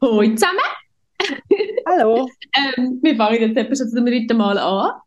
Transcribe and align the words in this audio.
Hallo 0.00 0.22
zusammen! 0.34 0.58
Hallo! 1.86 2.28
ähm, 2.54 2.98
wir 3.02 3.16
fangen 3.16 3.40
jetzt 3.40 3.56
etwa 3.56 3.74
schon 3.74 3.88
zum 3.88 4.04
dritten 4.06 4.36
Mal 4.36 4.58
an. 4.58 5.00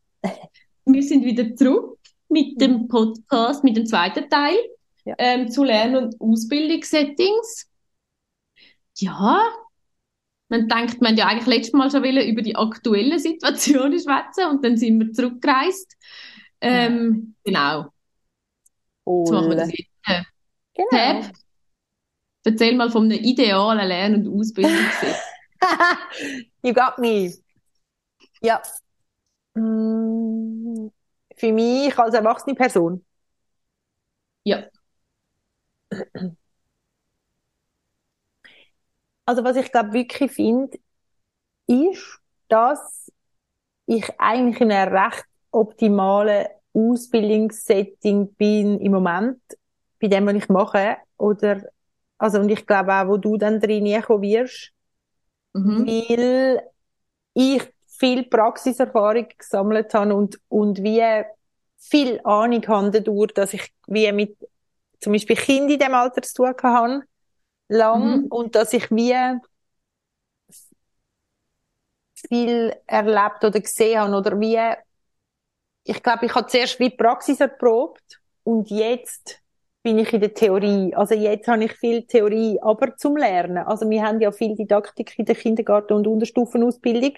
Wir 0.86 1.04
sind 1.04 1.24
wieder 1.26 1.56
zurück 1.56 2.00
mit 2.30 2.60
dem 2.60 2.88
Podcast, 2.88 3.63
mit 3.63 3.78
dem 3.78 3.85
zweiten 3.85 4.29
Teil 4.29 4.58
Ja. 5.06 5.15
ähm, 5.20 5.49
zu 5.49 5.63
Lern- 5.63 5.96
und 5.96 6.15
Ausbildungssettings. 6.20 7.70
Ja, 8.97 9.42
man 10.49 10.68
denkt, 10.68 11.02
man 11.02 11.18
ja 11.18 11.28
eigentlich 11.28 11.46
letztes 11.46 11.74
Mal 11.74 11.92
schon 11.92 12.04
wollen 12.04 12.28
über 12.28 12.42
die 12.42 12.56
aktuelle 12.56 13.20
Situation 13.20 13.92
schwätzen 13.99 14.46
und 14.49 14.65
dann 14.65 14.76
sind 14.76 14.99
wir 14.99 15.13
zurückgereist. 15.13 15.96
Ähm, 16.62 17.36
Genau, 17.44 17.86
jetzt 19.08 19.32
machen 19.32 19.50
wir 19.50 19.56
das 19.56 19.70
Cool. 19.70 19.76
jetzt. 19.78 20.28
Genau. 20.74 20.90
Tab, 20.92 21.32
erzähl 22.44 22.76
mal 22.76 22.90
von 22.92 23.04
einem 23.06 23.24
idealen 23.24 23.88
Lern- 23.88 24.16
und 24.28 24.40
Ausbildungssetting. 24.40 25.16
you 26.64 26.74
got 26.74 26.98
me. 27.00 27.34
Ja. 28.42 28.62
Mm, 29.56 30.90
Für 31.36 31.52
mich 31.52 31.98
als 31.98 32.14
erwachsene 32.14 32.56
Person. 32.56 33.04
Ja. 34.44 34.70
Also 39.26 39.44
was 39.44 39.58
ich 39.58 39.72
glaube 39.72 39.94
wirklich 39.94 40.32
finde, 40.32 40.80
ist, 41.68 42.20
dass 42.48 43.12
ich 43.86 44.20
eigentlich 44.20 44.62
in 44.62 44.72
einem 44.72 44.96
recht 44.96 45.26
optimalen 45.52 46.48
Ausbildungssetting 46.77 48.34
bin 48.36 48.80
im 48.80 48.91
Moment, 48.94 49.41
bei 50.02 50.08
dem, 50.08 50.27
was 50.27 50.35
ich 50.35 50.49
mache. 50.49 50.98
Oder, 51.18 51.63
also, 52.18 52.40
und 52.40 52.49
ich 52.49 52.65
glaube 52.68 52.93
auch, 52.93 53.07
wo 53.07 53.18
du 53.18 53.38
dann 53.38 53.60
drin 53.60 53.85
wirst, 53.85 54.74
Mhm. 55.55 55.84
weil 55.85 56.62
ich 57.34 57.63
viel 57.87 58.24
Praxiserfahrung 58.26 59.27
gesammelt 59.37 59.93
habe 59.93 60.15
und, 60.15 60.40
und 60.49 60.84
wie 60.84 61.04
viel 61.79 62.20
Ahnung 62.24 62.65
habe 62.68 62.91
dadurch, 62.91 63.34
dass 63.34 63.54
ich 63.54 63.74
wie 63.87 64.11
mit 64.11 64.37
zum 64.99 65.13
Beispiel 65.13 65.35
Kindern 65.35 65.71
in 65.71 65.80
dem 65.80 65.93
Alter 65.93 66.21
zu 66.23 66.33
tun 66.35 66.55
habe, 66.63 67.03
lang, 67.69 68.21
Mhm. 68.21 68.27
und 68.30 68.55
dass 68.55 68.73
ich 68.73 68.89
wie 68.91 69.13
viel 72.30 72.73
erlebt 72.87 73.43
oder 73.43 73.59
gesehen 73.59 73.99
habe 73.99 74.15
oder 74.15 74.39
wie, 74.39 74.57
ich 75.88 76.03
glaube, 76.03 76.25
ich 76.25 76.35
habe 76.35 76.47
zuerst 76.47 76.80
wie 76.80 76.89
Praxis 76.89 77.39
erprobt 77.39 78.21
und 78.43 78.69
jetzt 78.69 79.41
bin 79.83 79.99
ich 79.99 80.11
in 80.13 80.21
der 80.21 80.33
Theorie. 80.33 80.93
Also 80.95 81.16
jetzt 81.16 81.47
habe 81.47 81.63
ich 81.66 81.73
viel 81.73 82.05
Theorie, 82.05 82.59
aber 82.61 82.95
zum 82.97 83.16
Lernen. 83.17 83.59
Also 83.59 83.89
wir 83.89 84.03
haben 84.03 84.19
ja 84.21 84.31
viel 84.31 84.55
Didaktik 84.55 85.17
in 85.17 85.25
der 85.25 85.35
Kindergarten- 85.35 85.93
und 85.93 86.08
Unterstufenausbildung. 86.08 87.13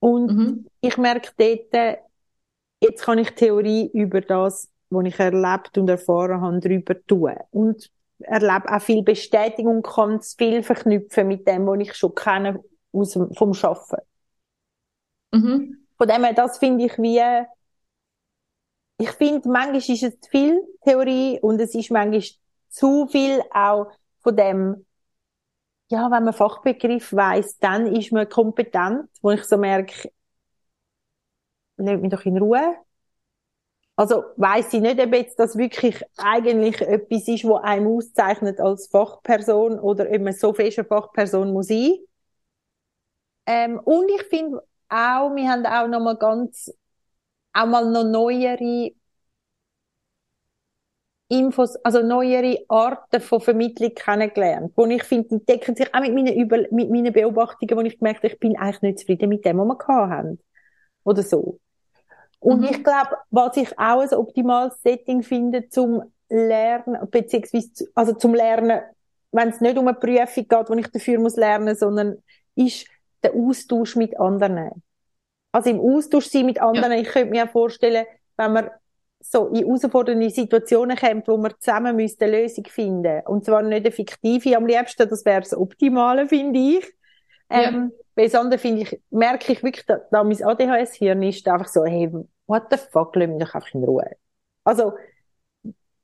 Und 0.00 0.32
Mhm. 0.32 0.66
ich 0.80 0.96
merke 0.96 1.30
dort, 1.36 1.74
äh, 1.74 1.98
jetzt 2.82 3.02
kann 3.04 3.18
ich 3.18 3.30
Theorie 3.32 3.90
über 3.92 4.20
das, 4.20 4.70
was 4.90 5.06
ich 5.06 5.18
erlebt 5.18 5.78
und 5.78 5.88
erfahren 5.90 6.40
habe, 6.40 6.60
darüber 6.60 6.96
tun. 7.06 7.34
Und 7.50 7.90
erlebe 8.20 8.72
auch 8.72 8.82
viel 8.82 9.02
Bestätigung 9.02 9.78
und 9.78 9.86
kann 9.86 10.16
es 10.16 10.34
viel 10.36 10.62
verknüpfen 10.62 11.28
mit 11.28 11.46
dem, 11.48 11.66
was 11.66 11.80
ich 11.80 11.94
schon 11.94 12.14
kenne 12.14 12.62
aus 12.92 13.14
vom 13.14 13.52
Arbeiten. 13.52 14.02
Mhm. 15.32 15.87
Von 15.98 16.08
dem 16.08 16.24
her, 16.24 16.32
das 16.32 16.58
finde 16.58 16.86
ich 16.86 16.96
wie, 16.98 17.20
ich 18.98 19.10
finde, 19.10 19.48
manchmal 19.48 19.76
ist 19.76 20.02
es 20.02 20.20
zu 20.20 20.30
viel 20.30 20.62
Theorie 20.84 21.38
und 21.40 21.60
es 21.60 21.74
ist 21.74 21.90
manchmal 21.90 22.22
zu 22.68 23.06
viel 23.08 23.42
auch 23.52 23.90
von 24.20 24.36
dem, 24.36 24.86
ja, 25.90 26.10
wenn 26.10 26.24
man 26.24 26.34
Fachbegriff 26.34 27.12
weiss, 27.12 27.58
dann 27.58 27.86
ist 27.86 28.12
man 28.12 28.28
kompetent, 28.28 29.08
wo 29.22 29.30
ich 29.30 29.44
so 29.44 29.56
merke, 29.56 30.10
lasst 31.76 32.02
mich 32.02 32.10
doch 32.10 32.24
in 32.24 32.38
Ruhe. 32.38 32.76
Also 33.96 34.24
weiss 34.36 34.72
ich 34.72 34.80
nicht, 34.80 35.00
ob 35.00 35.12
jetzt 35.12 35.38
das 35.40 35.56
wirklich 35.58 36.00
eigentlich 36.18 36.80
etwas 36.80 37.26
ist, 37.26 37.44
was 37.44 37.64
einem 37.64 37.88
auszeichnet 37.88 38.60
als 38.60 38.86
Fachperson 38.88 39.78
oder 39.80 40.08
ob 40.10 40.20
man 40.20 40.32
so 40.32 40.52
fest 40.52 40.78
eine 40.78 40.86
Fachperson 40.86 41.52
muss 41.52 41.66
sein. 41.66 41.98
Ähm, 43.46 43.80
und 43.80 44.08
ich 44.10 44.22
finde 44.24 44.62
auch, 44.88 45.34
wir 45.34 45.50
haben 45.50 45.66
auch 45.66 45.88
noch 45.88 46.00
mal 46.00 46.16
ganz, 46.16 46.72
auch 47.54 47.66
mal 47.66 47.90
noch 47.90 48.04
neuere 48.04 48.92
Infos, 51.30 51.76
also 51.84 52.02
neuere 52.02 52.58
Arten 52.68 53.20
von 53.20 53.40
Vermittlung 53.42 53.94
kennengelernt, 53.94 54.72
wo 54.76 54.86
ich 54.86 55.02
finde, 55.04 55.28
die 55.38 55.44
decken 55.44 55.76
sich 55.76 55.92
auch 55.94 56.00
mit 56.00 56.14
meinen, 56.14 56.34
Über 56.34 56.58
mit 56.70 56.90
meinen 56.90 57.12
Beobachtungen, 57.12 57.76
wo 57.76 57.80
ich 57.82 57.98
gemerkt 57.98 58.20
habe, 58.24 58.28
ich 58.32 58.40
bin 58.40 58.56
eigentlich 58.56 58.80
nicht 58.82 58.98
zufrieden 59.00 59.28
mit 59.28 59.44
dem, 59.44 59.58
was 59.58 59.66
wir 59.66 59.76
gehabt 59.76 60.10
haben. 60.10 60.38
Oder 61.04 61.22
so. 61.22 61.60
Und 62.40 62.62
Mhm. 62.62 62.70
ich 62.70 62.84
glaube, 62.84 63.16
was 63.30 63.56
ich 63.56 63.78
auch 63.78 64.00
ein 64.02 64.14
optimales 64.14 64.80
Setting 64.82 65.22
finde 65.22 65.68
zum 65.68 66.02
Lernen, 66.30 66.98
beziehungsweise, 67.10 67.86
also 67.94 68.14
zum 68.14 68.34
Lernen, 68.34 68.80
wenn 69.32 69.48
es 69.50 69.60
nicht 69.60 69.78
um 69.78 69.88
eine 69.88 69.98
Prüfung 69.98 70.48
geht, 70.48 70.70
wo 70.70 70.74
ich 70.74 70.88
dafür 70.88 71.18
muss 71.20 71.36
lernen, 71.36 71.76
sondern 71.76 72.18
ist 72.54 72.86
der 73.22 73.34
Austausch 73.34 73.96
mit 73.96 74.18
anderen. 74.18 74.82
Also 75.52 75.70
im 75.70 75.80
Austausch 75.80 76.26
sein 76.26 76.46
mit 76.46 76.60
anderen. 76.60 76.92
Ich 76.92 77.08
könnte 77.08 77.30
mir 77.30 77.48
vorstellen, 77.48 78.06
wenn 78.36 78.52
man 78.52 78.70
so 79.20 79.48
in 79.48 79.64
herausfordernde 79.64 80.30
Situationen 80.30 80.96
kommt, 80.96 81.28
wo 81.28 81.36
man 81.36 81.52
zusammen 81.58 81.98
eine 81.98 82.30
Lösung 82.30 82.64
finden. 82.66 83.22
Und 83.26 83.44
zwar 83.44 83.62
nicht 83.62 83.84
eine 83.84 83.90
fiktive 83.90 84.56
am 84.56 84.66
liebsten, 84.66 85.08
das 85.08 85.24
wäre 85.24 85.40
das 85.40 85.56
Optimale, 85.56 86.28
finde 86.28 86.58
ich. 86.58 86.86
Ähm, 87.50 87.92
das 88.14 88.34
andere 88.34 88.58
finde 88.58 88.82
ich, 88.82 89.00
merke 89.10 89.52
ich 89.52 89.62
wirklich, 89.62 89.86
da, 89.86 90.00
da 90.10 90.22
mein 90.22 90.42
ADHS-Hirn 90.42 91.22
ist 91.22 91.48
einfach 91.48 91.68
so, 91.68 91.84
hey, 91.84 92.12
what 92.46 92.64
the 92.70 92.76
fuck, 92.76 93.16
lass 93.16 93.28
mich 93.28 93.38
doch 93.38 93.54
einfach 93.54 93.74
in 93.74 93.84
Ruhe. 93.84 94.16
Also, 94.64 94.92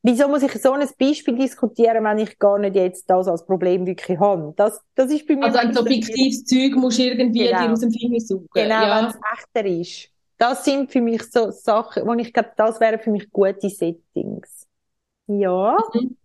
wieso 0.05 0.29
muss 0.29 0.43
ich 0.43 0.53
so 0.53 0.73
ein 0.73 0.87
Beispiel 0.99 1.35
diskutieren, 1.37 2.05
wenn 2.05 2.19
ich 2.19 2.39
gar 2.39 2.59
nicht 2.59 2.77
jetzt 2.77 3.09
das 3.11 3.27
als 3.27 3.45
Problem 3.45 3.87
wirklich 3.87 4.19
habe? 4.21 4.53
Das, 4.57 4.81
das 4.95 5.11
ist 5.11 5.27
bei 5.27 5.35
mir 5.35 5.47
Also 5.47 5.59
wenn 5.59 5.75
so 5.75 5.85
fiktives 5.85 6.45
Zeug 6.45 6.77
musst 6.77 6.99
du 6.99 7.05
irgendwie 7.05 7.47
Genau. 7.49 7.67
dir 7.67 7.73
aus 7.73 7.81
dem 7.81 7.91
Finger 7.91 8.21
suchen. 8.21 8.49
Genau, 8.53 8.83
ja. 8.83 9.03
wenn 9.03 9.11
es 9.11 9.19
echter 9.39 9.67
ist. 9.67 10.11
Das 10.37 10.65
sind 10.65 10.93
für 10.93 11.01
mich 11.01 11.23
so 11.31 11.51
Sachen, 11.51 12.07
wo 12.07 12.13
ich 12.15 12.33
glaube, 12.33 12.53
das 12.57 12.81
wären 12.81 13.01
für 13.01 13.11
mich 13.11 13.31
gute 13.31 13.71
Settings. 13.71 14.67
Ja. 15.27 15.79
Mhm. 15.95 16.17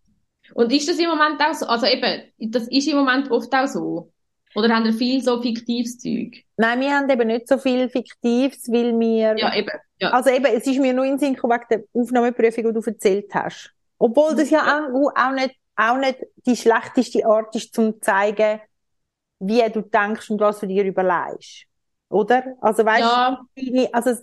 Und 0.55 0.73
ist 0.73 0.89
das 0.89 0.97
im 0.99 1.09
Moment 1.09 1.39
auch 1.41 1.53
so? 1.53 1.65
Also 1.67 1.85
eben, 1.85 2.23
das 2.39 2.67
ist 2.67 2.87
im 2.87 2.97
Moment 2.97 3.31
oft 3.31 3.53
auch 3.53 3.67
so. 3.67 4.11
Oder 4.55 4.75
haben 4.75 4.85
wir 4.85 4.93
viel 4.93 5.21
so 5.21 5.41
fiktives 5.41 5.99
Zeug? 5.99 6.43
Nein, 6.57 6.81
wir 6.81 6.91
haben 6.91 7.09
eben 7.09 7.27
nicht 7.27 7.47
so 7.47 7.57
viel 7.59 7.87
Fiktives, 7.87 8.67
weil 8.67 8.99
wir, 8.99 9.37
Ja, 9.37 9.55
eben. 9.55 9.69
Ja. 10.01 10.11
also 10.11 10.29
eben, 10.29 10.45
es 10.45 10.65
ist 10.65 10.79
mir 10.79 10.93
nur 10.93 11.05
in 11.05 11.11
den 11.11 11.19
Sinn 11.19 11.33
gekommen 11.33 11.59
wegen 11.59 11.83
der 11.93 12.01
Aufnahmeprüfung, 12.01 12.63
die 12.65 12.73
du 12.73 12.79
erzählt 12.81 13.33
hast. 13.33 13.71
Obwohl 13.97 14.35
das 14.35 14.49
ja 14.49 14.61
auch, 14.87 15.11
auch 15.15 15.31
nicht, 15.33 15.55
auch 15.75 15.97
nicht 15.97 16.19
die 16.45 16.55
schlechteste 16.55 17.25
Art 17.25 17.53
ist, 17.55 17.73
zum 17.73 17.93
zu 17.95 17.99
zeigen, 17.99 18.61
wie 19.39 19.61
du 19.71 19.81
denkst 19.81 20.29
und 20.29 20.39
was 20.39 20.59
du 20.59 20.67
dir 20.67 20.83
überlegst. 20.85 21.65
Oder? 22.09 22.43
Also 22.61 22.85
weißt 22.85 23.01
Ja, 23.01 23.41
du, 23.55 23.87
also, 23.93 24.21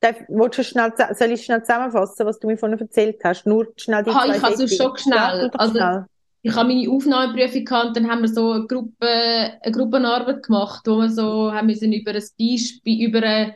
darf, 0.00 0.16
willst 0.28 0.58
du 0.58 0.64
schnell, 0.64 0.92
soll 1.14 1.30
ich 1.32 1.44
schnell 1.44 1.62
zusammenfassen, 1.62 2.26
was 2.26 2.38
du 2.38 2.46
mir 2.46 2.56
vorhin 2.58 2.78
erzählt 2.78 3.20
hast? 3.24 3.46
Nur 3.46 3.68
schnell 3.76 4.02
die 4.04 4.10
Ah, 4.10 4.24
zwei 4.26 4.36
ich 4.36 4.42
kann 4.42 4.52
es 4.52 4.76
schon 4.76 4.96
schnell. 4.96 5.16
Ja, 5.16 5.50
Also- 5.54 5.72
schnell. 5.74 6.04
ich 6.42 6.54
habe 6.54 6.68
meine 6.68 6.90
Aufnahmeprüfung 6.90 7.64
gehabt 7.64 7.86
und 7.88 7.96
dann 7.96 8.10
haben 8.10 8.22
wir 8.22 8.28
so 8.28 8.52
eine 8.52 8.66
Gruppe, 8.66 9.08
eine 9.08 9.72
Gruppenarbeit 9.72 10.42
gemacht, 10.44 10.82
wo 10.86 10.98
wir 10.98 11.10
so 11.10 11.52
haben 11.52 11.66
müssen 11.66 11.92
über 11.92 12.12
ein 12.12 12.22
Beispiel, 12.38 13.08
über 13.08 13.22
ein, 13.22 13.54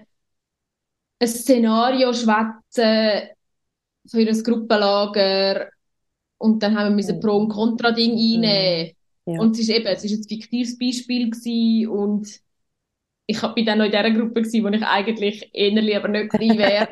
ein 1.20 1.28
Szenario 1.28 2.12
schwätzen 2.14 3.28
für 4.08 4.18
ein 4.20 4.42
Gruppenlager 4.42 5.70
und 6.38 6.62
dann 6.62 6.78
haben 6.78 6.96
wir 6.98 7.14
Mhm. 7.14 7.20
Pro- 7.20 7.38
und 7.38 7.48
Contra-Ding 7.50 8.12
einnehmen. 8.12 8.92
Ja. 9.26 9.36
Und 9.36 9.54
es 9.54 9.60
ist 9.62 9.70
eben, 9.70 9.86
es 9.86 10.04
ist 10.04 10.12
ein 10.20 10.28
fiktives 10.28 10.78
Beispiel 10.78 11.30
gewesen 11.30 11.88
und 11.88 12.40
ich 13.26 13.40
bin 13.54 13.66
dann 13.66 13.78
noch 13.78 13.86
in 13.86 13.92
dieser 13.92 14.10
Gruppe 14.10 14.42
gewesen, 14.42 14.64
wo 14.64 14.68
ich 14.68 14.84
eigentlich 14.84 15.50
eher 15.54 15.70
lieber 15.82 16.08
nicht 16.08 16.32
drin 16.38 16.58
wäre. 16.58 16.88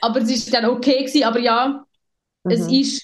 aber 0.00 0.20
es 0.22 0.30
ist 0.30 0.54
dann 0.54 0.66
okay 0.66 0.98
gewesen, 1.04 1.24
aber 1.24 1.40
ja, 1.40 1.84
es 2.48 2.68
Mhm. 2.68 2.68
ist, 2.68 3.02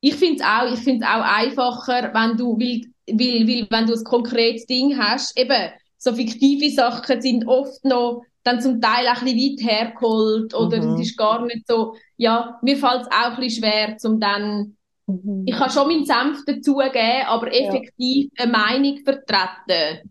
ich 0.00 0.14
finde 0.16 0.42
es 0.42 0.48
auch, 0.48 0.72
ich 0.72 0.80
finde 0.80 1.04
es 1.06 1.10
auch 1.10 1.22
einfacher, 1.22 2.12
wenn 2.14 2.36
du, 2.36 2.58
weil, 2.58 2.82
weil, 3.06 3.46
weil, 3.48 3.66
wenn 3.70 3.86
du 3.86 3.94
ein 3.94 4.04
konkretes 4.04 4.66
Ding 4.66 4.98
hast, 4.98 5.36
eben, 5.38 5.70
so 5.96 6.14
fiktive 6.14 6.70
Sachen 6.70 7.22
sind 7.22 7.46
oft 7.48 7.84
noch 7.84 8.22
dann 8.44 8.60
zum 8.60 8.80
Teil 8.80 9.06
auch 9.08 9.22
ein 9.22 9.24
bisschen 9.24 9.38
weit 9.58 9.70
hergeholt 9.70 10.54
oder 10.54 10.82
Mhm. 10.82 10.94
es 10.94 11.00
ist 11.10 11.16
gar 11.16 11.44
nicht 11.46 11.66
so, 11.66 11.94
ja, 12.16 12.58
mir 12.62 12.76
fällt 12.76 13.02
es 13.02 13.08
auch 13.08 13.32
ein 13.32 13.36
bisschen 13.40 13.64
schwer, 13.64 13.98
zum 13.98 14.20
dann 14.20 14.76
Mhm. 15.06 15.44
ich 15.46 15.54
kann 15.56 15.70
schon 15.70 15.88
meinen 15.88 16.06
Senf 16.06 16.44
dazugeben, 16.46 17.26
aber 17.26 17.52
effektiv 17.52 18.30
eine 18.38 18.52
Meinung 18.52 18.98
vertreten. 19.04 20.10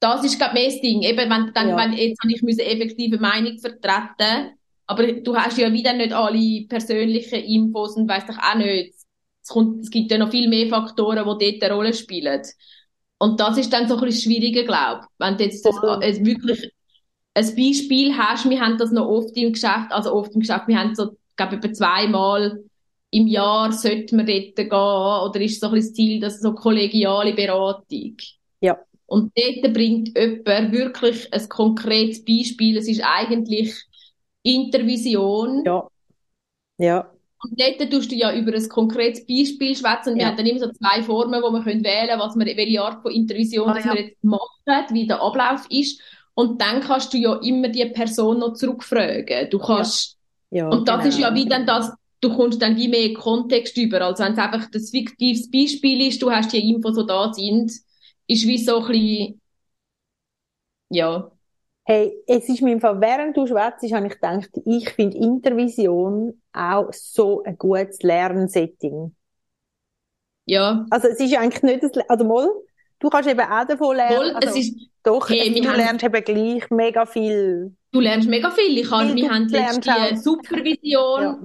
Das 0.00 0.24
ist, 0.24 0.34
ich, 0.34 0.52
mehr 0.52 0.64
das 0.66 0.80
Ding. 0.80 1.02
Eben, 1.02 1.30
wenn, 1.30 1.52
dann, 1.54 1.68
Ja. 1.70 1.76
wenn, 1.76 1.92
jetzt 1.92 2.22
habe 2.22 2.32
ich 2.32 2.42
müssen 2.42 2.60
effektiv 2.60 3.12
eine 3.12 3.20
Meinung 3.20 3.58
vertreten, 3.58 4.52
aber 4.86 5.12
du 5.12 5.36
hast 5.36 5.58
ja 5.58 5.72
wieder 5.72 5.92
nicht 5.92 6.12
alle 6.12 6.66
persönlichen 6.68 7.40
Infos 7.40 7.96
und 7.96 8.08
weißt 8.08 8.28
doch 8.28 8.38
auch 8.38 8.56
nicht. 8.56 8.94
Es, 9.42 9.48
kommt, 9.48 9.82
es 9.82 9.90
gibt 9.90 10.10
ja 10.10 10.18
noch 10.18 10.30
viel 10.30 10.48
mehr 10.48 10.68
Faktoren, 10.68 11.24
die 11.38 11.50
dort 11.58 11.62
eine 11.64 11.74
Rolle 11.74 11.94
spielen. 11.94 12.42
Und 13.18 13.40
das 13.40 13.58
ist 13.58 13.72
dann 13.72 13.88
so 13.88 13.96
ein 13.96 14.00
bisschen 14.00 14.32
schwieriger, 14.32 14.64
glaube 14.64 15.02
ich. 15.04 15.08
Wenn 15.18 15.36
du 15.36 15.44
jetzt 15.44 15.64
das, 15.64 15.76
äh, 16.00 16.24
wirklich 16.24 16.70
ein 17.40 17.56
Beispiel 17.56 18.16
hast, 18.16 18.48
wir 18.48 18.60
haben 18.60 18.78
das 18.78 18.92
noch 18.92 19.06
oft 19.08 19.36
im 19.36 19.52
Geschäft, 19.52 19.90
also 19.90 20.12
oft 20.14 20.34
im 20.34 20.40
Geschäft, 20.40 20.68
wir 20.68 20.78
haben 20.78 20.94
so, 20.94 21.16
glaube 21.36 21.56
ich, 21.56 21.64
etwa 21.64 21.72
zweimal 21.72 22.60
im 23.12 23.26
Jahr 23.26 23.72
sollte 23.72 24.14
man 24.14 24.26
dort 24.26 24.54
gehen, 24.56 24.70
oder 24.72 25.40
ist 25.40 25.60
so 25.60 25.66
ein 25.68 25.72
bisschen 25.72 25.88
das 25.90 25.94
Ziel, 25.94 26.20
dass 26.20 26.40
so 26.40 26.54
kollegiale 26.54 27.34
Beratung. 27.34 28.16
Ja. 28.60 28.78
Und 29.06 29.32
dort 29.36 29.74
bringt 29.74 30.16
jemand 30.16 30.72
wirklich 30.72 31.32
ein 31.34 31.48
konkretes 31.48 32.24
Beispiel. 32.24 32.76
Es 32.76 32.86
ist 32.88 33.02
eigentlich 33.04 33.74
Intervision. 34.44 35.64
Ja. 35.64 35.88
Ja. 36.78 37.10
Und 37.42 37.58
dort 37.58 37.90
tust 37.90 38.12
du 38.12 38.16
ja 38.16 38.34
über 38.36 38.52
ein 38.54 38.68
konkretes 38.68 39.26
Beispiel 39.26 39.74
schwätzen. 39.74 40.14
Wir 40.14 40.22
Ja. 40.22 40.28
haben 40.28 40.36
dann 40.36 40.46
immer 40.46 40.60
so 40.60 40.70
zwei 40.72 41.02
Formen, 41.02 41.42
wo 41.42 41.50
wir 41.50 41.62
können 41.64 41.82
wählen 41.82 42.08
können, 42.08 42.20
was 42.20 42.36
wir, 42.36 42.46
welche 42.56 42.82
Art 42.82 43.02
von 43.02 43.12
Intervision 43.12 43.70
Ah, 43.70 43.78
ja. 43.78 43.94
wir 43.94 44.02
jetzt 44.02 44.22
machen, 44.22 44.86
wie 44.92 45.06
der 45.06 45.20
Ablauf 45.22 45.66
ist. 45.70 46.00
Und 46.34 46.60
dann 46.62 46.80
kannst 46.80 47.12
du 47.12 47.18
ja 47.18 47.34
immer 47.36 47.68
die 47.68 47.84
Person 47.86 48.38
noch 48.38 48.54
zurückfragen. 48.54 49.50
Du 49.50 49.58
kannst, 49.58 50.16
Ja, 50.50 50.66
und 50.68 50.88
das 50.88 51.04
genau. 51.04 51.06
ist 51.06 51.18
ja 51.18 51.34
wie 51.34 51.46
dann 51.48 51.66
das, 51.66 51.92
du 52.20 52.34
kommst 52.34 52.62
dann 52.62 52.76
wie 52.76 52.88
mehr 52.88 53.12
Kontext 53.14 53.76
über, 53.76 54.00
als 54.02 54.20
wenn 54.20 54.32
es 54.32 54.38
einfach 54.38 54.70
das 54.70 54.90
fiktives 54.90 55.50
Beispiel 55.50 56.06
ist, 56.08 56.22
du 56.22 56.30
hast 56.30 56.52
die 56.52 56.70
Infos, 56.70 56.96
die 56.96 57.06
da 57.06 57.32
sind, 57.32 57.70
ist 58.26 58.46
wie 58.46 58.58
so 58.58 58.80
ein 58.82 58.88
bisschen, 58.88 59.40
ja, 60.90 61.30
Hey, 61.84 62.12
es 62.26 62.48
ist 62.48 62.62
mir 62.62 62.72
im 62.72 62.80
Fall, 62.80 63.00
während 63.00 63.36
du 63.36 63.46
schwätzt, 63.46 63.82
habe 63.92 64.06
ich 64.06 64.12
gedacht, 64.14 64.50
ich 64.64 64.90
finde 64.90 65.16
Intervision 65.18 66.40
auch 66.52 66.92
so 66.92 67.42
ein 67.42 67.58
gutes 67.58 68.02
Lernsetting. 68.02 69.14
ja. 70.46 70.86
Also 70.90 71.08
es 71.08 71.20
ist 71.20 71.34
eigentlich 71.36 71.62
nicht 71.62 71.82
das, 71.82 71.92
also 72.08 72.24
mal, 72.24 72.48
du 73.00 73.08
kannst 73.10 73.28
eben 73.28 73.40
auch 73.40 73.66
davon 73.66 73.96
lernen. 73.96 74.16
Voll, 74.16 74.30
also, 74.30 74.48
es 74.48 74.56
ist, 74.56 74.76
doch, 75.02 75.28
hey, 75.28 75.60
du 75.60 75.68
haben- 75.68 75.76
lernst 75.76 76.04
eben 76.04 76.24
gleich 76.24 76.70
mega 76.70 77.04
viel. 77.06 77.74
du 77.92 78.00
lernst 78.00 78.28
mega 78.28 78.50
viel. 78.50 78.78
Ich 78.78 78.90
habe, 78.90 79.14
wir 79.14 79.30
haben 79.30 79.48
lernst 79.48 79.84
letzte 79.86 79.92
auch- 79.94 80.16
Supervision, 80.16 81.22
Ja. 81.22 81.38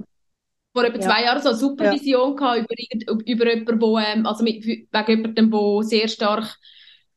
vor 0.74 0.84
etwa 0.84 0.98
Ja. 0.98 1.00
zwei 1.08 1.22
Jahren 1.24 1.42
so 1.42 1.48
eine 1.48 1.58
Supervision 1.58 2.36
gehabt 2.36 2.58
über, 2.60 3.22
über 3.26 3.50
jemanden, 3.50 3.80
wo, 3.80 3.98
ähm, 3.98 4.26
also 4.26 4.44
mit, 4.44 4.64
wegen 4.64 4.86
jemandem, 5.08 5.50
der 5.50 5.82
sehr 5.82 6.08
stark 6.08 6.56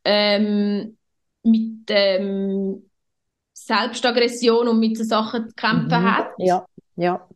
ähm, 0.05 0.97
mit 1.43 1.83
ähm, 1.89 2.89
Selbstaggression 3.53 4.67
und 4.67 4.79
mit 4.79 4.97
so 4.97 5.03
Sachen 5.03 5.49
zu 5.49 5.55
kämpfen 5.55 6.01
Mhm. 6.01 6.15
hat. 6.17 6.29
Ja, 6.37 6.65
ja, 6.95 7.27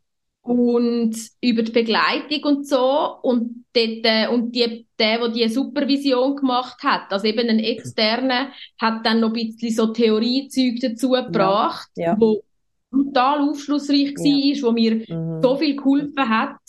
Und 0.43 1.15
über 1.41 1.63
die 1.63 1.71
Begleitung 1.71 2.43
und 2.43 2.67
so. 2.67 3.15
Und, 3.21 3.63
dort, 3.73 3.99
äh, 4.03 4.27
und 4.27 4.51
die, 4.53 4.85
der, 4.99 5.19
der 5.19 5.29
die 5.29 5.47
Supervision 5.47 6.35
gemacht 6.35 6.83
hat, 6.83 7.11
also 7.11 7.25
eben 7.25 7.47
ein 7.49 7.59
Externer, 7.59 8.49
hat 8.79 9.05
dann 9.05 9.21
noch 9.21 9.29
ein 9.29 9.33
bisschen 9.55 9.71
so 9.71 9.93
Theoriezeug 9.93 10.79
dazu 10.81 11.11
gebracht, 11.11 11.89
ja. 11.95 12.15
wo 12.19 12.43
total 12.91 13.49
aufschlussreich 13.49 14.13
Ja. 14.17 14.23
war, 14.25 14.67
wo 14.67 14.71
mir 14.73 14.95
Mhm. 15.07 15.41
so 15.41 15.55
viel 15.55 15.75
geholfen 15.77 16.29
hat 16.29 16.59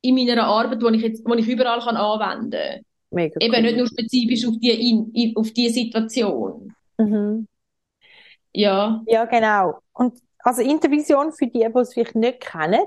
in 0.00 0.14
meiner 0.14 0.44
Arbeit, 0.44 0.82
wo 0.82 0.88
ich 0.88 1.02
jetzt, 1.02 1.24
wo 1.26 1.34
ich 1.34 1.46
überall 1.48 1.80
kann 1.80 1.96
anwenden 1.96 2.84
Mega 3.10 3.38
Eben 3.40 3.54
cool. 3.54 3.62
nicht 3.62 3.76
nur 3.76 3.86
spezifisch 3.88 4.46
auf 4.46 4.54
die, 4.58 4.70
in, 4.90 5.10
in, 5.12 5.36
auf 5.36 5.50
die 5.52 5.68
Situation. 5.68 6.72
Mhm. 6.98 7.46
Ja. 8.54 9.02
Ja, 9.06 9.24
genau. 9.26 9.80
Und 9.92 10.14
also 10.42 10.62
Intervision 10.62 11.32
für 11.32 11.46
die, 11.46 11.60
die 11.60 11.78
es 11.78 11.94
vielleicht 11.94 12.14
nicht 12.16 12.40
kennen, 12.40 12.82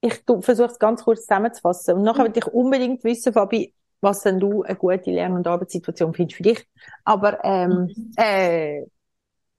ich 0.00 0.22
versuche 0.40 0.68
es 0.68 0.78
ganz 0.78 1.04
kurz 1.04 1.22
zusammenzufassen. 1.22 1.96
Und 1.96 2.02
nachher 2.02 2.24
Mhm. 2.24 2.26
würde 2.26 2.38
ich 2.40 2.46
unbedingt 2.48 3.04
wissen, 3.04 3.32
Fabi, 3.32 3.74
was 4.00 4.22
denn 4.22 4.38
du 4.40 4.62
eine 4.62 4.76
gute 4.76 5.10
Lern- 5.10 5.32
und 5.34 5.46
Arbeitssituation 5.46 6.14
findest 6.14 6.36
für 6.36 6.42
dich. 6.44 6.66
Aber 7.04 7.42
ähm, 7.44 7.92
äh, 8.16 8.82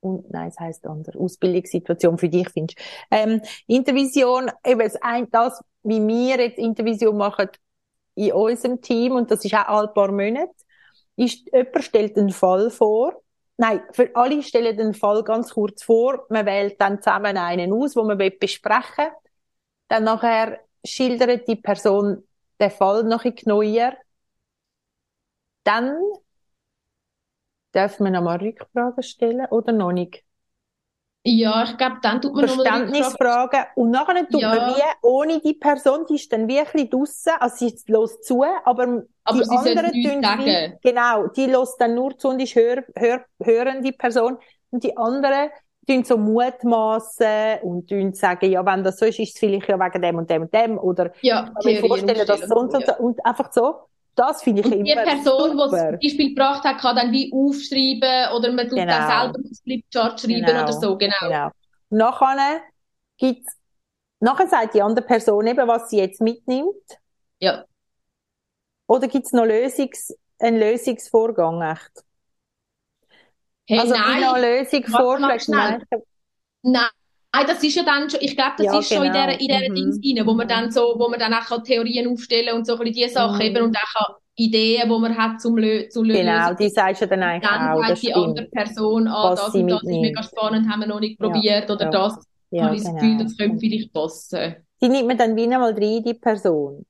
und 0.01 0.29
nein, 0.31 0.49
es 0.49 0.59
heisst 0.59 0.85
anders, 0.87 1.15
Ausbildungssituation 1.15 2.17
für 2.17 2.29
dich 2.29 2.49
findest. 2.49 2.79
Ähm, 3.11 3.41
Intervision, 3.67 4.51
eben 4.65 4.79
das, 4.79 4.95
ein, 5.01 5.29
das, 5.31 5.61
wie 5.83 6.05
wir 6.07 6.39
jetzt 6.39 6.59
Intervision 6.59 7.17
machen 7.17 7.49
in 8.15 8.31
unserem 8.33 8.81
Team, 8.81 9.13
und 9.13 9.31
das 9.31 9.45
ist 9.45 9.53
auch 9.55 9.67
alle 9.67 9.87
paar 9.89 10.11
Monate, 10.11 10.51
ist, 11.15 11.47
jemand 11.53 11.83
stellt 11.83 12.17
einen 12.17 12.31
Fall 12.31 12.69
vor, 12.69 13.21
Nein, 13.57 13.81
für 13.91 14.15
alle 14.15 14.43
stellen 14.43 14.77
den 14.77 14.93
Fall 14.93 15.23
ganz 15.23 15.51
kurz 15.53 15.83
vor. 15.83 16.25
Man 16.29 16.45
wählt 16.45 16.79
dann 16.79 17.01
zusammen 17.01 17.37
einen 17.37 17.73
aus, 17.73 17.95
wo 17.95 18.03
man 18.03 18.17
besprechen 18.39 19.05
will. 19.05 19.11
Dann 19.89 20.03
nachher 20.05 20.59
schildert 20.85 21.47
die 21.47 21.55
Person 21.57 22.23
den 22.59 22.71
Fall 22.71 23.03
noch 23.03 23.25
ein 23.25 23.33
bisschen 23.33 23.49
neuer. 23.51 23.93
Dann 25.63 25.99
darf 27.71 28.01
man 28.01 28.11
nochmal 28.11 28.39
Rückfragen 28.39 29.03
stellen 29.03 29.45
oder 29.49 29.71
noch 29.71 29.93
nicht? 29.93 30.25
Ja, 31.23 31.63
ich 31.63 31.77
glaube, 31.77 31.97
dann 32.01 32.21
tut 32.21 32.33
man. 32.35 32.47
Verständnisfragen. 32.55 33.65
Und 33.75 33.91
nachher 33.91 34.29
tut 34.29 34.41
Ja. 34.41 34.51
man 34.51 34.65
wie, 34.65 34.81
ohne 35.01 35.39
die 35.41 35.53
Person, 35.55 36.05
die 36.07 36.15
ist 36.15 36.31
dann 36.31 36.47
bisschen 36.47 36.89
draussen, 36.89 37.33
also 37.39 37.55
sie 37.67 37.75
los 37.87 38.21
zu, 38.21 38.43
aber, 38.63 39.03
Aber 39.27 39.41
die 39.43 39.49
anderen 39.49 39.91
tun 39.91 40.21
wie, 40.39 40.77
genau, 40.81 41.27
die 41.27 41.45
los 41.47 41.75
dann 41.77 41.95
nur 41.95 42.17
zu 42.17 42.29
und 42.29 42.41
ist 42.41 42.55
hör, 42.55 42.83
hör, 42.95 43.25
hörende 43.43 43.91
Person. 43.91 44.37
Und 44.69 44.83
die 44.83 44.95
anderen 44.97 45.49
tun 45.87 46.03
so 46.03 46.17
mutmaßen 46.17 47.59
und 47.63 47.89
tun 47.89 48.13
sagen, 48.13 48.51
ja, 48.51 48.65
wenn 48.65 48.83
das 48.83 48.97
so 48.97 49.05
ist, 49.05 49.19
ist 49.19 49.33
es 49.35 49.39
vielleicht 49.39 49.67
ja 49.69 49.79
wegen 49.79 50.01
dem 50.01 50.15
und 50.17 50.29
dem 50.29 50.41
und 50.43 50.53
dem, 50.53 50.77
oder 50.77 51.11
Ja, 51.21 51.43
kann 51.43 51.53
mir 51.65 51.79
vorstellen, 51.79 52.25
dass 52.25 52.41
so 52.41 52.55
und 52.55 52.71
so, 52.71 52.77
und 52.77 52.85
so, 52.85 52.93
und 52.99 53.25
einfach 53.25 53.51
so. 53.51 53.75
Das 54.15 54.41
finde 54.41 54.61
ich 54.61 54.65
Und 54.65 54.83
die 54.83 54.91
immer 54.91 55.03
Person, 55.03 55.51
die 55.51 55.57
das 55.57 55.71
Beispiel 55.71 56.29
gebracht 56.29 56.63
hat, 56.63 56.79
kann 56.79 56.95
dann 56.95 57.11
wie 57.11 57.31
aufschreiben 57.31 58.35
oder 58.35 58.51
man 58.51 58.67
tut 58.67 58.77
Genau. 58.79 58.91
dann 58.91 59.07
selber 59.33 59.39
das 59.47 59.61
Flipchart 59.61 60.19
schreiben 60.19 60.45
Genau. 60.45 60.63
oder 60.63 60.73
so, 60.73 60.97
genau. 60.97 61.15
Genau. 61.21 61.49
Nachher 61.89 62.61
gibt's, 63.17 63.55
nachher 64.19 64.47
sagt 64.47 64.73
die 64.73 64.81
andere 64.81 65.05
Person 65.05 65.45
eben, 65.47 65.67
was 65.67 65.89
sie 65.89 65.97
jetzt 65.97 66.19
mitnimmt. 66.19 66.73
Ja. 67.39 67.63
Oder 68.87 69.07
gibt's 69.07 69.31
noch 69.33 69.45
Lösungs, 69.45 70.13
einen 70.39 70.59
Lösungsvorgang 70.59 71.61
echt? 71.61 72.03
Hey, 73.65 73.83
also, 73.83 73.93
wie 74.05 74.15
noch 74.15 74.35
nein, 74.35 74.37
Lösung 74.37 74.83
schnell. 75.39 75.79
nein. 76.63 76.89
nein, 77.33 77.47
das 77.47 77.63
ist 77.63 77.75
ja 77.75 77.83
dann 77.83 78.09
schon, 78.09 78.21
ich 78.21 78.35
glaube, 78.35 78.55
das 78.57 78.71
Ja, 78.71 78.73
ist 78.73 78.91
schon 78.91 79.05
in 79.05 79.13
genau. 79.13 79.13
der, 79.13 79.39
in 79.39 79.47
der 79.49 79.59
Mhm. 79.61 79.75
Dings 79.75 79.99
rein, 80.03 80.25
wo 80.27 80.33
man 80.33 80.47
Mhm. 80.47 80.49
dann 80.49 80.71
so, 80.71 80.95
wo 80.97 81.09
man 81.09 81.19
dann 81.19 81.33
auch 81.33 81.63
Theorien 81.63 82.07
aufstellen 82.11 82.55
und 82.55 82.65
so 82.65 82.73
ein 82.73 82.79
bisschen 82.79 82.93
diese 82.95 83.09
Sachen 83.13 83.41
Mhm. 83.41 83.47
eben 83.47 83.63
und 83.63 83.77
auch 83.77 84.17
Ideen, 84.35 84.89
die 84.89 84.99
man 84.99 85.17
hat 85.17 85.41
zum 85.41 85.57
Lö 85.57 85.87
zu 85.89 86.03
lösen. 86.03 86.33
Genau, 86.33 86.53
die 86.53 86.69
sagst 86.69 87.01
du 87.01 87.07
dann 87.07 87.23
eigentlich 87.23 87.51
dann 87.51 87.61
auch, 87.61 87.83
sagt 87.85 88.01
die 88.03 88.13
andere 88.15 88.47
stimmt. 88.47 88.51
Person, 88.51 89.07
ah, 89.07 89.31
Was 89.31 89.35
das 89.35 89.57
und 89.57 89.69
das 89.71 89.81
ist 89.89 89.99
mitnimmt. 89.99 90.01
mega 90.01 90.23
spannend, 90.23 90.69
haben 90.69 90.81
wir 90.81 90.87
noch 90.87 90.99
nicht 90.99 91.19
Ja, 91.19 91.19
probiert 91.19 91.69
oder 91.71 91.85
ja. 91.85 91.87
das 91.87 92.15
Ja, 92.51 92.67
habe 92.67 92.75
ich 92.75 92.83
das 92.83 92.93
Gefühl, 92.95 93.17
das 93.17 93.37
könnte 93.37 93.59
vielleicht 93.59 93.93
passen. 93.93 94.55
Die 94.81 94.89
nimmt 94.89 95.07
man 95.07 95.17
dann 95.19 95.35
wieder 95.35 95.59
mal 95.59 95.71
rein, 95.73 96.03
die 96.03 96.15
Person. 96.15 96.87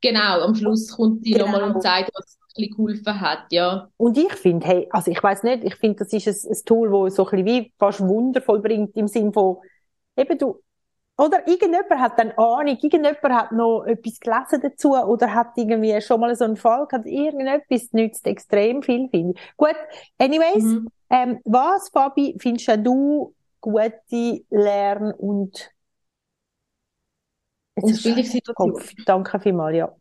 Genau, 0.00 0.40
am 0.40 0.54
Schluss 0.54 0.90
kommt 0.90 1.24
sie 1.24 1.32
Genau. 1.32 1.46
nochmal 1.46 1.70
und 1.74 1.82
sagt, 1.82 2.10
was 2.14 2.36
ein 2.36 2.54
bisschen 2.54 2.76
geholfen 2.76 3.20
hat, 3.20 3.44
ja. 3.50 3.88
Und 3.96 4.16
ich 4.18 4.32
finde, 4.32 4.66
hey, 4.66 4.88
also 4.90 5.10
ich 5.10 5.22
weiß 5.22 5.42
nicht, 5.42 5.64
ich 5.64 5.74
finde, 5.76 6.04
das 6.04 6.12
ist 6.12 6.26
ein, 6.26 6.52
ein 6.52 6.64
Tool, 6.64 7.04
das 7.06 7.14
so 7.16 7.24
ein 7.26 7.30
bisschen 7.30 7.46
wie 7.46 7.72
fast 7.78 8.00
wundervoll 8.00 8.60
bringt, 8.60 8.96
im 8.96 9.08
Sinn 9.08 9.32
von, 9.32 9.58
eben 10.16 10.38
du, 10.38 10.60
oder 11.18 11.46
irgendjemand 11.46 11.90
hat 12.00 12.18
dann 12.18 12.30
Ahnung, 12.32 12.78
irgendjemand 12.80 13.22
hat 13.34 13.52
noch 13.52 13.84
etwas 13.84 14.18
gelesen 14.20 14.60
dazu 14.62 14.92
oder 14.94 15.34
hat 15.34 15.48
irgendwie 15.56 16.00
schon 16.00 16.18
mal 16.20 16.34
so 16.34 16.44
einen 16.46 16.56
Fall 16.56 16.86
gehabt, 16.86 17.06
irgendetwas 17.06 17.92
nützt 17.92 18.26
extrem 18.26 18.82
viel, 18.82 19.08
finde 19.10 19.34
ich. 19.38 19.56
Gut, 19.58 19.76
anyways, 20.18 20.64
Mhm. 20.64 20.88
ähm, 21.10 21.40
was, 21.44 21.90
Fabi, 21.90 22.36
findest 22.40 22.68
du 22.86 23.34
gute 23.60 24.44
Lern- 24.48 25.12
und 25.12 25.70
Ausbildungssituation. 27.82 28.72
Kopf. 28.72 28.92
Danke 29.06 29.40
vielmals, 29.40 29.76
ja. 29.76 29.94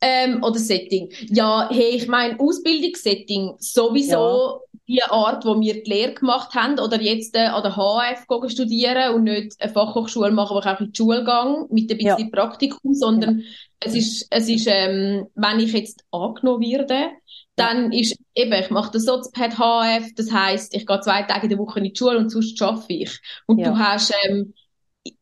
Ähm, 0.00 0.42
oder 0.42 0.58
Setting. 0.58 1.10
Ja, 1.28 1.68
hey, 1.70 1.90
ich 1.96 2.08
meine, 2.08 2.38
Ausbildungssetting, 2.40 3.54
sowieso 3.58 4.62
die 4.88 5.02
Art, 5.04 5.44
wo 5.44 5.60
wir 5.60 5.82
die 5.82 5.88
Lehre 5.90 6.14
gemacht 6.14 6.54
haben, 6.54 6.78
oder 6.80 7.00
jetzt 7.00 7.36
äh, 7.36 7.46
an 7.46 7.62
der 7.62 7.76
HF 7.76 8.26
gehen 8.26 8.50
studieren 8.50 9.14
und 9.14 9.24
nicht 9.24 9.54
eine 9.60 9.72
Fachhochschule 9.72 10.32
machen, 10.32 10.56
wo 10.56 10.60
ich 10.60 10.66
auch 10.66 10.80
in 10.80 10.90
die 10.92 10.96
Schule 10.96 11.24
gehe, 11.24 11.66
mit 11.70 11.90
ein 11.90 11.98
bisschen 11.98 12.18
Ja. 12.18 12.28
Praktikum, 12.32 12.94
sondern 12.94 13.42
es 13.78 13.94
ist, 13.94 14.26
es 14.30 14.48
ist, 14.48 14.66
ähm, 14.68 15.26
wenn 15.36 15.60
ich 15.60 15.72
jetzt 15.72 16.04
angenommen 16.10 16.62
werde, 16.62 17.10
dann 17.54 17.92
ist 17.92 18.16
eben, 18.34 18.52
ich 18.52 18.70
mache 18.70 18.90
das 18.92 19.04
Sozpad 19.04 19.56
HF, 19.58 20.14
das 20.16 20.32
heisst, 20.32 20.74
ich 20.74 20.86
gehe 20.86 21.00
zwei 21.00 21.22
Tage 21.22 21.44
in 21.44 21.50
der 21.50 21.58
Woche 21.58 21.78
in 21.78 21.84
die 21.84 21.94
Schule 21.96 22.18
und 22.18 22.30
sonst 22.30 22.60
arbeite 22.60 22.92
ich. 22.92 23.20
Und 23.46 23.58
Ja. 23.58 23.70
du 23.70 23.78
hast 23.78 24.12
ähm, 24.24 24.54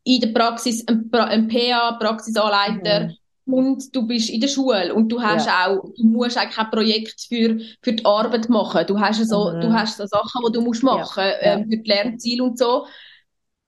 in 0.05 0.21
der 0.21 0.29
Praxis 0.29 0.87
einen, 0.89 1.11
pra 1.11 1.25
einen 1.25 1.49
PA, 1.49 1.93
Praxisanleiter, 1.99 3.09
Mhm. 3.47 3.55
und 3.55 3.97
du 3.97 4.07
bist 4.07 4.29
in 4.31 4.41
der 4.41 4.49
Schule 4.49 4.93
und 4.95 5.09
du 5.09 5.21
hast 5.23 5.49
auch, 5.49 5.83
du 5.97 6.05
musst 6.05 6.37
eigentlich 6.37 6.59
ein 6.59 6.71
Projekt 6.71 7.21
für, 7.29 7.59
für 7.83 7.93
die 7.93 8.05
Arbeit 8.05 8.49
machen. 8.49 8.87
Du 8.87 8.99
hast 9.01 9.25
so, 9.27 9.53
Mhm. 9.53 9.61
du 9.61 9.73
hast 9.73 9.97
so 9.97 10.07
Sachen, 10.07 10.43
die 10.47 10.53
du 10.53 10.61
musst 10.63 10.83
machen, 10.83 11.25
Ja. 11.25 11.55
ähm, 11.55 11.65
für 11.71 11.77
die 11.79 11.89
Lernziele 11.89 12.45
und 12.45 12.59
so. 12.59 12.87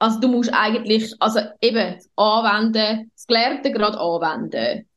also 0.03 0.19
du 0.19 0.29
musst 0.29 0.51
eigentlich, 0.55 1.15
also 1.21 1.41
eben 1.61 1.99
Anwenden, 2.17 3.11
das 3.15 3.27
Gelernte 3.27 3.71
gerade 3.71 3.99
anwenden. 4.01 4.89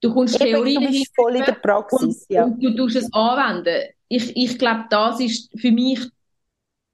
Du 0.00 0.14
kommst 0.14 0.36
Eben, 0.40 0.44
Theorie 0.52 0.74
du 0.74 0.80
bist 0.86 1.12
voll 1.16 1.34
in 1.36 1.44
der 1.44 1.54
Praxis, 1.54 2.00
und, 2.28 2.34
ja. 2.34 2.44
und 2.44 2.60
du 2.62 2.70
tust 2.76 2.94
es 2.94 3.12
anwenden. 3.12 3.82
Ich, 4.08 4.36
ich 4.36 4.56
glaube, 4.58 4.84
das 4.90 5.18
ist 5.18 5.50
für 5.60 5.72
mich 5.72 5.98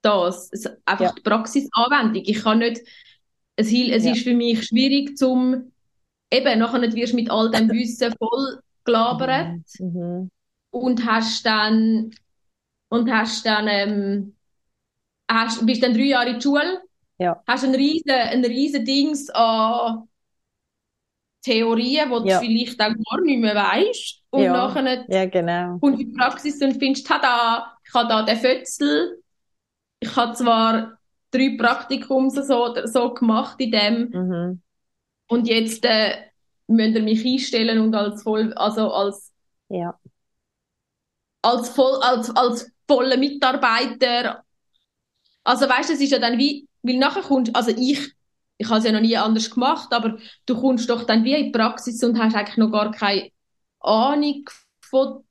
das, 0.01 0.49
einfach 0.85 1.05
Ja. 1.05 1.13
die 1.15 1.21
Praxisanwendung. 1.21 2.23
Ich 2.25 2.41
kann 2.41 2.59
nicht, 2.59 2.81
es, 3.61 3.71
es 3.73 4.05
Ja. 4.05 4.11
ist 4.13 4.23
für 4.23 4.33
mich 4.33 4.65
schwierig 4.65 5.17
zum, 5.17 5.71
eben, 6.31 6.59
nachher 6.59 6.81
wirst 6.93 7.13
du 7.13 7.17
mit 7.17 7.29
all 7.31 7.51
dem 7.51 7.69
Wissen 7.71 8.13
voll 8.19 8.59
gelabert 8.83 9.57
Mhm. 9.79 10.29
und 10.71 11.05
hast 11.05 11.45
dann 11.45 12.11
und 12.89 13.11
hast 13.11 13.45
dann 13.45 13.67
ähm, 13.67 14.35
hast, 15.29 15.65
bist 15.65 15.83
dann 15.83 15.93
drei 15.93 16.03
Jahre 16.05 16.29
in 16.29 16.33
der 16.35 16.41
Schule, 16.41 16.81
Ja. 17.19 17.43
hast 17.47 17.63
ein 17.65 17.75
riesen, 17.75 18.11
ein 18.11 18.45
riesen 18.45 18.85
Dings 18.85 19.29
an 19.31 20.07
Theorien, 21.43 22.09
wo 22.11 22.19
Ja. 22.19 22.39
du 22.39 22.45
vielleicht 22.45 22.79
auch 22.81 22.93
gar 23.09 23.21
nicht 23.21 23.39
mehr 23.39 23.55
weißt 23.55 24.23
und 24.29 24.43
Ja. 24.43 24.53
nachher 24.53 25.05
Ja, 25.09 25.25
genau. 25.25 25.79
du 25.81 25.87
in 25.89 25.97
die 25.97 26.05
Praxis 26.05 26.61
und 26.61 26.77
findest, 26.77 27.07
tada, 27.07 27.75
ich 27.83 27.93
habe 27.93 28.07
da 28.09 28.21
den 28.23 28.37
Fötzel, 28.37 29.21
ich 29.99 30.15
habe 30.15 30.33
zwar 30.35 30.99
drei 31.31 31.55
Praktikums 31.57 32.35
so, 32.35 32.75
so 32.85 33.13
gemacht 33.13 33.59
in 33.59 33.71
dem 33.71 34.09
Mhm. 34.13 34.61
und 35.27 35.47
jetzt 35.47 35.85
äh, 35.85 36.25
müsst 36.67 36.95
ihr 36.95 37.03
mich 37.03 37.25
einstellen 37.25 37.79
und 37.79 37.95
als 37.95 38.23
voll, 38.23 38.53
also 38.53 38.91
als 38.91 39.31
Ja. 39.69 39.97
als 41.41 41.69
voll, 41.69 41.99
als, 42.01 42.29
als 42.35 42.71
voller 42.87 43.17
Mitarbeiter. 43.17 44.43
Also 45.43 45.67
weißt 45.67 45.89
du, 45.89 45.93
es 45.93 46.01
ist 46.01 46.11
ja 46.11 46.19
dann 46.19 46.37
wie, 46.37 46.67
weil 46.83 46.97
nachher 46.97 47.23
kommst, 47.23 47.55
also 47.55 47.71
ich, 47.71 48.13
ich 48.57 48.67
habe 48.69 48.79
es 48.79 48.85
ja 48.85 48.91
noch 48.91 49.01
nie 49.01 49.17
anders 49.17 49.49
gemacht, 49.49 49.91
aber 49.91 50.17
du 50.45 50.59
kommst 50.59 50.89
doch 50.89 51.03
dann 51.03 51.23
wie 51.23 51.33
in 51.33 51.45
die 51.45 51.51
Praxis 51.51 52.03
und 52.03 52.19
hast 52.19 52.35
eigentlich 52.35 52.57
noch 52.57 52.71
gar 52.71 52.91
keine 52.91 53.29
Ahnung 53.79 54.47
von, 54.81 55.23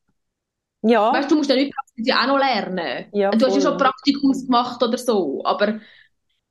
Ja, 0.82 1.12
weißt 1.12 1.30
du, 1.30 1.36
musst 1.36 1.50
in 1.50 1.56
der 1.56 1.70
Praxis 1.70 2.06
ja 2.06 2.22
auch 2.22 2.26
noch 2.28 2.38
lernen. 2.38 3.06
Ja, 3.12 3.30
du 3.30 3.46
hast 3.46 3.56
ja 3.56 3.60
schon 3.60 3.76
Praktikums 3.78 4.46
gemacht 4.46 4.82
oder 4.82 4.98
so, 4.98 5.42
aber 5.44 5.80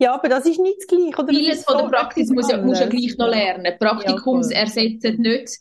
ja, 0.02 0.14
aber 0.14 0.30
das 0.30 0.46
ist 0.46 0.60
nicht 0.60 0.78
das 0.80 0.88
Gleiche, 0.88 1.22
oder? 1.22 1.28
Vieles 1.28 1.64
von 1.66 1.78
der 1.78 1.86
Praxis 1.90 2.30
muss 2.30 2.50
ja, 2.50 2.58
musst 2.62 2.80
ja 2.80 2.88
gleich 2.88 3.18
noch 3.18 3.28
lernen. 3.28 3.74
Praktikums 3.80 4.48
voll. 4.48 4.56
ersetzen 4.56 5.22
nicht 5.22 5.58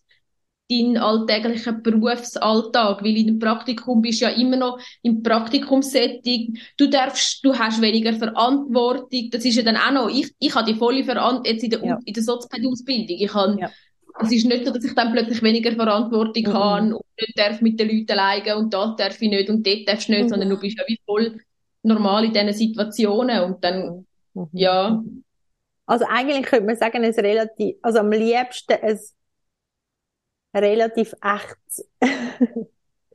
deinen 0.70 0.98
alltäglichen 0.98 1.82
Berufsalltag, 1.82 3.02
weil 3.02 3.16
in 3.16 3.26
dem 3.26 3.38
Praktikum 3.38 4.02
bist 4.02 4.20
du 4.20 4.26
ja 4.26 4.30
immer 4.32 4.56
noch 4.56 4.78
im 5.02 5.22
Praktikumssetting. 5.22 6.58
Du 6.76 6.88
darfst, 6.88 7.42
du 7.44 7.58
hast 7.58 7.80
weniger 7.80 8.12
Verantwortung. 8.12 9.30
Das 9.30 9.44
ist 9.44 9.56
ja 9.56 9.62
dann 9.62 9.76
auch 9.76 9.90
noch, 9.92 10.08
ich, 10.10 10.30
ich 10.38 10.54
habe 10.54 10.70
die 10.70 10.78
volle 10.78 11.04
Verantwortung 11.04 11.52
jetzt 11.52 11.64
in 11.64 11.70
der, 11.70 11.84
Ja. 11.84 11.98
in 12.04 12.12
der 12.12 12.22
Sozialausbildung. 12.22 13.16
Ich 13.18 13.32
habe, 13.34 13.58
Ja. 13.58 13.70
Es 14.22 14.32
ist 14.32 14.46
nicht 14.46 14.64
so, 14.66 14.72
dass 14.72 14.84
ich 14.84 14.94
dann 14.94 15.12
plötzlich 15.12 15.42
weniger 15.42 15.72
Verantwortung 15.72 16.42
Mhm. 16.44 16.52
habe 16.54 16.94
und 16.96 17.04
nicht 17.20 17.38
darf 17.38 17.60
mit 17.60 17.78
den 17.78 17.88
Leuten 17.88 18.12
alleine 18.18 18.56
und 18.56 18.72
das 18.74 18.96
darf 18.96 19.20
ich 19.20 19.28
nicht 19.30 19.48
und 19.50 19.66
dort 19.66 19.88
darfst 19.88 20.08
du 20.08 20.12
nicht, 20.12 20.24
Mhm. 20.24 20.28
sondern 20.28 20.48
du 20.50 20.58
bist 20.58 20.78
ja 20.78 20.84
wie 20.86 21.00
voll 21.06 21.38
normal 21.82 22.24
in 22.24 22.32
diesen 22.32 22.52
Situationen 22.52 23.40
und 23.44 23.62
dann, 23.64 24.06
Mhm. 24.34 24.48
ja. 24.52 25.02
Also 25.86 26.04
eigentlich 26.08 26.44
könnte 26.46 26.66
man 26.66 26.76
sagen, 26.76 27.02
es 27.04 27.16
relativ, 27.18 27.76
also 27.82 28.00
am 28.00 28.10
liebsten 28.12 28.76
es 28.82 29.14
relativ 30.54 31.14
echt. 31.22 31.86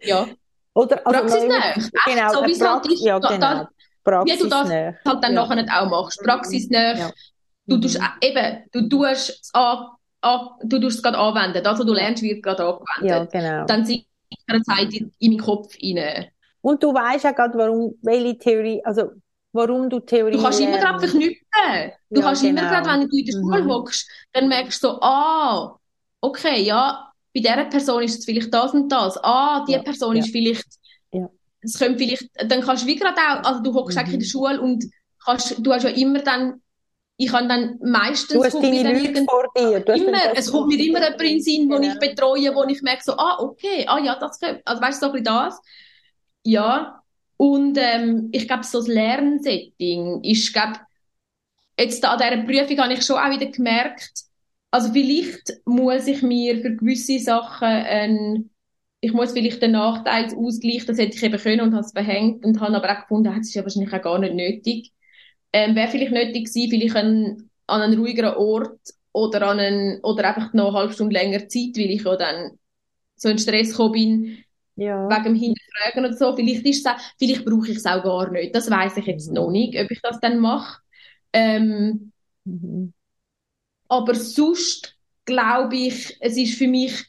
Ja, 0.06 0.28
Oder, 0.74 1.06
also 1.08 1.18
praxisnah. 1.20 1.74
Genau, 2.06 2.34
so 2.34 2.46
wie 2.46 2.52
es 2.52 2.60
halt 2.62 2.86
ist. 2.88 3.06
ja, 3.06 3.18
Da- 3.22 3.28
genau. 3.30 3.68
da- 4.04 4.26
wie 4.26 4.38
du 4.38 4.48
das 4.50 4.70
halt 4.70 5.24
dann 5.24 5.34
Ja. 5.34 5.48
nachher 5.48 5.82
auch 5.82 5.90
machst. 5.90 6.20
Praxisnah. 6.22 6.98
Ja. 6.98 7.12
Du 7.68 7.78
tust 7.80 7.98
Mhm. 8.02 8.06
eben, 8.20 8.64
du 8.74 8.90
tust 8.90 9.30
es 9.30 9.50
an, 9.54 9.88
an, 10.24 10.50
du 10.64 10.80
tust 10.80 10.98
es 10.98 11.04
gerade 11.04 11.18
anwenden. 11.18 11.64
Das, 11.64 11.80
was 11.80 11.86
du 11.86 11.94
lernst, 11.94 12.24
wird 12.24 12.44
gerade 12.44 12.64
Ja, 12.64 12.80
angewendet. 13.20 13.32
genau. 13.32 13.66
Dann 13.68 13.86
sitzt 13.86 14.08
eine 14.48 14.62
Zeit 14.64 14.94
in, 14.94 15.14
in 15.20 15.32
meinen 15.34 15.42
Kopf 15.42 15.76
rein. 15.82 16.28
Und 16.62 16.82
du 16.82 16.94
weißt 16.94 17.26
auch 17.26 17.36
gerade, 17.36 17.58
warum, 17.58 17.96
welche 18.02 18.38
Theorie, 18.38 18.82
also, 18.86 19.12
warum 19.52 19.90
du 19.90 20.00
Theorie 20.00 20.32
Du 20.32 20.42
kannst 20.42 20.60
immer 20.62 20.78
gerade 20.78 21.00
verknüpfen. 21.00 21.46
Du 22.10 22.22
Ja, 22.22 22.28
kannst 22.28 22.44
immer 22.44 22.62
genau. 22.62 22.72
gerade, 22.72 22.90
wenn 22.90 23.10
du 23.10 23.18
in 23.18 23.26
der 23.26 23.32
Schule 23.34 23.64
Mhm. 23.64 23.70
hockst, 23.70 24.10
dann 24.34 24.48
merkst 24.48 24.84
du 24.84 24.88
so, 24.88 25.02
ah, 25.02 25.78
okay, 26.22 26.62
ja, 26.64 27.12
bei 27.34 27.42
dieser 27.42 27.66
Person 27.66 28.04
ist 28.04 28.20
es 28.20 28.26
vielleicht 28.26 28.54
das 28.54 28.74
und 28.74 28.90
das. 28.90 29.18
Ah, 29.24 29.66
die 29.66 29.74
Ja, 29.74 29.80
Person 29.84 30.16
ja. 30.16 30.24
ist 30.24 30.32
vielleicht, 30.32 30.66
Ja. 31.12 31.30
es 31.62 31.78
könnte 31.78 32.00
vielleicht, 32.00 32.30
dann 32.52 32.62
kannst 32.62 32.84
du 32.84 32.88
wie 32.88 32.96
gerade 32.96 33.18
auch, 33.20 33.44
also 33.48 33.62
du 33.62 33.74
hockst 33.74 33.98
Mhm. 33.98 34.02
eigentlich 34.02 34.14
in 34.16 34.20
der 34.22 34.28
Schule 34.28 34.62
und 34.62 34.86
kannst, 35.26 35.56
du 35.60 35.74
hast 35.74 35.84
ja 35.84 35.90
immer 35.90 36.20
dann, 36.20 36.62
ich 37.26 37.32
habe 37.34 37.48
dann 37.48 37.80
meistens 37.84 38.34
Du 38.34 38.44
hast 38.44 38.54
deine 38.56 38.84
Leute 38.84 39.06
irgend- 39.06 39.30
vor 39.30 39.46
dir. 39.56 39.80
Du 39.80 39.94
immer, 39.94 40.18
es 40.36 40.52
kommt 40.52 40.68
mir 40.68 40.80
immer 40.86 41.00
jemand 41.02 41.22
in 41.22 41.28
den 41.28 41.42
Sinn, 41.42 41.70
den 41.70 41.82
Genau. 41.82 41.94
ich 41.94 42.00
betreue, 42.00 42.56
wo 42.56 42.64
ich 42.66 42.82
merke 42.82 43.04
so, 43.04 43.14
ah, 43.14 43.38
okay, 43.40 43.86
ah 43.88 44.00
ja, 44.00 44.18
das 44.20 44.40
könnte, 44.40 44.62
also 44.66 44.82
weißt 44.82 45.02
du, 45.02 45.06
so 45.08 45.12
ein 45.12 45.24
bisschen 45.24 45.26
das. 45.26 45.62
Ja, 46.44 47.02
und 47.38 47.78
ähm, 47.78 48.30
ich 48.32 48.48
glaube, 48.48 48.64
so 48.64 48.80
das 48.80 48.88
Lernsetting 48.88 50.24
ist, 50.24 50.54
glaube 50.54 50.80
jetzt 51.80 52.04
an 52.06 52.20
dieser 52.20 52.44
Prüfung 52.44 52.78
habe 52.84 52.94
ich 52.94 53.04
schon 53.06 53.18
auch 53.18 53.30
wieder 53.32 53.48
gemerkt, 53.48 54.24
also 54.72 54.92
vielleicht 54.92 55.54
muss 55.66 56.08
ich 56.08 56.22
mir 56.22 56.62
für 56.62 56.76
gewisse 56.76 57.20
Sachen 57.20 57.68
ein, 57.68 58.50
ich 59.02 59.14
muss 59.14 59.34
vielleicht 59.34 59.62
den 59.62 59.72
Nachteilsausgleich, 59.72 60.86
das 60.86 60.98
hätte 60.98 61.16
ich 61.18 61.24
eben 61.24 61.38
können 61.38 61.62
und 61.62 61.74
habe 61.74 61.84
es 61.86 61.92
verhängt 61.92 62.46
und 62.46 62.60
habe 62.60 62.76
aber 62.76 62.92
auch 62.92 63.02
gefunden, 63.02 63.34
das 63.36 63.48
ist 63.48 63.54
ja 63.56 63.64
wahrscheinlich 63.64 63.94
auch 63.94 64.02
gar 64.02 64.20
nicht 64.20 64.34
nötig. 64.36 64.92
Ähm, 65.54 65.76
Wäre 65.76 65.90
vielleicht 65.90 66.12
nötig 66.12 66.46
gewesen, 66.48 66.70
vielleicht 66.70 66.96
ein, 66.96 67.50
an 67.68 67.82
einen 67.82 68.00
ruhigeren 68.00 68.36
Ort 68.36 68.80
oder 69.14 69.48
an 69.48 69.60
einen, 69.60 70.00
oder 70.04 70.28
einfach 70.36 70.54
noch 70.54 70.70
eine 70.70 70.78
halbe 70.80 70.94
Stunde 70.94 71.14
länger 71.14 71.40
Zeit, 71.48 71.78
weil 71.78 71.92
ich 71.92 72.04
ja 72.04 72.16
dann 72.16 72.60
so 73.16 73.30
in 73.30 73.40
Stress 73.40 73.72
gekommen 73.72 73.94
bin, 73.94 74.46
Ja. 74.76 74.98
wegen 75.10 75.24
dem 75.26 75.36
Hinterfragen 75.36 76.06
und 76.06 76.20
so. 76.20 76.36
Vielleicht 76.36 76.66
ist 76.66 76.88
auch, 76.88 76.98
vielleicht 77.20 77.46
brauche 77.46 77.72
ich 77.72 77.78
es 77.78 77.86
auch 77.86 78.04
gar 78.04 78.32
nicht. 78.32 78.56
Das 78.56 78.70
weiß 78.72 78.98
ich 78.98 79.06
jetzt 79.08 79.32
Mhm. 79.32 79.34
noch 79.34 79.52
nicht, 79.52 79.78
ob 79.80 79.92
ich 79.92 80.02
das 80.02 80.20
dann 80.22 80.40
mache. 80.40 80.82
Ähm, 81.34 82.12
Mhm. 82.46 82.94
aber 83.88 84.16
sonst 84.16 84.98
glaube 85.26 85.76
ich, 85.78 86.18
es 86.20 86.36
ist 86.38 86.58
für 86.58 86.68
mich, 86.68 87.06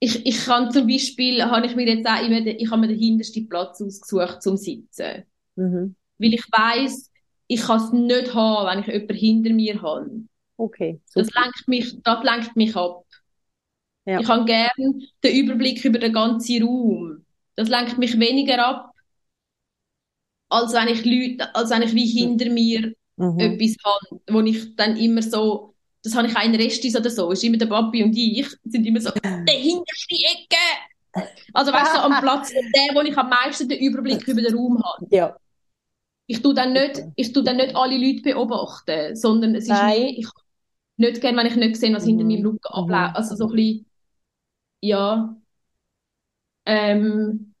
ich, 0.00 0.26
ich 0.26 0.44
kann 0.44 0.70
zum 0.72 0.86
Beispiel, 0.86 1.42
habe 1.44 1.66
ich 1.66 1.74
mir 1.76 1.86
jetzt 1.86 2.06
auch 2.06 2.22
immer, 2.24 2.40
den, 2.40 2.58
ich 2.58 2.70
habe 2.70 2.80
mir 2.82 2.88
den 2.88 2.98
hintersten 2.98 3.48
Platz 3.48 3.80
ausgesucht 3.82 4.42
zum 4.42 4.56
Sitzen. 4.56 5.24
Mhm. 5.56 5.94
Weil 6.18 6.34
ich 6.34 6.44
weiß, 6.50 7.10
ich 7.46 7.60
kann 7.60 7.80
es 7.80 7.92
nicht 7.92 8.34
haben, 8.34 8.66
wenn 8.66 8.80
ich 8.80 8.86
jemanden 8.86 9.14
hinter 9.14 9.52
mir 9.54 9.82
habe. 9.82 10.10
Okay. 10.56 11.00
Das 11.14 11.26
super. 11.26 11.42
lenkt 11.42 11.68
mich, 11.68 12.02
das 12.02 12.24
lenkt 12.24 12.56
mich 12.56 12.76
ab. 12.76 13.04
Ja. 14.04 14.20
Ich 14.20 14.28
habe 14.28 14.44
gern 14.44 15.02
den 15.22 15.36
Überblick 15.36 15.84
über 15.84 15.98
den 15.98 16.12
ganzen 16.12 16.62
Raum. 16.62 17.24
Das 17.56 17.68
lenkt 17.68 17.98
mich 17.98 18.18
weniger 18.18 18.64
ab, 18.66 18.92
als 20.48 20.72
wenn 20.72 20.88
ich 20.88 21.04
Leute, 21.04 21.54
als 21.54 21.70
wenn 21.70 21.82
ich 21.82 21.94
wie 21.94 22.06
hinter 22.06 22.50
mir 22.50 22.94
Mhm. 23.18 23.40
etwas 23.40 23.74
habe, 23.84 24.20
wo 24.30 24.40
ich 24.42 24.76
dann 24.76 24.96
immer 24.96 25.22
so, 25.22 25.74
das 26.04 26.14
habe 26.14 26.28
ich 26.28 26.34
in 26.44 26.54
Restis 26.54 26.96
oder 26.96 27.10
so, 27.10 27.30
ist 27.32 27.42
immer 27.42 27.56
der 27.56 27.66
Papi 27.66 28.04
und 28.04 28.16
ich, 28.16 28.46
sind 28.64 28.86
immer 28.86 29.00
so, 29.00 29.10
der 29.24 29.54
hinterste 29.56 30.14
Ecke! 30.14 31.26
Also 31.52 31.72
weißt 31.72 31.94
du, 31.94 31.96
so 31.96 32.02
am 32.04 32.12
Platz, 32.22 32.50
der, 32.52 32.94
wo 32.94 33.00
ich 33.00 33.16
am 33.18 33.28
meisten 33.28 33.68
den 33.68 33.80
Überblick 33.80 34.26
über 34.28 34.40
den 34.40 34.54
Raum 34.54 34.80
habe. 34.82 35.06
Ja. 35.10 35.36
Ich 36.28 36.42
tu 36.42 36.54
dann 36.54 36.74
nicht, 36.74 37.02
ich 37.16 37.32
tu 37.34 37.42
dann 37.42 37.58
nicht 37.58 37.76
alle 37.76 37.98
Leute 37.98 38.22
beobachten, 38.22 39.16
sondern 39.16 39.56
es 39.56 39.68
ist 39.68 39.82
Nein. 39.82 39.84
mehr, 39.84 40.10
ich 40.18 40.28
nicht 40.98 41.20
gern, 41.22 41.36
wenn 41.36 41.46
ich 41.46 41.56
nicht 41.56 41.76
sehe, 41.76 41.94
was 41.94 42.04
hinter 42.06 42.24
Mhm. 42.24 42.28
meinem 42.28 42.46
Rücken 42.46 42.60
Mhm. 42.74 42.74
abläuft. 42.74 43.16
Also 43.16 43.36
so 43.36 43.48
ein 43.50 43.56
bisschen, 43.56 43.86
ja. 44.82 45.36
Ähm, 46.66 47.54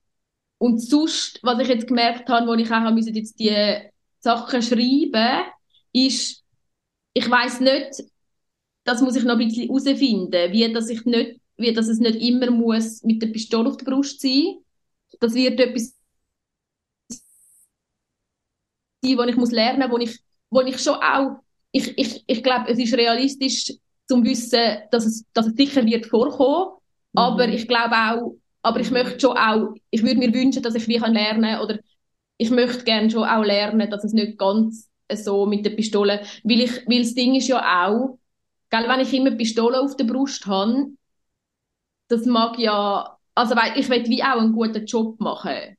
und 0.58 0.80
sonst, 0.80 1.40
was 1.42 1.60
ich 1.60 1.68
jetzt 1.68 1.88
gemerkt 1.88 2.28
habe, 2.30 2.48
wo 2.48 2.54
ich 2.54 2.70
auch 2.72 2.92
müssen 2.92 3.14
jetzt 3.14 3.38
die 3.40 3.54
Sachen 4.20 4.62
schreiben, 4.62 5.46
ist, 5.92 6.44
ich 7.14 7.30
weiß 7.30 7.60
nicht, 7.60 8.04
das 8.84 9.02
muss 9.02 9.16
ich 9.16 9.24
noch 9.24 9.38
ein 9.38 9.48
bisschen 9.48 9.64
herausfinden, 9.68 10.52
wie 10.52 10.72
dass 10.72 10.90
ich 10.90 11.04
nicht, 11.06 11.40
wie 11.58 11.74
dass 11.74 11.88
es 11.88 12.00
nicht 12.00 12.16
immer 12.16 12.50
muss 12.50 13.02
mit 13.04 13.22
der 13.22 13.28
Pistole 13.28 13.68
auf 13.70 13.78
der 13.78 13.86
Brust 13.86 14.20
sein. 14.22 14.58
Das 15.20 15.34
wird 15.34 15.60
etwas 15.60 15.96
sein, 19.04 19.18
wo 19.18 19.22
ich 19.22 19.36
muss 19.36 19.52
lernen, 19.52 19.90
wo 19.90 19.98
ich, 19.98 20.18
wo 20.50 20.60
ich 20.62 20.78
schon 20.80 20.94
auch, 20.96 21.38
ich, 21.72 21.96
ich, 21.98 22.24
ich 22.26 22.42
glaube, 22.42 22.70
es 22.70 22.78
ist 22.78 22.94
realistisch 22.94 23.72
zum 24.08 24.24
Wissen, 24.24 24.60
dass 24.90 25.06
es, 25.06 25.24
dass 25.32 25.46
es 25.46 25.54
sicher 25.54 25.84
wird 25.84 26.06
vorkommen, 26.06 26.72
Mhm. 27.14 27.20
aber 27.24 27.48
ich 27.48 27.68
glaube 27.68 27.94
auch, 27.94 28.36
aber 28.62 28.80
ich 28.80 28.90
möchte 28.90 29.20
schon 29.20 29.36
auch, 29.36 29.74
ich 29.90 30.02
würde 30.02 30.18
mir 30.18 30.32
wünschen, 30.34 30.62
dass 30.62 30.74
ich 30.74 30.88
wie 30.88 30.98
kann 30.98 31.12
lernen 31.14 31.60
oder 31.60 31.78
ich 32.36 32.50
möchte 32.50 32.84
gerne 32.84 33.10
schon 33.10 33.24
auch 33.24 33.44
lernen, 33.44 33.90
dass 33.90 34.04
es 34.04 34.12
nicht 34.12 34.38
ganz 34.38 34.88
so 35.14 35.46
mit 35.46 35.64
der 35.66 35.70
Pistole, 35.70 36.22
weil 36.44 36.60
ich, 36.60 36.86
weil 36.86 37.00
das 37.02 37.14
Ding 37.14 37.34
ist 37.34 37.48
ja 37.48 37.86
auch, 37.86 38.18
gell, 38.70 38.88
wenn 38.88 39.00
ich 39.00 39.12
immer 39.14 39.32
Pistole 39.32 39.80
auf 39.80 39.96
der 39.96 40.04
Brust 40.04 40.46
habe, 40.46 40.88
das 42.08 42.26
mag 42.26 42.58
ja, 42.58 43.18
also 43.34 43.56
weil 43.56 43.78
ich 43.78 43.88
will 43.88 44.04
wie 44.08 44.22
auch 44.22 44.38
einen 44.40 44.52
guten 44.52 44.84
Job 44.86 45.18
machen. 45.20 45.76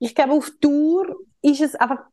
Ich 0.00 0.14
glaube, 0.14 0.34
auf 0.34 0.50
Tour 0.60 1.16
ist 1.42 1.60
es 1.60 1.74
einfach 1.76 2.04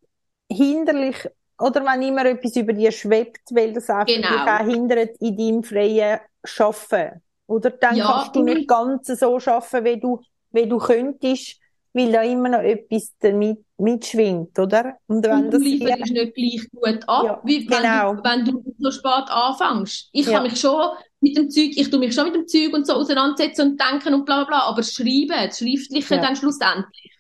hinderlich, 0.52 1.16
oder 1.60 1.84
wenn 1.86 2.02
immer 2.04 2.26
etwas 2.26 2.56
über 2.56 2.74
dir 2.74 2.92
schwebt, 2.92 3.42
weil 3.52 3.74
das 3.74 3.90
einfach 3.90 4.14
Genau. 4.14 4.30
dich 4.30 4.48
auch 4.48 4.60
hindert 4.66 5.18
in 5.20 5.38
deinem 5.38 5.64
freien 5.64 6.20
Schaffen. 6.44 7.22
Oder 7.48 7.72
dann 7.72 8.00
Ja, 8.00 8.06
kannst 8.06 8.36
du 8.36 8.44
nicht 8.44 8.68
ganz 8.68 9.08
so 9.08 9.40
schaffen, 9.40 9.84
wie 9.86 10.00
du, 10.00 10.22
wie 10.52 10.68
du 10.68 10.78
könntest, 10.78 11.60
weil 11.94 12.12
da 12.12 12.22
immer 12.24 12.50
noch 12.50 12.60
etwas 12.62 13.14
damit 13.20 13.66
mitschwingt, 13.78 14.58
oder? 14.60 14.98
Und 15.08 15.26
wenn 15.28 15.50
Und 15.50 15.52
das 15.52 15.60
du 15.60 15.60
lieferst 15.60 16.00
hier, 16.00 16.08
nicht 16.12 16.34
gleich 16.34 16.68
gut 16.72 17.04
ab, 17.08 17.40
Ja, 17.40 17.44
wie 17.44 17.70
wenn, 17.70 17.92
genau. 17.92 18.16
du, 18.16 18.24
wenn 18.24 18.46
du 18.46 18.64
so 18.80 18.92
spät 18.92 19.30
anfängst. 19.30 20.10
Ich 20.12 20.26
Ja. 20.26 20.32
kann 20.32 20.44
mich 20.44 20.60
schon 20.60 20.90
mit 21.22 21.38
dem 21.38 21.52
Zeug, 21.52 21.72
ich 21.78 21.90
tue 21.90 22.00
mich 22.00 22.16
schon 22.16 22.26
mit 22.26 22.36
dem 22.36 22.48
Zeug 22.48 22.74
und 22.74 22.88
so 22.88 22.94
auseinandersetzen 22.94 23.72
und 23.72 23.80
denken 23.80 24.16
und 24.16 24.26
bla 24.26 24.38
bla 24.44 24.46
bla, 24.46 24.60
aber 24.64 24.78
das 24.78 24.94
Schreiben, 24.94 25.30
das 25.30 25.60
Schriftliche 25.60 26.18
Ja. 26.18 26.20
dann 26.20 26.36
schlussendlich, 26.36 27.12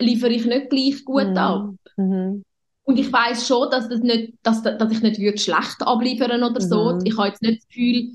liefere 0.00 0.30
ich 0.32 0.44
nicht 0.46 0.70
gleich 0.70 1.04
gut 1.04 1.28
Mhm. 1.30 1.36
ab. 1.36 1.74
Mhm. 1.96 2.42
Und 2.84 2.98
ich 2.98 3.12
weiß 3.12 3.46
schon, 3.48 3.68
dass, 3.70 3.88
das 3.88 4.00
nicht, 4.00 4.34
dass, 4.42 4.62
dass 4.62 4.92
ich 4.92 5.02
nicht 5.02 5.18
würde 5.20 5.38
schlecht 5.38 5.76
abliefern 5.80 6.42
oder 6.44 6.60
so. 6.60 6.94
Mhm. 6.94 7.00
Ich 7.04 7.16
habe 7.16 7.28
jetzt 7.28 7.42
nicht 7.42 7.58
das 7.62 7.68
Gefühl, 7.68 8.14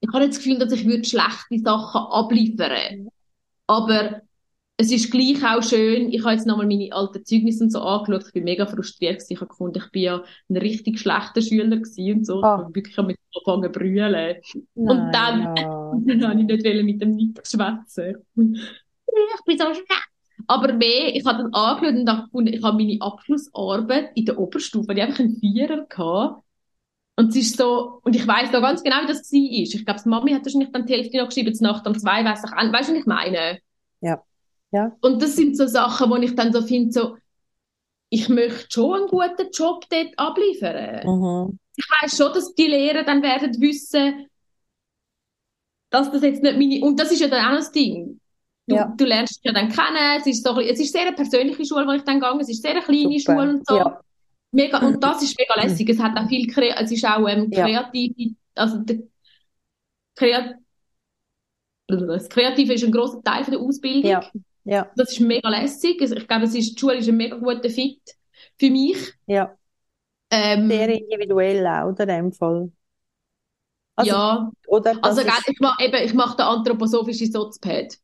ich 0.00 0.08
habe 0.08 0.20
nicht 0.20 0.30
das 0.30 0.38
Gefühl, 0.38 0.58
dass 0.58 0.72
ich 0.72 0.86
würde 0.86 1.04
schlechte 1.04 1.58
Sachen 1.62 2.00
abliefern. 2.12 3.08
Aber 3.66 4.22
es 4.78 4.92
ist 4.92 5.10
gleich 5.10 5.44
auch 5.44 5.62
schön. 5.62 6.12
Ich 6.12 6.22
habe 6.24 6.34
jetzt 6.34 6.46
nochmal 6.46 6.66
meine 6.66 6.90
alten 6.92 7.24
Zeugnisse 7.24 7.64
und 7.64 7.70
so 7.70 7.80
angeschaut. 7.82 8.28
Ich 8.28 8.32
bin 8.32 8.44
mega 8.44 8.64
frustriert 8.64 9.16
gewesen. 9.16 9.32
Ich 9.32 9.40
habe 9.40 9.48
gefunden, 9.48 9.82
ich 9.84 9.90
bin 9.90 10.02
ja 10.02 10.22
ein 10.48 10.56
richtig 10.56 10.98
schlechter 11.00 11.42
Schüler 11.42 11.76
gewesen 11.76 12.18
und 12.18 12.24
so. 12.24 12.40
Ah. 12.42 12.54
Ich 12.54 12.62
habe 12.64 12.74
wirklich 12.76 12.96
mit 12.98 13.18
angefangen 13.34 13.62
zu 13.64 13.78
brüllen. 13.78 14.36
Und 14.74 15.12
dann- 15.12 15.56
ja. 15.56 15.74
Dann 16.06 16.26
habe 16.28 16.40
ich 16.40 16.46
nicht 16.46 16.64
wollen 16.64 16.86
mit 16.86 17.02
dem 17.02 17.10
Nick 17.10 17.46
schwätzen. 17.46 18.14
Ich 19.10 19.44
bin 19.44 19.58
so 19.58 19.64
schlecht. 19.74 20.08
Aber 20.46 20.72
mehr, 20.72 21.14
ich 21.14 21.24
habe 21.24 21.44
das 21.44 21.52
angeschaut 21.52 21.94
und 21.94 22.10
habe 22.10 22.22
gefunden, 22.24 22.52
ich 22.54 22.62
habe 22.62 22.76
meine 22.76 23.00
Abschlussarbeit 23.00 24.10
in 24.14 24.24
der 24.24 24.38
Oberstufe, 24.38 24.94
die 24.94 25.02
einfach 25.02 25.20
einen 25.20 25.36
Vierer 25.38 25.84
gehabt. 25.86 26.42
Und 27.16 27.30
es 27.30 27.36
ist 27.36 27.56
so, 27.56 28.00
und 28.04 28.14
ich 28.14 28.26
weiss 28.26 28.52
noch 28.52 28.60
ganz 28.60 28.82
genau, 28.82 29.02
wie 29.02 29.08
das 29.08 29.32
war. 29.32 29.40
Ich 29.40 29.84
glaube, 29.84 30.00
die 30.02 30.08
Mami 30.08 30.32
hat 30.32 30.44
wahrscheinlich 30.44 30.70
dann 30.70 30.86
die 30.86 30.92
Hälfte 30.94 31.18
noch 31.18 31.26
geschrieben, 31.26 31.52
die 31.52 31.64
Nacht 31.64 31.86
um 31.86 31.98
zwei, 31.98 32.24
weiss 32.24 32.44
ich 32.44 32.52
auch, 32.52 32.72
weißt 32.72 32.88
du, 32.90 32.92
was 32.92 33.00
ich 33.00 33.06
meine? 33.06 33.58
Ja. 34.00 34.22
Ja. 34.70 34.92
Und 35.00 35.20
das 35.22 35.34
sind 35.34 35.56
so 35.56 35.66
Sachen, 35.66 36.10
wo 36.10 36.16
ich 36.16 36.34
dann 36.36 36.52
so 36.52 36.62
finde, 36.62 36.92
so, 36.92 37.16
ich 38.10 38.28
möchte 38.28 38.66
schon 38.70 38.94
einen 38.94 39.08
guten 39.08 39.50
Job 39.52 39.84
dort 39.90 40.18
abliefern 40.18 41.06
Mhm. 41.06 41.58
ich 41.76 41.86
weiß 42.02 42.16
schon, 42.16 42.32
dass 42.32 42.54
die 42.54 42.66
Lehrer 42.66 43.04
dann 43.04 43.22
werden 43.22 43.60
wissen, 43.60 44.26
dass 45.90 46.10
das 46.10 46.22
jetzt 46.22 46.42
nicht 46.42 46.58
meine, 46.58 46.84
und 46.84 47.00
das 47.00 47.12
ist 47.12 47.20
ja 47.20 47.28
dann 47.28 47.46
auch 47.46 47.56
das 47.56 47.72
Ding. 47.72 48.20
Du, 48.68 48.74
Ja. 48.74 48.92
du 48.96 49.04
lernst 49.04 49.36
dich 49.36 49.44
ja 49.44 49.52
dann 49.52 49.68
kennen, 49.70 50.18
es 50.20 50.26
ist 50.26 50.44
so, 50.44 50.60
es 50.60 50.78
ist 50.78 50.92
sehr 50.92 51.02
eine 51.06 51.12
persönliche 51.16 51.64
Schule, 51.64 51.86
wo 51.86 51.92
ich 51.92 52.02
dann 52.02 52.20
gegangen 52.20 52.40
es 52.40 52.48
ist 52.50 52.62
sehr 52.62 52.72
eine 52.72 52.82
kleine 52.82 53.18
Super. 53.18 53.32
Schule 53.40 53.50
und 53.54 53.66
so. 53.66 53.76
Ja. 53.76 54.00
Mega, 54.52 54.78
und 54.86 55.02
das 55.02 55.22
ist 55.22 55.38
mega 55.38 55.60
lässig. 55.60 55.88
Es 55.88 55.98
hat 55.98 56.16
auch 56.18 56.28
viel, 56.28 56.46
Kre 56.46 56.74
es 56.76 56.90
ist 56.92 57.04
auch 57.04 57.26
ähm, 57.28 57.50
Ja. 57.50 57.64
kreativ, 57.64 58.34
also 58.54 58.78
der 58.78 58.98
Kreat 60.16 60.56
das 61.86 62.28
Kreative 62.28 62.74
ist 62.74 62.84
ein 62.84 62.92
grosser 62.92 63.22
Teil 63.22 63.44
von 63.44 63.52
der 63.52 63.60
Ausbildung. 63.62 64.10
Ja. 64.10 64.22
Ja. 64.64 64.90
Das 64.96 65.12
ist 65.12 65.20
mega 65.20 65.48
lässig. 65.48 66.00
Also 66.02 66.16
Ich 66.16 66.28
glaube, 66.28 66.44
es 66.44 66.54
ist, 66.54 66.74
die 66.74 66.78
Schule 66.78 66.96
ist 66.96 67.08
ein 67.08 67.16
mega 67.16 67.36
guter 67.36 67.70
Fit 67.70 68.00
für 68.58 68.70
mich. 68.70 69.14
Ja. 69.26 69.56
Ähm, 70.30 70.68
Sehr 70.68 70.88
individuell 70.90 71.66
auch, 71.66 71.88
oder? 71.88 72.02
In 72.02 72.08
dem 72.08 72.32
Fall. 72.32 72.70
Also, 73.96 74.10
ja. 74.12 74.50
Oder? 74.66 74.98
Also, 75.02 75.22
ist- 75.22 75.48
ich 75.48 75.60
mache 75.60 76.14
mache 76.14 76.36
den 76.36 76.42
anthroposophische 76.46 77.26
Sozped. 77.26 77.98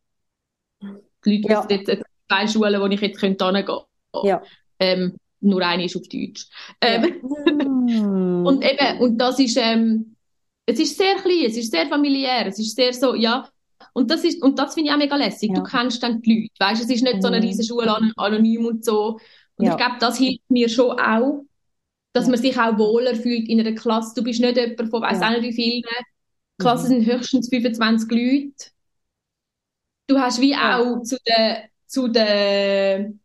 Die 1.24 1.36
Leute 1.38 1.52
Ja. 1.52 1.58
wissen 1.60 1.70
jetzt, 1.78 1.88
es 1.88 1.96
gibt 1.98 2.08
zwei 2.30 2.46
Schulen, 2.48 2.80
wo 2.80 2.86
ich 2.86 3.00
jetzt 3.00 3.18
könnte 3.20 3.44
hingehen 3.46 3.66
könnte. 3.66 4.28
Ja. 4.28 4.42
Ähm, 4.78 5.16
nur 5.40 5.60
eine 5.62 5.84
ist 5.84 5.96
auf 5.96 6.02
Deutsch. 6.08 6.46
Ähm, 6.80 7.20
Mm. 7.86 8.46
Und 8.46 8.64
eben, 8.64 8.98
und 9.00 9.18
das 9.18 9.38
ist, 9.38 9.56
ähm, 9.60 10.16
es 10.66 10.78
ist 10.80 10.96
sehr 10.96 11.16
klein, 11.16 11.44
es 11.46 11.56
ist 11.56 11.70
sehr 11.70 11.86
familiär, 11.86 12.46
es 12.46 12.58
ist 12.58 12.74
sehr 12.76 12.92
so, 12.94 13.14
ja. 13.14 13.46
Und 13.92 14.10
das 14.10 14.24
ist, 14.24 14.42
und 14.42 14.58
das 14.58 14.74
finde 14.74 14.88
ich 14.88 14.94
auch 14.94 14.98
mega 14.98 15.16
lässig. 15.16 15.50
Ja. 15.50 15.56
Du 15.56 15.62
kennst 15.62 16.02
dann 16.02 16.22
die 16.22 16.50
Leute, 16.58 16.70
weißt, 16.72 16.82
es 16.84 16.90
ist 16.90 17.02
nicht 17.02 17.20
so 17.22 17.28
eine 17.28 17.38
Mhm. 17.38 17.42
riesen 17.46 17.64
Schule, 17.64 17.94
an- 17.94 18.12
anonym 18.16 18.64
und 18.66 18.84
so. 18.84 19.18
Und 19.56 19.64
Ja. 19.66 19.72
ich 19.72 19.76
glaube, 19.76 19.96
das 20.00 20.16
hilft 20.18 20.50
mir 20.50 20.68
schon 20.70 20.98
auch, 20.98 21.44
dass 22.14 22.24
Ja. 22.24 22.30
man 22.30 22.40
sich 22.40 22.58
auch 22.58 22.78
wohler 22.78 23.14
fühlt 23.14 23.48
in 23.48 23.60
einer 23.60 23.72
Klasse. 23.72 24.14
Du 24.16 24.22
bist 24.24 24.40
nicht 24.40 24.56
jemand 24.56 24.88
von, 24.90 25.02
weiss 25.02 25.20
Ja. 25.20 25.28
auch 25.28 25.32
nicht 25.32 25.42
wie 25.42 25.52
vielen. 25.52 25.82
Die 25.82 26.62
Klassen 26.62 26.98
Mhm. 26.98 27.04
sind 27.04 27.12
höchstens 27.18 27.48
25 27.50 28.10
Leute. 28.10 28.70
Du 30.06 30.18
hast 30.18 30.40
wie 30.40 30.52
Ja. 30.52 30.78
auch 30.80 31.02
zu 31.02 31.16
den, 31.26 31.68
zu 31.86 32.08
den 32.08 33.20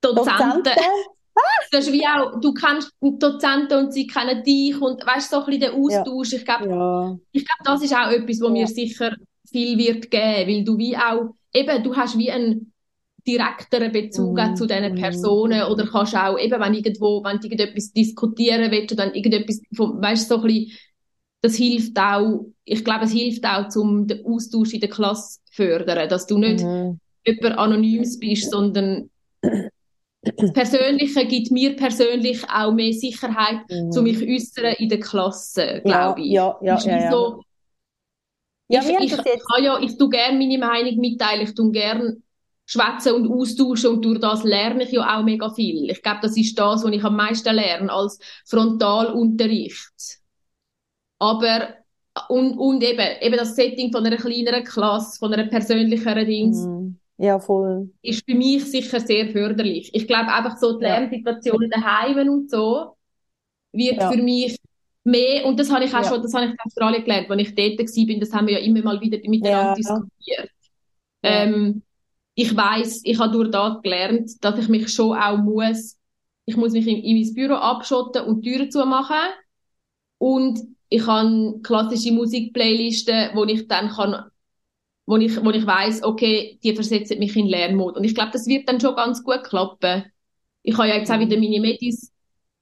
Dozenten, 0.00 0.62
Dozenten? 0.64 0.72
das 1.70 1.86
ist 1.86 1.92
wie 1.92 2.06
auch, 2.06 2.40
du 2.40 2.52
kennst 2.52 2.92
die 3.02 3.18
Dozenten 3.18 3.78
und 3.78 3.92
sie 3.92 4.06
kennen 4.06 4.42
dich 4.42 4.80
und 4.80 5.04
weißt 5.06 5.30
so 5.30 5.40
ein 5.40 5.46
bisschen 5.46 5.60
den 5.60 5.72
Austausch. 5.84 6.32
Ich 6.32 6.44
glaube, 6.44 6.66
Ja. 6.68 7.18
ich 7.32 7.44
glaube, 7.46 7.62
das 7.64 7.82
ist 7.82 7.94
auch 7.94 8.10
etwas, 8.10 8.40
wo 8.40 8.46
Ja. 8.46 8.52
mir 8.52 8.66
sicher 8.66 9.14
viel 9.50 9.78
wird 9.78 10.10
geben, 10.10 10.48
weil 10.48 10.64
du 10.64 10.76
wie 10.78 10.96
auch, 10.96 11.34
eben, 11.52 11.82
du 11.82 11.96
hast 11.96 12.18
wie 12.18 12.30
einen 12.30 12.72
direkteren 13.26 13.92
Bezug 13.92 14.36
Mhm. 14.38 14.56
zu 14.56 14.66
diesen 14.66 14.92
Mhm. 14.92 14.96
Personen 14.96 15.62
oder 15.64 15.86
kannst 15.86 16.16
auch, 16.16 16.38
eben, 16.38 16.60
wenn 16.60 16.74
irgendwo, 16.74 17.22
wenn 17.22 17.38
du 17.38 17.46
irgendetwas 17.46 17.92
diskutieren 17.92 18.70
willst 18.70 18.92
oder 18.92 19.04
dann 19.06 19.14
irgendetwas, 19.14 19.60
weißt 19.70 20.28
so 20.28 20.36
ein 20.36 20.42
bisschen, 20.42 20.72
das 21.42 21.56
hilft 21.56 21.98
auch, 21.98 22.46
ich 22.64 22.84
glaube, 22.84 23.04
es 23.04 23.12
hilft 23.12 23.44
auch, 23.44 23.68
zum 23.68 24.06
den 24.06 24.24
Austausch 24.24 24.72
in 24.74 24.80
der 24.80 24.88
Klasse 24.90 25.40
zu 25.44 25.52
fördern, 25.54 26.08
dass 26.08 26.26
du 26.26 26.38
nicht 26.38 26.60
Mhm. 26.60 27.00
jemand 27.26 27.58
Anonymes 27.58 28.18
bist, 28.18 28.50
sondern 28.50 29.10
das 30.36 30.52
Persönliche 30.52 31.26
gibt 31.26 31.50
mir 31.50 31.74
persönlich 31.76 32.44
auch 32.48 32.72
mehr 32.72 32.92
Sicherheit, 32.92 33.60
Mhm. 33.70 33.92
zu 33.92 34.02
mich 34.02 34.22
äußern 34.22 34.74
in 34.78 34.88
der 34.88 35.00
Klasse, 35.00 35.82
Ja, 35.84 36.06
glaube 36.06 36.20
ich. 36.20 36.32
ja, 36.32 36.58
ja, 36.62 36.74
Ist 36.76 36.84
ja, 36.86 36.98
ja. 36.98 37.10
so, 37.10 37.42
Ja, 38.68 38.80
ich, 38.80 38.98
ich, 38.98 39.16
kann 39.16 39.64
ja, 39.64 39.78
ich 39.80 39.98
tu 39.98 40.08
gerne 40.08 40.38
meine 40.38 40.58
Meinung 40.58 40.98
mitteilen, 40.98 41.42
ich 41.42 41.54
tu 41.54 41.70
gerne 41.70 42.16
schwätzen 42.64 43.12
und 43.14 43.30
austauschen 43.30 43.90
und 43.90 44.04
durch 44.04 44.20
das 44.20 44.44
lerne 44.44 44.84
ich 44.84 44.92
ja 44.92 45.18
auch 45.18 45.24
mega 45.24 45.50
viel. 45.50 45.90
Ich 45.90 46.02
glaube, 46.02 46.20
das 46.22 46.36
ist 46.36 46.58
das, 46.58 46.84
was 46.84 46.90
ich 46.92 47.04
am 47.04 47.16
meisten 47.16 47.54
lerne, 47.54 47.92
als 47.92 48.18
Frontalunterricht. 48.46 50.21
Aber, 51.22 51.68
und, 52.28 52.58
und 52.58 52.82
eben, 52.82 53.06
eben 53.20 53.36
das 53.36 53.54
Setting 53.54 53.92
von 53.92 54.04
einer 54.04 54.16
kleineren 54.16 54.64
Klasse, 54.64 55.18
von 55.18 55.32
einer 55.32 55.46
persönlicheren 55.48 56.26
Dings, 56.26 56.58
Mhm. 56.66 56.98
Ja, 57.18 57.38
voll. 57.38 57.90
ist 58.02 58.24
für 58.28 58.34
mich 58.34 58.64
sicher 58.64 58.98
sehr 58.98 59.28
förderlich. 59.28 59.90
Ich 59.94 60.08
glaube 60.08 60.32
einfach 60.32 60.56
so 60.56 60.78
die 60.78 60.84
Ja. 60.84 60.98
Lernsituationen 60.98 61.70
daheim 61.70 62.28
und 62.28 62.50
so 62.50 62.96
wird 63.72 63.98
Ja. 63.98 64.10
für 64.10 64.20
mich 64.20 64.56
mehr, 65.04 65.46
und 65.46 65.60
das 65.60 65.70
habe 65.70 65.84
ich 65.84 65.94
auch 65.94 66.02
Ja. 66.02 66.08
schon, 66.08 66.22
das 66.22 66.34
habe 66.34 66.46
ich 66.46 66.50
in 66.52 66.58
Australien 66.64 67.04
gelernt, 67.04 67.30
als 67.30 67.40
ich 67.42 67.54
dort 67.54 67.78
war, 67.78 68.06
bin, 68.06 68.20
das 68.20 68.32
haben 68.32 68.46
wir 68.48 68.54
ja 68.58 68.64
immer 68.66 68.82
mal 68.82 69.00
wieder 69.00 69.18
miteinander 69.28 69.74
diskutiert. 69.76 70.50
Ähm, 71.22 71.82
ich 72.34 72.56
weiß, 72.56 73.02
ich 73.04 73.18
habe 73.20 73.32
durch 73.32 73.50
das 73.50 73.80
gelernt, 73.82 74.30
dass 74.44 74.58
ich 74.58 74.68
mich 74.68 74.88
schon 74.88 75.16
auch 75.16 75.38
muss, 75.38 75.96
ich 76.46 76.56
muss 76.56 76.72
mich 76.72 76.86
in, 76.88 76.98
in 76.98 77.16
mein 77.20 77.34
Büro 77.34 77.54
abschotten 77.54 78.24
und 78.24 78.42
Türen 78.42 78.70
zumachen 78.70 79.28
und 80.18 80.58
ich 80.92 81.06
habe 81.06 81.60
klassische 81.62 82.12
Musikplaylisten, 82.12 83.30
wo 83.34 83.44
ich 83.44 83.66
dann 83.68 83.88
kann 83.90 84.24
wo 85.06 85.16
ich, 85.16 85.44
wo 85.44 85.50
ich 85.50 85.66
weiss, 85.66 86.02
okay, 86.02 86.58
die 86.62 86.74
versetzen 86.74 87.18
mich 87.18 87.34
in 87.36 87.46
Lernmod. 87.48 87.96
Und 87.96 88.04
ich 88.04 88.14
glaube, 88.14 88.30
das 88.32 88.46
wird 88.46 88.68
dann 88.68 88.80
schon 88.80 88.94
ganz 88.94 89.22
gut 89.24 89.42
klappen. 89.42 90.04
Ich 90.62 90.78
habe 90.78 90.88
ja 90.88 90.96
jetzt 90.96 91.10
auch 91.10 91.18
wieder 91.18 91.36
meine 91.36 91.60
Medis, 91.60 92.12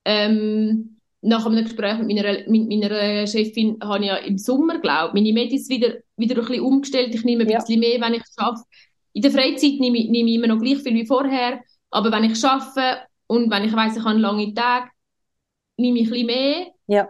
ähm, 0.06 0.96
nach 1.20 1.44
einem 1.44 1.64
Gespräch 1.64 1.98
mit 1.98 2.16
meiner, 2.16 2.48
mit 2.48 2.66
meiner 2.66 3.26
Chefin, 3.26 3.76
habe 3.82 4.00
ich 4.00 4.06
ja 4.06 4.16
im 4.16 4.38
Sommer, 4.38 4.78
glaube 4.78 5.12
meine 5.12 5.34
Medis 5.34 5.68
wieder, 5.68 5.96
wieder 6.16 6.36
ein 6.36 6.46
bisschen 6.46 6.62
umgestellt. 6.64 7.14
Ich 7.14 7.24
nehme 7.24 7.42
ein 7.44 7.50
Ja. 7.50 7.58
bisschen 7.58 7.80
mehr, 7.80 8.00
wenn 8.00 8.14
ich 8.14 8.22
es 8.22 8.34
schaffe. 8.38 8.64
In 9.12 9.22
der 9.22 9.30
Freizeit 9.30 9.78
nehme 9.78 9.98
ich, 9.98 10.08
nehme 10.08 10.30
ich 10.30 10.36
immer 10.36 10.46
noch 10.46 10.60
gleich 10.60 10.78
viel 10.78 10.94
wie 10.94 11.06
vorher. 11.06 11.60
Aber 11.90 12.10
wenn 12.10 12.24
ich 12.24 12.38
schaffe 12.38 13.00
und 13.26 13.50
wenn 13.50 13.64
ich 13.64 13.72
weiss, 13.74 13.96
ich 13.96 14.04
habe 14.04 14.18
lange 14.18 14.54
Tage, 14.54 14.88
nehme 15.76 15.98
ich 15.98 16.06
ein 16.06 16.10
bisschen 16.10 16.26
mehr. 16.26 16.66
Ja. 16.86 17.08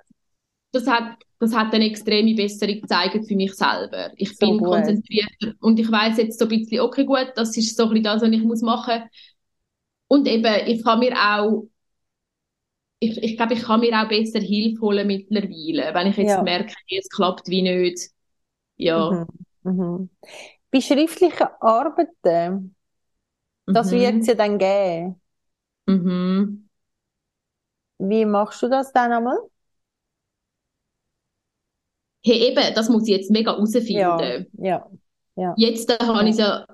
Das 0.72 0.86
hat, 0.86 1.16
das 1.40 1.54
hat 1.54 1.74
eine 1.74 1.86
extreme 1.86 2.34
Besserung 2.34 2.80
gezeigt 2.82 3.26
für 3.26 3.34
mich 3.36 3.54
selber. 3.54 4.12
Ich 4.16 4.38
So 4.38 4.56
bin 4.56 4.62
gut. 4.62 4.62
konzentrierter 4.62 5.54
und 5.60 5.78
ich 5.80 5.90
weiß 5.90 6.18
jetzt 6.18 6.38
so 6.38 6.44
ein 6.46 6.48
bisschen, 6.50 6.80
okay, 6.80 7.04
gut, 7.04 7.32
das 7.36 7.56
ist 7.56 7.76
so 7.76 7.84
ein 7.84 7.88
bisschen 7.90 8.04
das, 8.04 8.22
was 8.22 8.30
ich 8.30 8.42
muss 8.42 8.62
machen. 8.62 9.02
Und 10.08 10.26
eben, 10.28 10.66
ich 10.66 10.84
kann 10.84 10.98
mir 10.98 11.14
auch, 11.16 11.66
ich, 12.98 13.22
ich 13.22 13.36
glaube, 13.36 13.54
ich 13.54 13.62
kann 13.62 13.80
mir 13.80 13.98
auch 14.00 14.08
besser 14.08 14.40
Hilfe 14.40 14.80
holen 14.82 15.06
mittlerweile, 15.06 15.94
wenn 15.94 16.08
ich 16.08 16.16
jetzt 16.16 16.40
Ja. 16.40 16.42
merke, 16.42 16.74
es 16.90 17.08
klappt 17.08 17.48
wie 17.48 17.62
nicht. 17.62 18.10
Ja. 18.76 19.20
Mhm. 19.20 19.26
Mhm. 19.64 20.10
Bei 20.70 20.80
schriftlichen 20.80 21.46
Arbeiten, 21.60 22.74
das 23.72 23.92
Mhm. 23.92 23.92
wird 23.92 24.22
es 24.22 24.28
ja 24.28 24.34
dann 24.36 24.58
geben. 24.58 25.20
Mhm. 25.86 26.64
Wie 27.98 28.24
machst 28.24 28.62
du 28.62 28.68
das 28.68 28.92
dann 28.92 29.12
einmal? 29.12 29.38
Hey, 32.22 32.50
eben, 32.50 32.74
das 32.74 32.88
muss 32.88 33.04
ich 33.04 33.16
jetzt 33.16 33.30
mega 33.30 33.52
Ja, 33.52 33.56
herausfinden. 33.56 34.46
ja, 34.58 34.86
ja. 35.36 35.54
Jetzt 35.56 35.90
äh, 35.90 35.96
habe 36.04 36.28
ich 36.28 36.36
ja, 36.36 36.66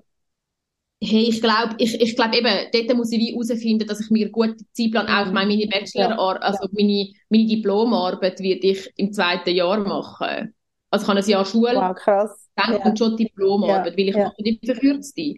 Hey, 1.03 1.29
ich 1.29 1.43
glaube, 1.43 1.75
ich, 1.77 2.01
ich 2.01 2.17
glaube 2.17 2.39
eben, 2.39 2.71
dort 2.73 2.97
muss 2.97 3.13
ich 3.13 3.19
wie 3.19 3.33
herausfinden, 3.33 3.87
dass 3.87 4.01
ich 4.01 4.11
mir 4.11 4.31
gute 4.31 4.57
Zeitplan, 4.73 5.07
auch 5.07 5.31
meine, 5.31 5.55
meine 5.55 5.67
Bachelorarbeit, 5.67 6.43
ja. 6.43 6.49
also 6.49 6.69
meine, 6.73 7.09
meine 7.29 7.47
Diplomarbeit 7.47 8.41
werde 8.41 8.67
ich 8.67 8.91
im 8.97 9.13
zweiten 9.13 9.51
Jahr 9.51 9.79
machen. 9.81 10.55
Also 10.91 11.05
ich 11.05 11.09
habe 11.09 11.21
ein 11.21 11.29
Jahr 11.29 11.45
Schule, 11.45 11.75
wow, 11.75 11.95
krass. 11.95 12.49
dann 12.57 12.73
ja. 12.73 12.79
kommt 12.79 12.99
schon 12.99 13.17
Diplomarbeit, 13.17 13.93
ja. 13.93 13.99
weil 13.99 14.09
ich 14.09 14.17
ja. 14.17 14.25
mache 14.25 14.43
die 14.43 14.59
verkürzte. 14.65 15.35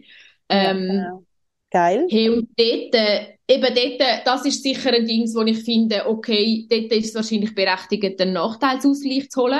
Ähm, 0.47 0.87
genau. 0.87 1.23
Geil. 1.71 2.07
Hey, 2.09 2.29
und 2.29 2.49
dort, 2.57 2.95
äh, 2.95 3.37
eben 3.47 3.75
dort, 3.75 4.25
das 4.25 4.45
ist 4.45 4.63
sicher 4.63 4.91
ein 4.93 5.05
Ding, 5.05 5.27
wo 5.35 5.41
ich 5.41 5.61
finde, 5.63 6.07
okay, 6.07 6.65
dort 6.69 6.91
ist 6.93 7.09
es 7.09 7.15
wahrscheinlich 7.15 7.53
berechtigt, 7.53 8.19
einen 8.21 8.33
Nachteilsausgleich 8.33 9.29
zu 9.29 9.41
holen. 9.41 9.59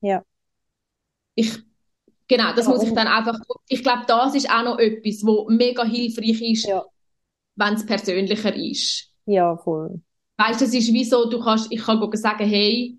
Ja. 0.00 0.22
Ich, 1.34 1.58
genau, 2.28 2.52
das 2.54 2.66
ja, 2.66 2.72
muss 2.72 2.82
ich 2.82 2.92
dann 2.92 3.06
einfach, 3.06 3.38
ich 3.68 3.82
glaube, 3.82 4.02
das 4.06 4.34
ist 4.34 4.50
auch 4.50 4.64
noch 4.64 4.78
etwas, 4.78 5.24
wo 5.24 5.48
mega 5.48 5.84
hilfreich 5.84 6.42
ist, 6.42 6.66
ja. 6.66 6.84
wenn 7.56 7.74
es 7.74 7.86
persönlicher 7.86 8.54
ist. 8.54 9.10
Ja, 9.26 9.56
voll. 9.56 10.00
Weißt 10.36 10.60
du, 10.60 10.64
es 10.64 10.74
ist 10.74 10.92
wie 10.92 11.04
so, 11.04 11.28
du 11.28 11.40
kannst, 11.40 11.70
ich 11.70 11.82
kann 11.82 12.00
sagen, 12.16 12.46
hey, 12.46 12.98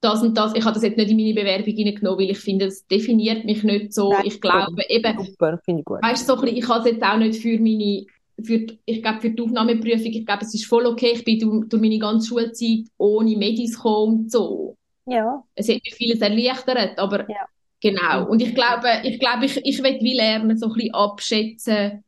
das 0.00 0.22
und 0.22 0.36
das, 0.36 0.54
ich 0.54 0.64
habe 0.64 0.74
das 0.74 0.82
jetzt 0.82 0.96
nicht 0.96 1.10
in 1.10 1.16
meine 1.16 1.34
Bewerbung 1.34 1.74
hineingenommen, 1.74 2.20
weil 2.20 2.30
ich 2.30 2.38
finde, 2.38 2.66
das 2.66 2.86
definiert 2.86 3.44
mich 3.44 3.64
nicht 3.64 3.92
so. 3.92 4.12
Nein, 4.12 4.22
ich 4.26 4.40
glaube 4.40 4.82
eben, 4.88 5.24
super, 5.24 5.58
finde 5.64 5.80
ich 5.80 5.84
gut. 5.84 6.02
Weißt 6.02 6.28
du, 6.28 6.36
so 6.36 6.44
ich 6.44 6.68
habe 6.68 6.80
es 6.80 6.94
jetzt 6.94 7.02
auch 7.02 7.16
nicht 7.16 7.40
für 7.40 7.58
meine, 7.58 8.06
für, 8.42 8.66
ich 8.84 9.02
glaube, 9.02 9.20
für 9.20 9.30
die 9.30 9.42
Aufnahmeprüfung, 9.42 10.12
ich 10.12 10.24
glaube, 10.24 10.44
es 10.44 10.54
ist 10.54 10.66
voll 10.66 10.86
okay, 10.86 11.12
ich 11.14 11.24
bin 11.24 11.40
durch, 11.40 11.68
durch 11.68 11.82
meine 11.82 11.98
ganze 11.98 12.28
Schulzeit 12.28 12.84
ohne 12.96 13.36
Medis 13.36 13.74
gekommen 13.74 14.20
und 14.20 14.30
so. 14.30 14.76
Ja. 15.08 15.42
Es 15.54 15.68
hat 15.68 15.80
mir 15.84 15.96
vieles 15.96 16.20
erleichtert, 16.20 16.98
aber 16.98 17.28
ja. 17.28 17.46
genau. 17.80 18.28
Und 18.28 18.42
ich 18.42 18.54
glaube, 18.54 18.88
ich 19.04 19.18
glaube, 19.18 19.46
ich, 19.46 19.56
ich 19.64 19.82
will 19.82 19.98
wie 20.00 20.16
lernen, 20.16 20.56
so 20.58 20.66
ein 20.66 20.72
bisschen 20.74 20.94
abschätzen 20.94 22.04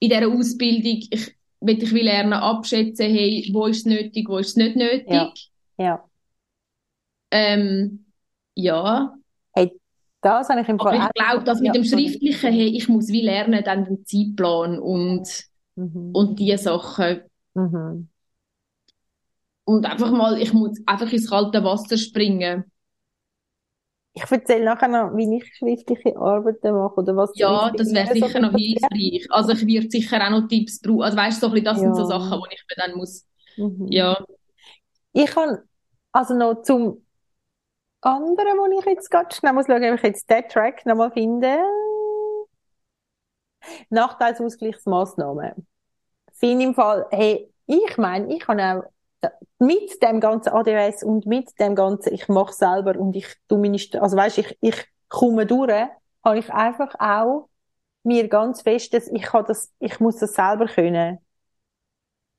in 0.00 0.08
dieser 0.08 0.28
Ausbildung, 0.28 1.02
ich 1.10 1.36
will 1.60 1.82
ich 1.82 1.94
wie 1.94 2.02
lernen, 2.02 2.32
abschätzen, 2.32 3.10
hey, 3.10 3.50
wo 3.52 3.66
ist 3.66 3.78
es 3.78 3.84
nötig, 3.86 4.28
wo 4.28 4.38
ist 4.38 4.50
es 4.50 4.56
nicht 4.56 4.76
nötig. 4.76 5.08
Ja. 5.08 5.32
ja. 5.76 6.04
Ähm, 7.30 8.06
ja. 8.54 9.14
Hey, 9.52 9.72
das 10.22 10.48
habe 10.48 10.60
ich 10.60 10.68
im 10.68 10.80
Aber 10.80 10.94
ich 10.94 11.08
glaube, 11.14 11.44
dass 11.44 11.60
mit 11.60 11.74
dem 11.74 11.84
Schriftlichen, 11.84 12.52
hey, 12.52 12.68
ich 12.68 12.88
muss 12.88 13.08
wie 13.08 13.22
lernen, 13.22 13.62
dann 13.64 13.84
den 13.84 14.04
Zeitplan 14.04 14.78
und, 14.78 15.28
mhm. 15.74 16.10
und 16.12 16.38
diese 16.38 16.58
Sachen. 16.58 17.22
Mhm. 17.54 18.09
Und 19.64 19.86
einfach 19.86 20.10
mal, 20.10 20.40
ich 20.40 20.52
muss 20.52 20.80
einfach 20.86 21.12
ins 21.12 21.30
kalte 21.30 21.62
Wasser 21.62 21.96
springen. 21.96 22.64
Ich 24.12 24.28
erzähle 24.28 24.64
nachher 24.64 24.88
noch, 24.88 25.16
wie 25.16 25.36
ich 25.36 25.54
schriftliche 25.56 26.16
Arbeiten 26.16 26.72
mache 26.72 26.96
oder 26.96 27.16
was. 27.16 27.30
Ja, 27.34 27.70
das 27.70 27.92
wäre 27.92 28.12
sicher 28.12 28.40
noch 28.40 28.52
hilfreich. 28.52 29.26
Also 29.30 29.52
ich 29.52 29.66
würde 29.66 29.88
sicher 29.88 30.26
auch 30.26 30.30
noch 30.30 30.48
Tipps 30.48 30.80
brauchen. 30.80 31.02
Also 31.02 31.16
weißt 31.16 31.42
du, 31.42 31.48
so 31.48 31.54
das 31.54 31.64
ja. 31.64 31.74
sind 31.74 31.94
so 31.94 32.04
Sachen, 32.04 32.40
die 32.50 32.54
ich 32.54 32.64
mir 32.68 32.86
dann 32.86 32.96
muss. 32.96 33.26
Mhm. 33.56 33.86
Ja. 33.88 34.24
Ich 35.12 35.30
kann 35.30 35.58
also 36.12 36.34
noch 36.34 36.62
zum 36.62 37.04
anderen, 38.00 38.58
wo 38.58 38.78
ich 38.78 38.86
jetzt 38.86 39.10
gerade 39.10 39.34
schnell 39.34 39.52
muss 39.52 39.66
schauen, 39.66 39.84
ob 39.84 39.94
ich 39.94 40.02
jetzt 40.02 40.28
den 40.28 40.48
Track 40.48 40.84
nochmal 40.86 41.12
finde. 41.12 41.58
Nachteilsausgleichsmaßnahmen. 43.90 45.66
Finde 46.32 46.64
im 46.64 46.74
Fall, 46.74 47.06
hey, 47.10 47.52
ich 47.66 47.96
meine, 47.98 48.34
ich 48.34 48.46
habe 48.48 48.62
auch 48.62 48.90
mit 49.58 50.02
dem 50.02 50.20
ganzen 50.20 50.50
ADHS 50.50 51.02
und 51.02 51.26
mit 51.26 51.58
dem 51.60 51.74
ganzen, 51.74 52.14
ich 52.14 52.28
mache 52.28 52.52
selber 52.52 52.98
und 52.98 53.14
ich 53.14 53.26
tu 53.48 53.58
meine, 53.58 53.78
also 54.00 54.16
weißt, 54.16 54.38
ich, 54.38 54.58
ich 54.60 54.86
komme 55.08 55.46
durch, 55.46 55.88
habe 56.24 56.38
ich 56.38 56.50
einfach 56.50 56.94
auch 56.98 57.48
mir 58.02 58.28
ganz 58.28 58.62
fest, 58.62 58.94
dass 58.94 59.08
ich 59.08 59.32
habe 59.32 59.46
das, 59.48 59.72
ich 59.78 60.00
muss 60.00 60.16
das 60.16 60.34
selber 60.34 60.66
können. 60.66 61.18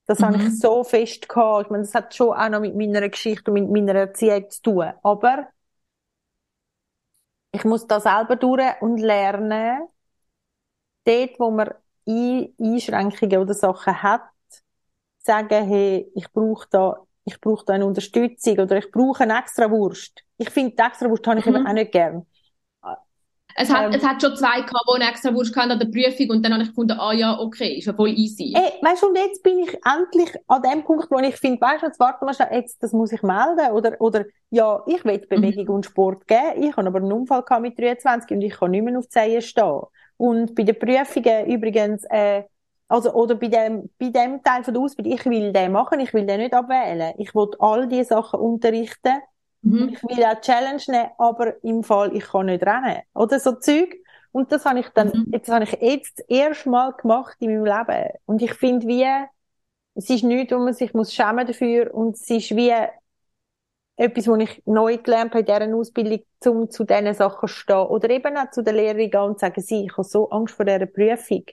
Das 0.08 0.20
mhm. 0.20 0.26
habe 0.26 0.38
ich 0.38 0.44
mhm. 0.44 0.52
so 0.52 0.84
fest 0.84 1.30
gehabt. 1.30 1.66
Ich 1.66 1.72
meine, 1.72 1.84
das 1.84 1.94
hat 1.94 2.16
schon 2.16 2.36
auch 2.36 2.50
noch 2.50 2.60
mit 2.60 2.76
meiner 2.76 3.08
Geschichte 3.10 3.52
und 3.52 3.62
mit 3.62 3.70
meiner 3.70 4.00
Erziehung 4.00 4.50
zu 4.50 4.62
tun. 4.62 4.92
Aber 5.04 5.48
ich 7.52 7.64
muss 7.66 7.86
da 7.88 8.00
selber 8.00 8.36
durch 8.36 8.82
und 8.82 8.98
lernen, 8.98 9.88
dort, 11.06 11.40
wo 11.40 11.52
man 11.52 11.74
Einschränkungen 12.08 13.38
oder 13.38 13.54
Sachen 13.54 14.02
hat, 14.02 14.24
sagen, 15.24 15.68
hey, 15.68 16.12
ich 16.16 16.32
brauche 16.32 16.68
da, 16.70 16.98
ich 17.26 17.40
brauche 17.40 17.66
da 17.66 17.74
eine 17.74 17.86
Unterstützung 17.86 18.60
oder 18.60 18.78
ich 18.78 18.92
brauche 18.92 19.24
eine 19.24 19.38
extra 19.38 19.70
Wurst. 19.70 20.24
Ich 20.38 20.50
finde, 20.50 20.76
die 20.76 20.82
extra 20.82 21.10
Wurst 21.10 21.28
habe 21.28 21.40
ich 21.40 21.46
mhm. 21.46 21.56
eben 21.56 21.68
auch 21.68 21.74
nicht 21.74 21.92
gern. 21.92 22.26
Es 23.56 23.70
hat, 23.70 23.86
ähm, 23.86 23.92
es 23.94 24.06
hat 24.06 24.22
schon 24.22 24.36
zwei 24.36 24.62
gehabt, 24.62 24.86
die 24.90 25.02
eine 25.02 25.10
extra 25.10 25.34
Wurst 25.34 25.58
an 25.58 25.78
der 25.78 25.86
Prüfung 25.86 26.30
und 26.30 26.44
dann 26.44 26.54
habe 26.54 26.64
ich 26.64 26.70
gefunden, 26.70 26.98
ah 27.00 27.14
ja, 27.14 27.40
okay, 27.40 27.78
ist 27.78 27.86
ja 27.86 27.94
voll 27.94 28.10
easy. 28.10 28.54
Ey, 28.56 28.82
weißt 28.82 29.04
du, 29.04 29.08
und 29.08 29.18
jetzt 29.18 29.44
bin 29.44 29.60
ich 29.60 29.78
endlich 29.86 30.34
an 30.48 30.62
dem 30.62 30.84
Punkt, 30.84 31.10
wo 31.12 31.20
ich 31.20 31.36
finde, 31.36 31.62
weißt 31.62 31.84
du, 31.84 31.88
jetzt 31.88 32.00
warte 32.00 32.24
mal 32.26 32.34
schnell, 32.34 32.50
jetzt, 32.54 32.82
das 32.82 32.94
muss 32.94 33.12
ich 33.12 33.22
melden, 33.24 33.72
oder, 33.72 34.00
oder, 34.00 34.26
ja, 34.50 34.82
ich 34.88 35.04
will 35.06 35.20
Bewegung 35.20 35.66
mhm. 35.66 35.74
und 35.76 35.86
Sport 35.86 36.28
geben, 36.28 36.64
ich 36.64 36.76
habe 36.76 36.88
aber 36.88 37.00
einen 37.00 37.12
Unfall 37.12 37.44
gehabt 37.44 37.62
mit 37.62 37.78
23 37.78 38.32
und 38.32 38.42
ich 38.42 38.54
kann 38.54 38.72
nicht 38.72 38.84
mehr 38.84 38.98
auf 38.98 39.06
die 39.06 39.10
Zehen 39.10 39.42
stehen. 39.42 39.82
Und 40.18 40.56
bei 40.56 40.64
den 40.64 40.78
Prüfungen 40.78 41.46
übrigens, 41.48 42.06
äh, 42.10 42.44
also, 42.92 43.14
oder 43.14 43.36
bei 43.36 43.48
dem, 43.48 43.90
bei 43.98 44.10
dem 44.10 44.44
Teil 44.44 44.64
von 44.64 44.74
der 44.74 44.84
Ausbildung, 44.84 45.14
ich 45.14 45.26
will 45.26 45.54
den 45.54 45.72
machen, 45.72 46.00
ich 46.00 46.14
will 46.14 46.26
den 46.26 46.42
nicht 46.42 46.54
abwählen. 46.54 47.14
Ich 47.18 47.34
will 47.34 47.50
all 47.60 47.88
diese 47.88 48.06
Sachen 48.06 48.40
unterrichten 48.40 49.22
Mhm. 49.62 49.90
Ich 49.90 50.04
will 50.04 50.24
auch 50.24 50.42
Challenge 50.42 50.82
nehmen, 50.88 51.10
aber 51.18 51.64
im 51.64 51.84
Fall, 51.84 52.16
ich 52.16 52.26
kann 52.26 52.48
nicht 52.48 52.64
rennen. 52.64 53.02
Oder 53.14 53.40
so 53.40 53.54
Zeug. 53.54 53.96
Und 54.32 54.52
das 54.52 54.66
habe 54.66 54.80
ich 54.80 54.90
dann, 54.90 55.10
mhm. 55.10 55.28
jetzt 55.32 55.50
habe 55.50 55.66
ich 55.66 55.72
jetzt 55.82 56.20
das 56.20 56.26
erste 56.28 56.70
Mal 56.70 56.94
gemacht 56.94 57.36
in 57.40 57.62
meinem 57.62 57.66
Leben. 57.66 58.10
Und 58.26 58.42
ich 58.42 58.54
finde 58.54 58.88
wie, 58.88 59.06
es 59.94 60.10
ist 60.10 60.24
nichts, 60.24 60.54
wo 60.54 60.60
man 60.60 60.74
sich 60.74 60.94
muss 60.94 61.14
schämen 61.14 61.46
dafür. 61.46 61.94
Und 61.94 62.16
es 62.16 62.30
ist 62.30 62.56
wie 62.56 62.74
etwas, 63.98 64.28
was 64.28 64.40
ich 64.40 64.64
neu 64.66 64.98
gelernt 64.98 65.36
habe 65.36 65.42
in 65.42 65.46
dieser 65.46 65.76
Ausbildung, 65.76 66.22
um 66.46 66.70
zu 66.72 66.84
diesen 66.86 67.14
Sachen 67.14 67.48
zu 67.48 67.54
stehen. 67.54 67.76
Oder 67.76 68.10
eben 68.10 68.38
auch 68.38 68.50
zu 68.52 68.64
der 68.64 68.74
Lehrerin 68.74 69.12
gehen 69.12 69.22
und 69.22 69.40
sagen, 69.40 69.62
sie, 69.62 69.86
ich 69.86 69.92
habe 69.92 70.08
so 70.08 70.30
Angst 70.30 70.56
vor 70.56 70.66
dieser 70.66 70.86
Prüfung. 70.86 71.44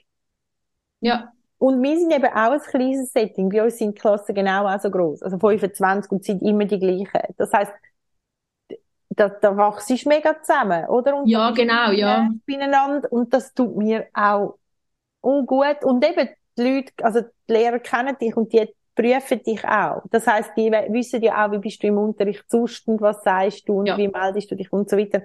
Ja. 1.01 1.31
Und 1.57 1.83
wir 1.83 1.99
sind 1.99 2.11
eben 2.11 2.25
auch 2.25 2.51
ein 2.51 2.59
kleines 2.59 3.11
Setting. 3.11 3.49
Bei 3.49 3.63
uns 3.63 3.77
sind 3.77 3.95
die 3.95 3.99
Klassen 3.99 4.33
genau 4.33 4.65
auch 4.65 4.79
so 4.79 4.89
groß. 4.89 5.23
Also 5.23 5.37
25 5.37 6.11
und 6.11 6.23
sind 6.23 6.41
immer 6.41 6.65
die 6.65 6.79
gleichen. 6.79 7.33
Das 7.37 7.51
heisst, 7.51 7.73
da, 9.09 9.27
da 9.27 9.57
wachst 9.57 9.89
du 9.89 10.09
mega 10.09 10.41
zusammen, 10.41 10.85
oder? 10.87 11.17
Und 11.17 11.27
ja, 11.27 11.51
genau, 11.51 11.91
ja. 11.91 12.29
Beieinander. 12.47 13.11
Und 13.11 13.33
das 13.33 13.53
tut 13.53 13.75
mir 13.75 14.07
auch 14.13 14.57
ungut. 15.21 15.83
Und 15.83 16.05
eben, 16.05 16.29
die 16.57 16.63
Leute, 16.63 16.93
also 17.01 17.21
die 17.21 17.53
Lehrer 17.53 17.79
kennen 17.79 18.17
dich 18.17 18.37
und 18.37 18.53
die 18.53 18.73
prüfen 18.95 19.43
dich 19.43 19.63
auch. 19.65 20.03
Das 20.11 20.27
heißt, 20.27 20.51
die 20.55 20.71
wissen 20.71 21.21
ja 21.21 21.45
auch, 21.45 21.51
wie 21.51 21.59
bist 21.59 21.81
du 21.83 21.87
im 21.87 21.97
Unterricht 21.97 22.49
Zustand, 22.49 23.01
was 23.01 23.23
sagst 23.23 23.67
du 23.67 23.79
und 23.79 23.87
ja. 23.87 23.97
wie 23.97 24.07
meldest 24.07 24.51
du 24.51 24.55
dich 24.55 24.71
und 24.71 24.89
so 24.89 24.97
weiter. 24.97 25.23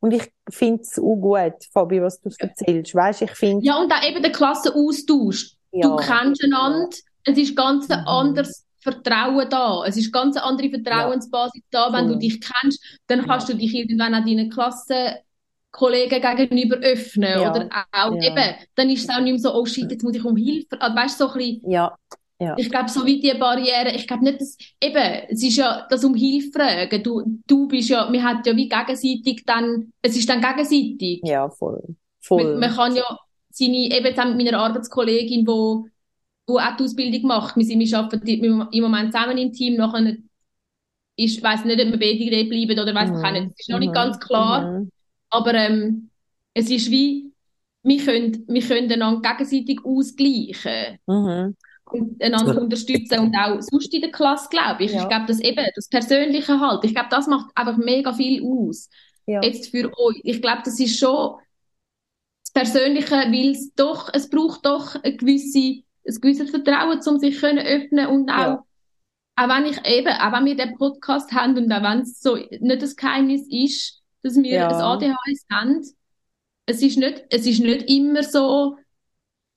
Und 0.00 0.12
ich 0.12 0.30
finde 0.48 0.82
es 0.82 0.98
auch 0.98 1.16
gut, 1.16 1.64
Fabi, 1.72 2.00
was 2.02 2.20
du 2.20 2.30
ja. 2.30 2.46
erzählst. 2.46 2.94
Weißt, 2.94 3.22
ich 3.22 3.32
finde. 3.32 3.64
Ja, 3.64 3.76
und 3.76 3.92
auch 3.92 4.02
eben 4.02 4.22
der 4.22 4.32
Klassenaustausch. 4.32 5.56
Ja. 5.72 5.88
Du 5.88 5.96
kennst 5.96 6.42
einander. 6.42 6.88
Es 7.24 7.36
ist 7.36 7.54
ganz 7.54 7.88
mhm. 7.88 7.94
anders 8.06 8.64
Vertrauen 8.80 9.48
da. 9.50 9.84
Es 9.86 9.96
ist 9.96 10.12
ganz 10.12 10.36
eine 10.36 10.46
andere 10.46 10.70
Vertrauensbasis 10.70 11.62
ja. 11.70 11.88
da. 11.88 11.92
Wenn 11.92 12.06
cool. 12.06 12.12
du 12.14 12.18
dich 12.18 12.40
kennst, 12.40 12.82
dann 13.06 13.26
kannst 13.26 13.48
ja. 13.48 13.54
du 13.54 13.60
dich 13.60 13.74
irgendwann 13.74 14.14
an 14.14 14.24
deinen 14.24 14.48
Klassenkollegen 14.48 16.36
gegenüber 16.36 16.76
öffnen. 16.76 17.40
Ja. 17.40 17.50
Oder 17.50 17.68
auch 17.92 18.14
eben, 18.14 18.54
dann 18.74 18.88
ist 18.88 19.04
es 19.04 19.10
auch 19.10 19.20
nicht 19.20 19.32
mehr 19.32 19.38
so, 19.38 19.54
oh 19.54 19.66
shit, 19.66 19.90
jetzt 19.90 20.02
muss 20.02 20.16
ich 20.16 20.24
um 20.24 20.36
Hilfe. 20.36 20.80
Also, 20.80 20.96
weißt 20.96 21.20
du, 21.20 21.26
so 21.26 21.32
ein 21.32 21.38
bisschen, 21.38 21.70
ja. 21.70 21.94
Ja. 22.40 22.54
Ich 22.56 22.70
glaube, 22.70 22.88
so 22.88 23.04
wie 23.04 23.20
die 23.20 23.34
Barriere, 23.38 23.94
ich 23.94 24.06
glaube 24.06 24.24
nicht, 24.24 24.40
dass, 24.40 24.56
eben, 24.82 25.22
es 25.28 25.42
ist 25.42 25.56
ja 25.56 25.86
das 25.90 26.04
um 26.04 26.14
Hilfe 26.14 26.50
fragen. 26.52 27.02
Du, 27.02 27.22
du 27.46 27.68
bist 27.68 27.90
ja, 27.90 28.10
wir 28.10 28.24
hat 28.24 28.46
ja 28.46 28.56
wie 28.56 28.68
gegenseitig 28.68 29.44
dann, 29.44 29.92
es 30.00 30.16
ist 30.16 30.28
dann 30.28 30.40
gegenseitig. 30.40 31.20
Ja, 31.22 31.50
voll. 31.50 31.82
voll. 32.20 32.44
Man, 32.52 32.60
man 32.60 32.70
kann 32.74 32.96
ja 32.96 33.04
seine, 33.50 33.76
eben 33.76 34.06
jetzt 34.06 34.24
mit 34.24 34.36
meiner 34.36 34.58
Arbeitskollegin, 34.58 35.46
wo 35.46 35.86
wo 36.50 36.58
auch 36.58 36.76
die 36.76 36.84
Ausbildung 36.84 37.22
macht. 37.28 37.56
Wir, 37.56 37.64
sind, 37.64 37.78
wir 37.78 37.98
arbeiten 37.98 38.26
im 38.72 38.82
Moment 38.82 39.12
zusammen 39.12 39.38
im 39.38 39.52
Team. 39.52 39.76
Nachher 39.76 40.16
ich 41.16 41.42
weiß 41.42 41.64
nicht, 41.64 41.80
ob 41.80 41.86
wir 41.86 41.98
beide 41.98 42.48
bleiben 42.48 42.80
oder 42.80 42.94
weiß 42.94 43.10
mhm. 43.10 43.32
nicht. 43.32 43.50
Das 43.52 43.60
ist 43.60 43.68
noch 43.68 43.78
nicht 43.78 43.92
ganz 43.92 44.16
mhm. 44.16 44.20
klar. 44.20 44.72
Mhm. 44.72 44.90
Aber 45.28 45.54
ähm, 45.54 46.10
es 46.54 46.70
ist 46.70 46.90
wie, 46.90 47.32
wir 47.82 48.04
können, 48.04 48.44
wir 48.48 48.62
können 48.62 48.90
einander 48.90 49.30
gegenseitig 49.30 49.80
ausgleichen. 49.84 50.98
Mhm. 51.06 51.56
Und 51.92 52.22
einander 52.22 52.60
unterstützen 52.60 53.18
und 53.18 53.36
auch 53.36 53.60
sonst 53.60 53.92
in 53.92 54.02
der 54.02 54.10
Klasse, 54.10 54.48
glaube 54.50 54.84
ich. 54.84 54.92
Ja. 54.92 55.02
Ich 55.02 55.08
glaube, 55.08 55.26
das 55.26 55.40
eben, 55.40 55.66
das 55.74 55.88
Persönliche 55.88 56.60
halt, 56.60 56.84
ich 56.84 56.94
glaube, 56.94 57.08
das 57.10 57.26
macht 57.26 57.50
einfach 57.54 57.76
mega 57.76 58.12
viel 58.12 58.42
aus. 58.42 58.88
Ja. 59.26 59.42
Jetzt 59.42 59.70
für 59.70 59.90
euch. 59.98 60.20
Ich 60.22 60.40
glaube, 60.40 60.62
das 60.64 60.78
ist 60.80 60.98
schon 60.98 61.36
das 62.42 62.52
Persönliche, 62.52 63.14
weil 63.14 63.50
es 63.52 63.74
doch, 63.74 64.10
es 64.12 64.28
braucht 64.28 64.66
doch 64.66 64.96
eine 65.02 65.16
gewisse 65.16 65.82
ein 66.06 66.20
gewisses 66.20 66.50
Vertrauen, 66.50 67.00
um 67.06 67.18
sich 67.18 67.40
können 67.40 67.64
öffnen 67.64 68.06
und 68.06 68.30
auch, 68.30 68.36
ja. 68.36 68.64
auch 69.36 69.48
wenn 69.48 69.66
ich 69.66 69.84
eben, 69.86 70.12
auch 70.12 70.32
wenn 70.32 70.44
wir 70.44 70.56
den 70.56 70.76
Podcast 70.76 71.32
haben 71.32 71.56
und 71.56 71.72
auch 71.72 71.82
wenn 71.82 72.00
es 72.00 72.20
so 72.20 72.36
nicht 72.36 72.82
das 72.82 72.96
Geheimnis 72.96 73.46
ist, 73.48 74.00
dass 74.22 74.36
wir 74.36 74.50
ja. 74.50 74.68
ein 74.68 74.74
ADHS 74.74 75.46
haben, 75.50 75.82
es 76.66 76.82
ist 76.82 76.98
nicht, 76.98 77.24
es 77.30 77.46
ist 77.46 77.60
nicht 77.60 77.88
immer 77.88 78.22
so, 78.22 78.76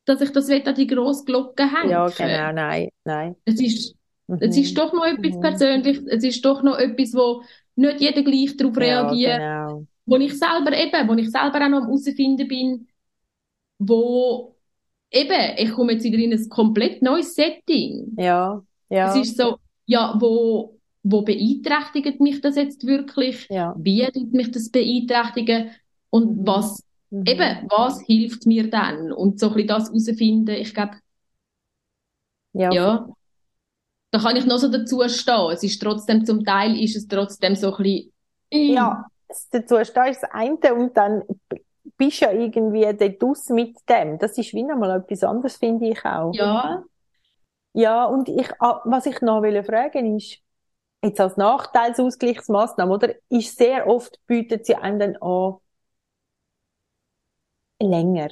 dass 0.05 0.21
ich 0.21 0.31
das 0.31 0.49
an 0.49 0.75
die 0.75 0.87
grosse 0.87 1.23
Glocke 1.25 1.63
hänge. 1.63 1.91
Ja, 1.91 2.07
genau, 2.07 2.51
nein, 2.51 2.89
nein. 3.05 3.35
Es 3.45 3.61
ist, 3.61 3.95
mhm. 4.27 4.37
es 4.41 4.57
ist 4.57 4.77
doch 4.77 4.93
noch 4.93 5.05
etwas 5.05 5.35
mhm. 5.35 5.41
Persönliches, 5.41 6.05
es 6.07 6.23
ist 6.23 6.43
doch 6.43 6.61
noch 6.63 6.77
etwas, 6.77 7.13
wo 7.13 7.43
nicht 7.75 8.01
jeder 8.01 8.23
gleich 8.23 8.55
darauf 8.57 8.77
reagiert. 8.77 9.39
Ja, 9.39 9.67
genau. 9.67 9.85
Wo 10.05 10.17
ich 10.17 10.37
selber 10.37 10.75
eben, 10.77 11.07
wo 11.07 11.13
ich 11.13 11.31
selber 11.31 11.65
auch 11.65 11.69
noch 11.69 11.77
am 11.79 11.85
herausfinden 11.85 12.47
bin, 12.47 12.87
wo 13.79 14.55
eben, 15.11 15.57
ich 15.57 15.71
komme 15.71 15.93
jetzt 15.93 16.03
wieder 16.03 16.17
in 16.17 16.33
ein 16.33 16.49
komplett 16.49 17.01
neues 17.01 17.35
Setting. 17.35 18.13
Ja, 18.17 18.61
ja. 18.89 19.09
Es 19.09 19.15
ist 19.15 19.37
so, 19.37 19.57
ja, 19.85 20.15
wo, 20.19 20.79
wo 21.03 21.21
beeinträchtigt 21.21 22.19
mich 22.19 22.41
das 22.41 22.55
jetzt 22.55 22.85
wirklich? 22.85 23.47
Ja. 23.49 23.73
Wie 23.77 24.05
tut 24.11 24.33
mich 24.33 24.51
das 24.51 24.69
beeinträchtigen? 24.69 25.71
Und 26.09 26.45
was, 26.45 26.83
mhm. 27.13 27.25
eben, 27.25 27.67
was 27.69 28.01
hilft 28.01 28.45
mir 28.45 28.69
dann? 28.69 29.11
Und 29.11 29.39
so 29.39 29.47
ein 29.47 29.53
bisschen 29.53 29.67
das 29.67 29.87
herausfinden, 29.87 30.55
ich 30.55 30.73
glaube, 30.73 30.97
ja. 32.53 32.71
ja. 32.71 33.07
Da 34.11 34.19
kann 34.19 34.35
ich 34.35 34.45
noch 34.45 34.57
so 34.57 34.69
dazu 34.69 35.01
stehen. 35.07 35.51
Es 35.51 35.63
ist 35.63 35.81
trotzdem, 35.81 36.25
zum 36.25 36.45
Teil 36.45 36.79
ist 36.79 36.95
es 36.95 37.07
trotzdem 37.07 37.55
so 37.55 37.75
ein 37.75 37.83
bisschen, 37.83 38.11
ja, 38.51 39.05
dazu 39.51 39.83
stehen 39.83 40.11
ist 40.11 40.21
das 40.21 40.31
eine 40.31 40.73
und 40.75 40.95
dann 40.95 41.23
bist 41.97 42.19
ja 42.19 42.31
irgendwie 42.31 42.85
dort 42.95 43.23
aus 43.23 43.49
mit 43.49 43.77
dem. 43.89 44.19
Das 44.19 44.37
ist 44.37 44.53
wie 44.53 44.63
nochmal 44.63 44.99
etwas 44.99 45.23
anderes, 45.23 45.57
finde 45.57 45.89
ich 45.89 46.05
auch. 46.05 46.33
Ja. 46.33 46.83
Ja, 47.75 48.05
und 48.05 48.29
ich, 48.29 48.49
ah, 48.59 48.81
was 48.85 49.07
ich 49.07 49.21
noch 49.21 49.41
will 49.41 49.63
fragen 49.63 50.15
ist, 50.15 50.37
jetzt 51.03 51.19
als 51.19 51.37
Nachteilsausgleichsmaßnahme, 51.37 52.93
oder? 52.93 53.15
Ist 53.29 53.57
sehr 53.57 53.87
oft 53.87 54.19
bietet 54.27 54.67
sie 54.67 54.75
einem 54.75 54.99
dann 54.99 55.15
an, 55.17 55.55
länger, 57.83 58.29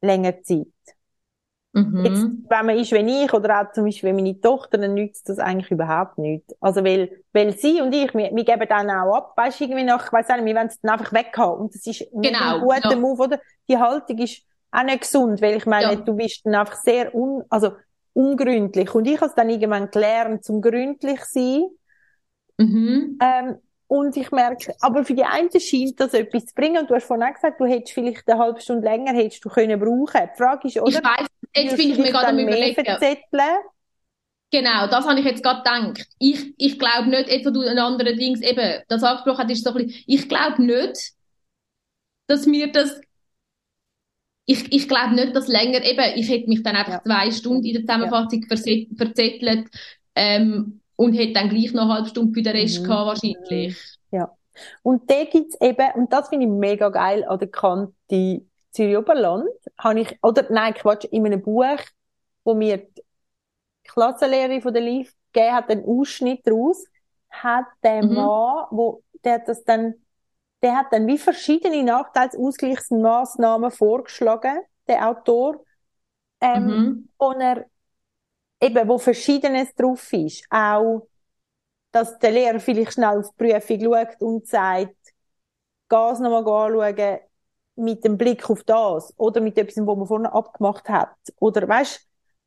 länger 0.00 0.42
Zeit. 0.42 0.66
Mhm. 1.74 2.04
Jetzt, 2.04 2.22
wenn 2.50 2.66
man 2.66 2.76
ist, 2.76 2.92
wenn 2.92 3.08
ich, 3.08 3.32
oder 3.32 3.62
auch 3.62 3.72
zum 3.72 3.84
Beispiel 3.84 4.10
wenn 4.10 4.16
meine 4.16 4.38
Tochter, 4.38 4.76
dann 4.76 4.92
nützt 4.92 5.28
das 5.28 5.38
eigentlich 5.38 5.70
überhaupt 5.70 6.18
nicht. 6.18 6.44
Also, 6.60 6.84
weil, 6.84 7.22
weil 7.32 7.56
sie 7.56 7.80
und 7.80 7.94
ich, 7.94 8.12
wir, 8.12 8.30
wir 8.30 8.44
geben 8.44 8.66
dann 8.68 8.90
auch 8.90 9.14
ab, 9.14 9.32
weißt 9.36 9.60
du, 9.60 9.64
irgendwie 9.64 9.84
nach, 9.84 10.04
ich 10.04 10.12
weiss 10.12 10.28
nicht, 10.28 10.44
wir 10.44 10.54
wollen 10.54 10.66
es 10.66 10.80
dann 10.80 10.92
einfach 10.92 11.12
weghaben. 11.12 11.62
Und 11.62 11.74
das 11.74 11.86
ist 11.86 12.04
genau, 12.12 12.56
ein 12.56 12.60
guter 12.60 12.90
ja. 12.90 12.96
Move, 12.96 13.22
oder? 13.22 13.40
Die 13.68 13.78
Haltung 13.78 14.18
ist 14.18 14.42
auch 14.70 14.82
nicht 14.82 15.00
gesund, 15.00 15.40
weil 15.40 15.56
ich 15.56 15.66
meine, 15.66 15.94
ja. 15.94 15.96
du 15.96 16.14
bist 16.14 16.44
dann 16.44 16.56
einfach 16.56 16.76
sehr 16.76 17.14
un, 17.14 17.42
also, 17.48 17.72
ungründlich. 18.12 18.94
Und 18.94 19.06
ich 19.06 19.16
habe 19.16 19.26
es 19.26 19.34
dann 19.34 19.48
irgendwann 19.48 19.90
gelernt, 19.90 20.44
zum 20.44 20.60
gründlich 20.60 21.24
sein. 21.24 21.62
Mhm. 22.58 23.18
Ähm, 23.22 23.56
und 23.86 24.16
ich 24.16 24.30
merke, 24.30 24.74
aber 24.80 25.04
für 25.04 25.14
die 25.14 25.24
einen 25.24 25.50
scheint 25.60 26.00
das 26.00 26.14
etwas 26.14 26.46
zu 26.46 26.54
bringen. 26.54 26.78
Und 26.78 26.90
du 26.90 26.94
hast 26.94 27.06
vorhin 27.06 27.26
auch 27.26 27.34
gesagt, 27.34 27.60
du 27.60 27.66
hättest 27.66 27.92
vielleicht 27.92 28.28
eine 28.28 28.38
halbe 28.38 28.60
Stunde 28.60 28.84
länger 28.84 29.12
hättest 29.12 29.44
du 29.44 29.48
können 29.48 29.78
brauchen. 29.78 30.30
Die 30.32 30.36
Frage 30.36 30.68
ist, 30.68 30.80
oder? 30.80 30.88
Ich 30.88 31.04
weiss, 31.04 31.26
jetzt 31.54 31.76
bin 31.76 31.90
ich 31.90 31.98
mir 31.98 32.10
gerade 32.10 32.28
am 32.28 32.38
überlegen. 32.38 32.84
Genau, 34.52 34.86
das 34.86 35.06
habe 35.06 35.18
ich 35.18 35.24
jetzt 35.24 35.42
gerade 35.42 35.62
gedacht. 35.62 36.06
Ich, 36.18 36.54
ich 36.58 36.78
glaube 36.78 37.08
nicht, 37.08 37.28
etwa 37.28 37.50
du 37.50 37.62
ein 37.62 37.78
anderes 37.78 38.18
Dings 38.18 38.42
eben, 38.42 38.82
das 38.86 39.02
angesprochen 39.02 39.44
hast, 39.44 39.50
ist 39.50 39.64
so 39.64 39.70
ein 39.70 39.86
bisschen, 39.86 40.04
ich 40.06 40.28
glaube 40.28 40.62
nicht, 40.62 41.12
dass 42.26 42.44
mir 42.44 42.70
das, 42.70 43.00
ich, 44.44 44.70
ich 44.70 44.88
glaube 44.88 45.14
nicht, 45.14 45.34
dass 45.34 45.48
länger, 45.48 45.82
eben, 45.82 46.18
ich 46.18 46.28
hätte 46.28 46.48
mich 46.48 46.62
dann 46.62 46.76
einfach 46.76 46.92
ja. 46.92 47.02
zwei 47.02 47.30
Stunden 47.30 47.64
in 47.64 47.72
der 47.72 47.82
Zusammenfassung 47.82 48.44
ja. 48.46 48.96
verzettelt, 48.96 49.68
ähm, 50.14 50.81
und 51.02 51.14
hätte 51.14 51.32
dann 51.32 51.48
gleich 51.48 51.72
noch 51.72 51.82
eine 51.82 51.94
halbe 51.94 52.08
Stunde 52.08 52.32
für 52.32 52.42
den 52.42 52.56
Rest 52.56 52.80
mhm. 52.80 52.84
gehabt, 52.84 53.06
wahrscheinlich. 53.06 53.76
Ja. 54.12 54.30
Und 54.82 55.10
da 55.10 55.24
gibt's 55.24 55.56
eben, 55.60 55.90
und 55.94 56.12
das 56.12 56.28
finde 56.28 56.46
ich 56.46 56.52
mega 56.52 56.88
geil 56.90 57.24
an 57.24 57.38
der 57.38 57.48
Kante 57.48 58.42
Zürich 58.70 58.96
Oberland, 58.96 59.48
habe 59.78 60.00
ich, 60.00 60.18
oder 60.22 60.46
nein, 60.50 60.74
Quatsch, 60.74 61.04
in 61.10 61.26
einem 61.26 61.42
Buch, 61.42 61.80
wo 62.44 62.54
mir 62.54 62.78
die 62.78 63.02
Klassenlehrerin 63.84 64.62
von 64.62 64.72
der 64.72 64.82
LIF 64.82 65.12
gegeben 65.32 65.54
hat, 65.54 65.70
einen 65.70 65.84
Ausschnitt 65.84 66.46
daraus, 66.46 66.84
hat 67.30 67.66
der 67.82 68.04
mhm. 68.04 68.14
Mann, 68.14 68.66
wo, 68.70 69.02
der 69.24 69.34
hat 69.34 69.48
das 69.48 69.64
dann, 69.64 69.94
der 70.62 70.76
hat 70.76 70.86
dann 70.92 71.06
wie 71.06 71.18
verschiedene 71.18 71.82
Nachteilsausgleichsmaßnahmen 71.82 73.70
vorgeschlagen, 73.72 74.60
der 74.86 75.08
Autor, 75.08 75.64
ähm, 76.40 76.66
mhm. 76.66 77.08
und 77.18 77.40
er 77.40 77.66
eben, 78.62 78.88
wo 78.88 78.98
Verschiedenes 78.98 79.74
drauf 79.74 80.12
ist. 80.12 80.44
Auch, 80.50 81.08
dass 81.90 82.18
der 82.18 82.30
Lehrer 82.30 82.60
vielleicht 82.60 82.94
schnell 82.94 83.18
auf 83.18 83.30
die 83.38 83.44
Prüfung 83.44 83.80
schaut 83.80 84.20
und 84.20 84.46
sagt, 84.46 84.96
Gas 85.88 86.20
nochmal 86.20 86.40
anschauen, 86.40 87.18
mit 87.76 88.04
dem 88.04 88.16
Blick 88.16 88.48
auf 88.48 88.62
das. 88.64 89.12
Oder 89.18 89.40
mit 89.40 89.58
etwas, 89.58 89.76
was 89.76 89.96
man 89.96 90.06
vorne 90.06 90.32
abgemacht 90.32 90.88
hat. 90.88 91.14
Oder, 91.38 91.68
weißt, 91.68 92.00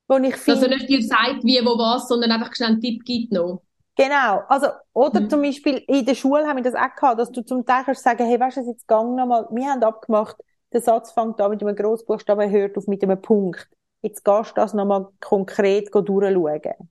wo 0.08 0.17
ich 0.17 0.36
finde. 0.36 0.62
Dass 0.62 0.69
er 0.69 0.75
nicht 0.78 0.89
dir 0.89 1.04
sagt, 1.04 1.43
wie, 1.43 1.60
wo, 1.63 1.78
was, 1.78 2.08
sondern 2.08 2.32
einfach 2.32 2.56
schnell 2.56 2.71
einen 2.71 2.82
Tipp 2.82 3.04
gibt 3.06 3.32
noch. 3.32 3.62
Genau. 3.95 4.41
Also, 4.47 4.67
oder 4.93 5.21
mhm. 5.21 5.30
zum 5.30 5.41
Beispiel 5.41 5.84
in 5.88 6.06
der 6.06 6.15
Schule 6.15 6.45
haben 6.45 6.58
wir 6.58 6.63
das 6.63 6.75
auch 6.75 6.95
gehabt, 6.95 7.19
dass 7.19 7.32
du 7.32 7.41
zum 7.43 7.65
Teil 7.65 7.84
kannst 7.86 8.04
sagen, 8.04 8.25
hey, 8.25 8.39
weißt 8.39 8.58
du, 8.58 8.62
jetzt 8.62 8.88
gang 8.88 9.15
nochmal, 9.15 9.47
wir 9.51 9.65
haben 9.67 9.84
abgemacht, 9.84 10.36
der 10.73 10.82
Satz 10.82 11.13
fängt 11.13 11.39
an 11.39 11.51
mit 11.51 11.62
einem 11.62 11.75
Grossbuchstaben, 11.75 12.49
hört 12.51 12.78
auf 12.78 12.88
mit 12.88 13.04
einem 13.04 13.21
Punkt 13.21 13.69
jetzt 14.06 14.24
gehst 14.24 14.52
du 14.52 14.56
das 14.56 14.74
nochmal 14.74 15.08
konkret 15.20 15.94
durchschauen. 15.94 16.89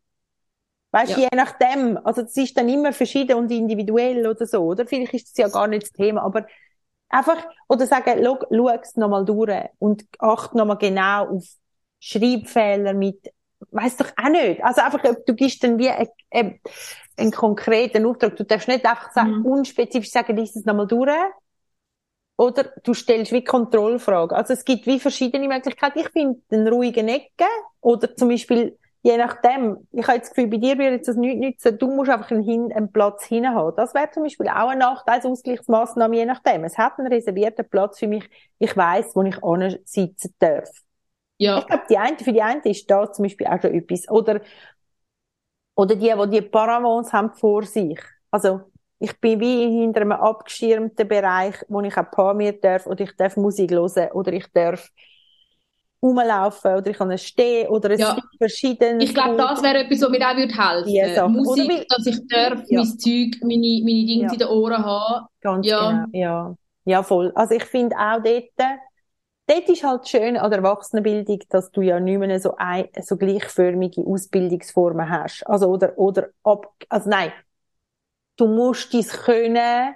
Weißt 0.91 1.17
du, 1.17 1.21
ja. 1.21 1.29
je 1.31 1.37
nachdem, 1.37 1.99
also 2.05 2.23
das 2.23 2.37
ist 2.37 2.57
dann 2.57 2.69
immer 2.69 2.93
verschieden 2.93 3.37
und 3.37 3.51
individuell 3.51 4.27
oder 4.27 4.47
so, 4.47 4.61
oder? 4.61 4.87
Vielleicht 4.87 5.15
ist 5.15 5.31
das 5.31 5.37
ja 5.37 5.49
gar 5.49 5.67
nicht 5.67 5.85
das 5.85 5.93
Thema, 5.93 6.23
aber 6.23 6.47
einfach, 7.09 7.45
oder 7.69 7.87
sagen, 7.87 8.23
schau, 8.23 8.69
es 8.81 8.97
nochmal 8.97 9.25
durch 9.25 9.71
und 9.79 10.05
achte 10.19 10.57
nochmal 10.57 10.79
genau 10.79 11.37
auf 11.37 11.45
Schreibfehler 11.99 12.95
mit, 12.95 13.33
weiss 13.71 13.97
doch 13.97 14.13
auch 14.17 14.29
nicht. 14.29 14.63
Also 14.63 14.83
einfach, 14.83 15.01
du 15.27 15.35
gibst 15.35 15.65
dann 15.65 15.79
wie 15.79 15.91
einen, 15.91 16.61
einen 17.17 17.33
konkreten 17.33 18.07
Auftrag. 18.07 18.37
Du 18.37 18.45
darfst 18.45 18.69
nicht 18.69 18.87
einfach 18.87 19.11
sagen, 19.13 19.39
mhm. 19.39 19.47
unspezifisch 19.47 20.11
sagen, 20.11 20.37
lies 20.37 20.55
es 20.55 20.65
nochmal 20.65 20.87
durch, 20.87 21.11
oder 22.37 22.65
du 22.83 22.95
stellst 22.95 23.33
wie 23.33 23.45
Kontrollfragen. 23.45 24.37
Also 24.37 24.55
es 24.55 24.65
gibt 24.65 24.87
wie 24.87 24.99
verschiedene 24.99 25.49
Möglichkeiten. 25.49 26.01
Ich 26.01 26.09
finde 26.11 26.41
den 26.51 26.67
ruhigen 26.67 27.09
Ecken 27.09 27.47
oder 27.81 28.15
zum 28.17 28.29
Beispiel, 28.29 28.77
je 29.03 29.17
nachdem, 29.17 29.87
ich 29.93 30.07
habe 30.07 30.17
jetzt 30.17 30.31
das 30.31 30.35
Gefühl, 30.35 30.51
bei 30.51 30.57
dir 30.57 30.79
wird 30.79 31.07
das 31.07 31.17
nichts 31.17 31.41
nützen, 31.41 31.79
du 31.79 31.89
musst 31.95 32.11
einfach 32.11 32.31
einen, 32.31 32.73
einen 32.73 32.91
Platz 32.91 33.25
hinein 33.25 33.55
haben. 33.55 33.77
Das 33.77 33.95
wäre 33.95 34.11
zum 34.11 34.25
Beispiel 34.25 34.49
auch 34.49 34.69
eine 34.69 34.81
Nachteilsausgleichsmaßnahme, 34.81 36.17
je 36.17 36.27
nachdem. 36.27 36.65
Es 36.65 36.77
hat 36.77 36.99
einen 36.99 37.09
reservierten 37.13 37.69
Platz 37.69 37.99
für 37.99 38.09
mich. 38.09 38.29
Ich 38.59 38.77
weiß, 38.77 39.15
wo 39.15 39.23
ich 39.23 39.37
sitzen 39.85 40.35
darf. 40.39 40.71
Ja. 41.39 41.59
Ich 41.59 41.67
glaube, 41.67 41.85
die 41.89 41.99
eine, 41.99 42.19
für 42.19 42.33
die 42.33 42.43
eine 42.43 42.63
ist 42.65 42.91
da 42.91 43.13
zum 43.13 43.25
Beispiel 43.25 43.47
auch 43.47 43.61
schon 43.61 43.75
etwas. 43.75 44.09
Oder, 44.09 44.41
oder 45.75 45.95
die, 45.95 46.13
die 46.13 46.31
die 46.31 46.43
Paravons 46.43 47.13
haben 47.13 47.33
vor 47.35 47.65
sich. 47.65 48.01
Also, 48.31 48.73
ich 48.99 49.21
bin 49.21 49.41
wie 49.41 49.81
hinter 49.81 50.03
einem 50.03 50.13
abgeschirmten 50.13 51.07
Bereich, 51.09 51.57
wo 51.69 51.81
ich 51.81 51.97
auch 51.97 52.11
paar 52.11 52.35
mir 52.35 52.53
darf, 52.53 52.87
oder 52.87 53.05
ich 53.05 53.17
darf 53.17 53.37
Musik 53.37 53.71
hören, 53.71 54.11
oder 54.13 54.33
ich 54.33 54.47
darf 54.53 54.89
rumlaufen, 56.03 56.77
oder 56.77 56.91
ich 56.91 56.97
kann 56.99 57.17
stehen, 57.19 57.69
oder 57.69 57.91
es 57.91 58.01
ja. 58.01 58.15
gibt 58.15 58.29
verschiedene... 58.39 59.03
Ich 59.03 59.15
glaube, 59.15 59.37
das 59.37 59.63
wäre 59.63 59.79
etwas, 59.79 60.03
was 60.03 60.11
mir 60.11 60.31
auch 60.31 60.37
würde 60.37 60.55
helfen 60.55 61.33
Musik, 61.33 61.71
wie, 61.71 61.87
dass 61.89 62.07
ich 62.07 62.27
darf 62.29 62.63
ja. 62.69 62.81
mein 62.81 62.99
Zeug, 62.99 63.41
meine, 63.43 63.81
meine 63.83 64.07
Dinge 64.07 64.27
ja. 64.27 64.33
in 64.33 64.39
den 64.39 64.49
Ohren 64.49 64.85
haben. 64.85 65.27
Ganz 65.41 65.67
ja. 65.67 65.91
genau, 65.91 66.05
ja. 66.13 66.55
Ja, 66.85 67.03
voll. 67.03 67.33
Also 67.35 67.55
ich 67.55 67.65
finde 67.65 67.97
auch 67.97 68.23
dort, 68.23 68.51
dort 69.47 69.69
ist 69.69 69.83
halt 69.83 70.07
schön 70.07 70.37
an 70.37 70.51
der 70.51 70.59
Erwachsenenbildung, 70.59 71.41
dass 71.49 71.71
du 71.71 71.81
ja 71.81 71.99
nicht 71.99 72.19
mehr 72.19 72.39
so, 72.39 72.55
ein, 72.57 72.89
so 73.01 73.17
gleichförmige 73.17 74.03
Ausbildungsformen 74.03 75.09
hast. 75.09 75.47
Also, 75.47 75.69
oder, 75.69 75.97
oder 75.97 76.29
ab, 76.43 76.71
also 76.91 77.09
nein, 77.09 77.33
du 78.37 78.47
musst 78.47 78.93
dein 78.93 79.03
Können 79.03 79.95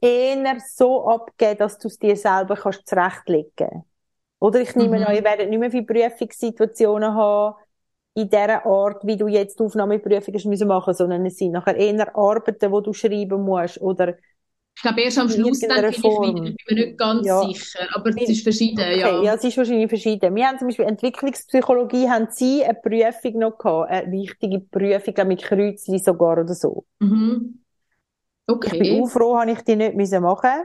eher 0.00 0.60
so 0.60 1.06
abgeben, 1.06 1.58
dass 1.58 1.78
du 1.78 1.88
es 1.88 1.98
dir 1.98 2.16
selber 2.16 2.56
kannst 2.56 2.86
zurechtlegen 2.88 3.84
Oder 4.38 4.60
ich 4.60 4.74
nehme 4.74 4.98
mhm. 4.98 5.06
an, 5.06 5.14
ihr 5.14 5.24
werdet 5.24 5.50
nicht 5.50 5.58
mehr 5.58 5.70
viele 5.70 5.84
Prüfungssituationen 5.84 7.14
haben, 7.14 7.56
in 8.14 8.28
dieser 8.28 8.66
Art, 8.66 9.06
wie 9.06 9.16
du 9.16 9.28
jetzt 9.28 9.60
Aufnahmeprüfungen 9.60 10.40
müssen 10.46 10.68
machen, 10.68 10.94
sondern 10.94 11.24
es 11.26 11.36
sind 11.36 11.52
nachher 11.52 11.76
eher 11.76 12.16
Arbeiten, 12.16 12.72
die 12.72 12.82
du 12.82 12.92
schreiben 12.92 13.42
musst, 13.42 13.80
oder 13.80 14.14
ich 14.80 14.82
glaube, 14.82 15.02
erst 15.02 15.18
am 15.18 15.28
Schluss 15.28 15.58
dann 15.58 15.82
bin 15.82 15.90
ich 15.90 15.98
wieder, 15.98 16.44
ich 16.46 16.56
bin 16.56 16.78
mir 16.78 16.86
nicht 16.86 16.98
ganz 16.98 17.26
ja. 17.26 17.42
sicher, 17.42 17.86
aber 17.92 18.08
es 18.08 18.30
ist 18.30 18.42
verschieden, 18.42 18.80
okay, 18.80 18.98
ja. 18.98 19.22
Ja, 19.22 19.34
es 19.34 19.44
ist 19.44 19.58
wahrscheinlich 19.58 19.90
verschieden. 19.90 20.34
Wir 20.34 20.46
haben 20.46 20.58
zum 20.58 20.68
Beispiel 20.68 20.86
Entwicklungspsychologie, 20.86 22.08
haben 22.08 22.28
Sie 22.30 22.64
eine 22.64 22.72
Prüfung 22.72 23.40
noch 23.40 23.58
gehabt, 23.58 23.90
eine 23.90 24.10
wichtige 24.10 24.60
Prüfung 24.60 25.28
mit 25.28 25.42
Kreuzli 25.42 25.98
sogar 25.98 26.38
oder 26.38 26.54
so. 26.54 26.86
Mhm. 26.98 27.58
Okay. 28.46 28.70
Ich 28.72 28.78
bin 28.78 29.02
auch 29.02 29.08
froh, 29.08 29.38
habe 29.38 29.50
ich 29.50 29.60
die 29.60 29.76
nicht 29.76 29.96
müssen 29.96 30.22
machen 30.22 30.64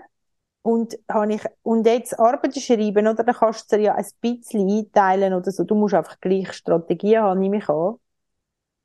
und 0.61 0.97
habe 1.11 1.33
ich, 1.33 1.41
und 1.63 1.85
jetzt 1.85 2.17
Arbeiten 2.17 2.61
schreiben, 2.61 3.07
oder, 3.07 3.21
dann 3.21 3.35
kannst 3.35 3.69
du 3.69 3.75
dir 3.75 3.83
ja 3.83 3.95
ein 3.95 4.05
bisschen 4.21 4.69
einteilen 4.69 5.33
oder 5.33 5.51
so. 5.51 5.65
Du 5.65 5.75
musst 5.75 5.93
einfach 5.93 6.21
gleich 6.21 6.53
Strategien 6.53 7.21
haben, 7.21 7.41
nehme 7.41 7.57
ich 7.57 7.67
an. 7.67 7.95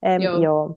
Ähm, 0.03 0.23
ja. 0.23 0.38
ja. 0.40 0.77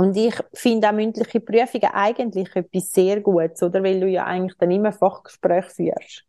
Und 0.00 0.16
ich 0.16 0.34
finde 0.54 0.88
auch 0.88 0.92
mündliche 0.92 1.40
Prüfungen 1.40 1.90
eigentlich 1.92 2.54
etwas 2.56 2.92
sehr 2.92 3.20
Gutes, 3.20 3.62
oder? 3.62 3.82
Weil 3.82 4.00
du 4.00 4.06
ja 4.08 4.24
eigentlich 4.24 4.56
dann 4.58 4.70
immer 4.70 4.92
Fachgespräche 4.92 5.70
führst. 5.70 6.24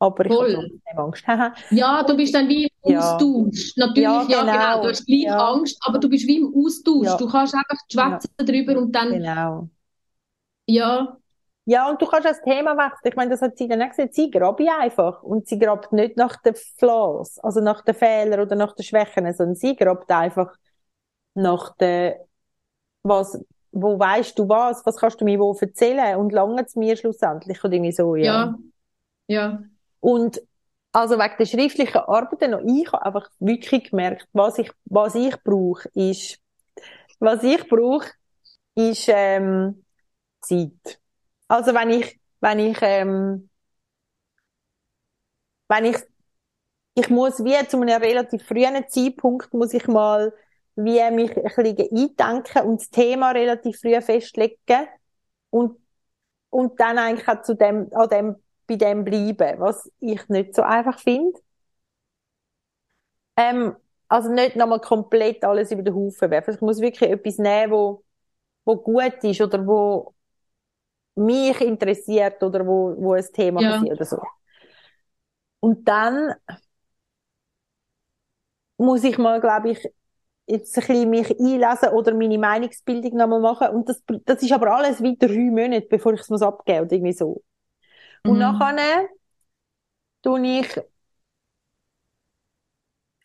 Aber 0.00 0.24
ich 0.26 0.32
habe 0.32 0.52
trotzdem 0.52 0.98
Angst. 0.98 1.24
Ja, 1.70 2.02
du 2.04 2.16
bist 2.16 2.34
dann 2.34 2.48
wie 2.48 2.64
im 2.84 2.92
Ja. 2.92 3.14
Austausch. 3.14 3.72
Natürlich, 3.76 4.04
Ja, 4.04 4.22
ja, 4.28 4.40
genau. 4.42 4.52
genau. 4.52 4.82
Du 4.82 4.88
hast 4.88 5.06
gleich 5.06 5.22
Ja. 5.22 5.48
Angst, 5.52 5.78
aber 5.82 5.98
du 5.98 6.08
bist 6.08 6.26
wie 6.26 6.38
im 6.38 6.54
Austausch. 6.54 7.06
Ja. 7.06 7.16
Du 7.16 7.28
kannst 7.28 7.54
einfach 7.54 7.78
schwätzen 7.90 8.30
drüber 8.38 8.78
und 8.80 8.92
dann, 8.92 9.12
genau. 9.12 9.68
ja, 10.66 11.18
Ja, 11.64 11.90
und 11.90 12.00
du 12.00 12.06
kannst 12.06 12.26
das 12.26 12.40
Thema 12.42 12.76
wechseln. 12.76 13.10
Ich 13.10 13.16
meine, 13.16 13.30
das 13.30 13.42
hat 13.42 13.58
sie 13.58 13.68
dann 13.68 13.82
auch 13.82 13.90
gesagt. 13.90 14.14
Sie 14.14 14.30
grabe 14.30 14.66
einfach. 14.80 15.22
Und 15.22 15.46
sie 15.48 15.58
grabt 15.58 15.92
nicht 15.92 16.16
nach 16.16 16.36
den 16.40 16.54
Flaws, 16.54 17.38
also 17.40 17.60
nach 17.60 17.82
den 17.82 17.94
Fehlern 17.94 18.40
oder 18.40 18.56
nach 18.56 18.74
den 18.74 18.84
Schwächen, 18.84 19.30
sondern 19.34 19.54
sie 19.54 19.76
grabt 19.76 20.10
einfach 20.10 20.54
nach 21.34 21.76
den, 21.76 22.14
was, 23.02 23.38
wo 23.72 23.98
weißt 23.98 24.38
du 24.38 24.48
was, 24.48 24.84
was 24.86 24.96
kannst 24.96 25.20
du 25.20 25.24
mir 25.24 25.38
wo 25.38 25.54
erzählen? 25.54 26.16
Und 26.16 26.32
lange 26.32 26.62
es 26.64 26.76
mir 26.76 26.96
schlussendlich. 26.96 27.62
Und 27.64 27.72
irgendwie 27.72 27.92
so, 27.92 28.16
ja. 28.16 28.24
ja, 28.24 28.58
ja, 29.28 29.62
Und 30.00 30.40
also 30.92 31.18
wegen 31.18 31.34
der 31.38 31.46
schriftlichen 31.46 31.98
Arbeiten 31.98 32.52
noch, 32.52 32.62
ich 32.64 32.90
habe 32.92 33.04
einfach 33.06 33.30
wirklich 33.38 33.90
gemerkt, 33.90 34.28
was 34.32 34.58
ich, 34.58 34.70
was 34.86 35.14
ich 35.14 35.36
brauche, 35.44 35.88
ist, 35.94 36.38
was 37.20 37.42
ich 37.42 37.68
brauche, 37.68 38.08
ist 38.74 39.06
ähm, 39.08 39.84
Zeit. 40.40 41.00
Also 41.48 41.74
wenn 41.74 41.90
ich, 41.90 42.20
wenn 42.40 42.58
ich, 42.58 42.78
ähm, 42.82 43.50
wenn 45.68 45.84
ich, 45.86 45.96
ich 46.94 47.08
muss 47.10 47.44
wie 47.44 47.66
zu 47.68 47.80
einem 47.80 48.02
relativ 48.02 48.44
frühen 48.44 48.84
Zeitpunkt 48.88 49.52
muss 49.54 49.74
ich 49.74 49.86
mal 49.86 50.32
wie 50.78 51.10
mich 51.12 51.36
ein 51.36 51.44
bisschen 51.44 51.90
eindenken 51.96 52.62
und 52.68 52.80
das 52.80 52.90
Thema 52.90 53.32
relativ 53.32 53.80
früh 53.80 54.00
festlegen 54.00 54.88
und 55.50 55.78
und 56.50 56.80
dann 56.80 56.98
eigentlich 56.98 57.28
auch 57.28 57.42
zu 57.42 57.54
dem, 57.56 57.88
an 57.94 58.08
dem, 58.10 58.36
bei 58.66 58.76
dem 58.76 59.04
bleiben, 59.04 59.60
was 59.60 59.90
ich 60.00 60.28
nicht 60.28 60.54
so 60.54 60.62
einfach 60.62 60.98
finde. 61.00 61.38
Ähm, 63.36 63.76
also 64.08 64.30
nicht 64.32 64.56
nochmal 64.56 64.80
komplett 64.80 65.44
alles 65.44 65.70
über 65.70 65.82
den 65.82 65.94
Haufen 65.94 66.30
werfen. 66.30 66.54
Ich 66.54 66.60
muss 66.60 66.80
wirklich 66.80 67.10
etwas 67.10 67.38
nehmen, 67.38 67.72
wo, 67.72 68.04
wo 68.64 68.76
gut 68.76 69.24
ist 69.24 69.40
oder 69.40 69.66
wo 69.66 70.14
mich 71.16 71.60
interessiert 71.60 72.42
oder 72.42 72.66
wo, 72.66 72.94
wo 72.98 73.12
ein 73.14 73.24
Thema 73.32 73.62
Ja. 73.62 73.72
sein 73.74 73.92
oder 73.92 74.04
so. 74.06 74.18
Und 75.60 75.86
dann 75.88 76.34
muss 78.76 79.04
ich 79.04 79.18
mal, 79.18 79.40
glaube 79.40 79.70
ich, 79.70 79.88
jetzt 80.48 80.76
ein 80.78 80.86
bisschen 80.86 81.10
mich 81.10 81.30
einlesen 81.40 81.90
oder 81.90 82.14
meine 82.14 82.38
Meinungsbildung 82.38 83.16
nochmal 83.16 83.40
machen. 83.40 83.68
Und 83.70 83.88
das, 83.88 84.02
das 84.24 84.42
ist 84.42 84.52
aber 84.52 84.72
alles 84.74 85.02
wie 85.02 85.16
drei 85.16 85.50
Monate, 85.50 85.86
bevor 85.88 86.14
ich 86.14 86.20
es 86.22 86.30
muss 86.30 86.42
abgeben 86.42 86.82
oder 86.86 86.92
irgendwie 86.92 87.12
so. 87.12 87.42
Und 88.24 88.38
Mhm. 88.38 88.40
nachher 88.40 89.08
tue 90.22 90.38
ich 90.60 90.78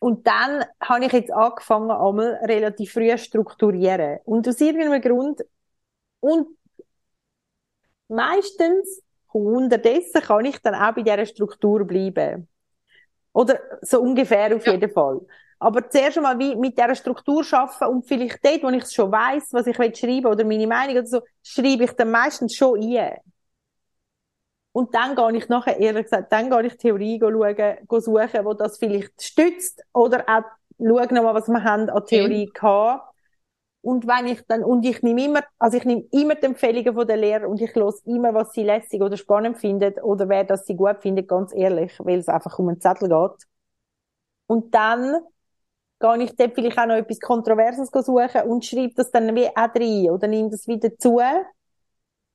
und 0.00 0.26
dann 0.26 0.64
habe 0.80 1.06
ich 1.06 1.12
jetzt 1.12 1.32
angefangen, 1.32 1.90
einmal 1.90 2.34
relativ 2.44 2.92
früh 2.92 3.10
zu 3.10 3.18
strukturieren. 3.18 4.18
Und 4.24 4.46
aus 4.48 4.60
irgendeinem 4.60 5.00
Grund, 5.00 5.40
und 6.20 6.48
meistens, 8.08 9.02
unterdessen 9.32 10.22
kann 10.22 10.44
ich 10.44 10.58
dann 10.60 10.74
auch 10.74 10.94
bei 10.94 11.02
dieser 11.02 11.26
Struktur 11.26 11.84
bleiben. 11.84 12.48
Oder 13.32 13.60
so 13.82 14.00
ungefähr 14.02 14.54
auf 14.56 14.66
Ja. 14.66 14.72
jeden 14.72 14.90
Fall. 14.92 15.20
Aber 15.64 15.88
zuerst 15.88 16.18
einmal 16.18 16.38
wie 16.38 16.54
mit 16.56 16.76
dieser 16.76 16.94
Struktur 16.94 17.42
arbeiten 17.52 17.84
und 17.86 18.06
vielleicht 18.06 18.44
dort, 18.44 18.62
wo 18.62 18.68
ich 18.68 18.82
es 18.82 18.92
schon 18.92 19.10
weiss, 19.10 19.48
was 19.52 19.66
ich 19.66 19.78
will 19.78 19.94
schreiben 19.96 20.26
oder 20.26 20.44
meine 20.44 20.66
Meinung 20.66 20.98
oder 20.98 21.06
so, 21.06 21.20
schreibe 21.42 21.84
ich 21.84 21.92
dann 21.92 22.10
meistens 22.10 22.54
schon 22.54 22.82
ein. 22.82 23.16
Und 24.72 24.94
dann 24.94 25.16
gehe 25.16 25.38
ich 25.38 25.48
nachher, 25.48 25.78
ehrlich 25.80 26.04
gesagt, 26.04 26.30
dann 26.32 26.50
gehe 26.50 26.66
ich 26.66 26.76
Theorie 26.76 27.18
schauen, 27.18 27.76
go 27.86 27.98
suchen, 27.98 28.44
wo 28.44 28.52
das 28.52 28.76
vielleicht 28.76 29.22
stützt 29.22 29.82
oder 29.94 30.24
auch 30.28 30.42
schaue 30.78 31.14
nochmal, 31.14 31.34
was 31.34 31.48
wir 31.48 31.64
haben 31.64 31.88
an 31.88 32.04
Theorie 32.04 32.50
gehabt. 32.52 33.14
Und 33.80 34.06
wenn 34.06 34.26
ich 34.26 34.42
dann, 34.46 34.64
und 34.64 34.84
ich 34.84 35.02
nehme 35.02 35.24
immer, 35.24 35.40
also 35.58 35.78
ich 35.78 35.84
nehme 35.86 36.04
immer 36.12 36.34
die 36.34 36.44
Empfehlungen 36.44 36.92
von 36.94 37.06
der 37.06 37.16
Lehrer 37.16 37.48
und 37.48 37.60
ich 37.62 37.74
los 37.74 38.02
immer, 38.04 38.34
was 38.34 38.52
sie 38.52 38.64
lässig 38.64 39.00
oder 39.00 39.16
spannend 39.16 39.56
findet 39.56 40.02
oder 40.02 40.28
wer 40.28 40.44
das 40.44 40.66
sie 40.66 40.76
gut 40.76 41.00
findet, 41.00 41.28
ganz 41.28 41.54
ehrlich, 41.54 41.98
weil 42.00 42.18
es 42.18 42.28
einfach 42.28 42.58
um 42.58 42.68
einen 42.68 42.80
Zettel 42.80 43.08
geht. 43.08 43.46
Und 44.46 44.74
dann 44.74 45.20
gehe 46.04 46.24
ich 46.24 46.36
dort 46.36 46.54
vielleicht 46.54 46.78
auch 46.78 46.86
noch 46.86 46.96
etwas 46.96 47.20
Kontroverses 47.20 47.88
suchen 47.90 48.42
und 48.46 48.64
schreibe 48.64 48.94
das 48.94 49.10
dann 49.10 49.34
wie 49.34 49.48
auch 49.48 49.74
rein 49.74 50.10
oder 50.10 50.26
nehme 50.26 50.50
das 50.50 50.68
wieder 50.68 50.96
zu. 50.98 51.20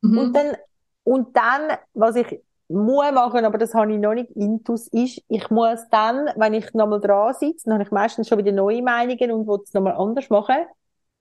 Mhm. 0.02 0.18
Und 0.18 0.36
dann, 0.36 0.58
und 1.04 1.38
dann, 1.38 1.78
was 1.94 2.16
ich 2.16 2.42
muss 2.68 3.12
machen, 3.12 3.46
aber 3.46 3.58
das 3.58 3.74
habe 3.74 3.94
ich 3.94 4.00
noch 4.00 4.14
nicht 4.14 4.32
intus, 4.32 4.88
ist, 4.88 5.22
ich 5.28 5.50
muss 5.50 5.80
dann, 5.92 6.30
wenn 6.36 6.54
ich 6.54 6.74
nochmal 6.74 7.00
dran 7.00 7.34
sitze, 7.34 7.66
dann 7.66 7.76
habe 7.76 7.84
ich 7.84 7.92
meistens 7.92 8.28
schon 8.28 8.38
wieder 8.38 8.52
neue 8.52 8.82
Meinungen 8.82 9.32
und 9.32 9.48
will 9.48 9.60
es 9.64 9.74
nochmal 9.74 9.96
anders 9.96 10.30
machen, 10.30 10.66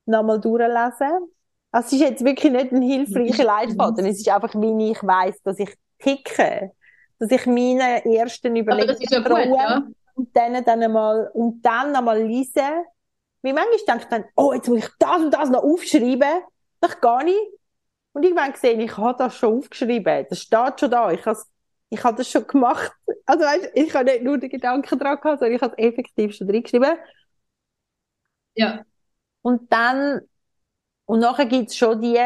nochmal 0.06 0.40
durchlesen. 0.40 1.32
Also 1.70 1.86
es 1.86 1.92
ist 1.92 2.00
jetzt 2.00 2.24
wirklich 2.24 2.52
nicht 2.52 2.72
ein 2.72 2.82
hilfreicher 2.82 3.44
Leitfaden, 3.44 4.06
es 4.06 4.18
ist 4.18 4.28
einfach, 4.28 4.54
wie 4.54 4.90
ich 4.90 5.02
weiss, 5.02 5.40
dass 5.42 5.58
ich 5.58 5.74
ticke. 5.98 6.72
Dass 7.18 7.30
ich 7.30 7.46
meine 7.46 8.04
ersten 8.04 8.54
Überlegungen 8.56 9.54
ja. 9.54 9.82
Und 10.18 10.36
dann, 10.36 10.64
dann 10.64 10.82
einmal, 10.82 11.30
und 11.34 11.62
dann 11.62 11.94
einmal 11.96 12.22
lesen. 12.22 12.62
Wie 13.42 13.52
manchmal 13.52 13.78
denke 13.86 14.02
ich 14.04 14.08
dann, 14.08 14.24
oh, 14.36 14.52
jetzt 14.52 14.68
muss 14.68 14.80
ich 14.80 14.88
das 14.98 15.22
und 15.22 15.32
das 15.32 15.50
noch 15.50 15.62
aufschreiben. 15.62 16.42
Das 16.80 17.00
gar 17.00 17.24
nicht. 17.24 17.38
Und 18.12 18.24
irgendwann 18.24 18.52
gesehen, 18.52 18.80
ich 18.80 18.96
habe 18.96 19.18
das 19.18 19.36
schon 19.36 19.58
aufgeschrieben. 19.58 20.26
Das 20.30 20.40
steht 20.40 20.80
schon 20.80 20.90
da. 20.90 21.12
Ich 21.12 21.24
habe 21.26 21.38
ich 21.90 22.04
habe 22.04 22.16
das 22.18 22.30
schon 22.30 22.46
gemacht. 22.46 22.92
Also 23.26 23.44
weißt, 23.44 23.70
ich 23.74 23.94
habe 23.94 24.06
nicht 24.06 24.22
nur 24.24 24.38
den 24.38 24.50
Gedanken 24.50 24.98
dran 24.98 25.18
gehabt, 25.20 25.40
sondern 25.40 25.54
ich 25.56 25.62
habe 25.62 25.74
es 25.78 25.84
effektiv 25.88 26.34
schon 26.34 26.48
drin 26.48 26.62
geschrieben. 26.62 26.98
Ja, 28.54 28.84
Und 29.42 29.72
dann, 29.72 30.22
und 31.06 31.20
nachher 31.20 31.46
gibt's 31.46 31.76
schon 31.76 32.00
die, 32.02 32.18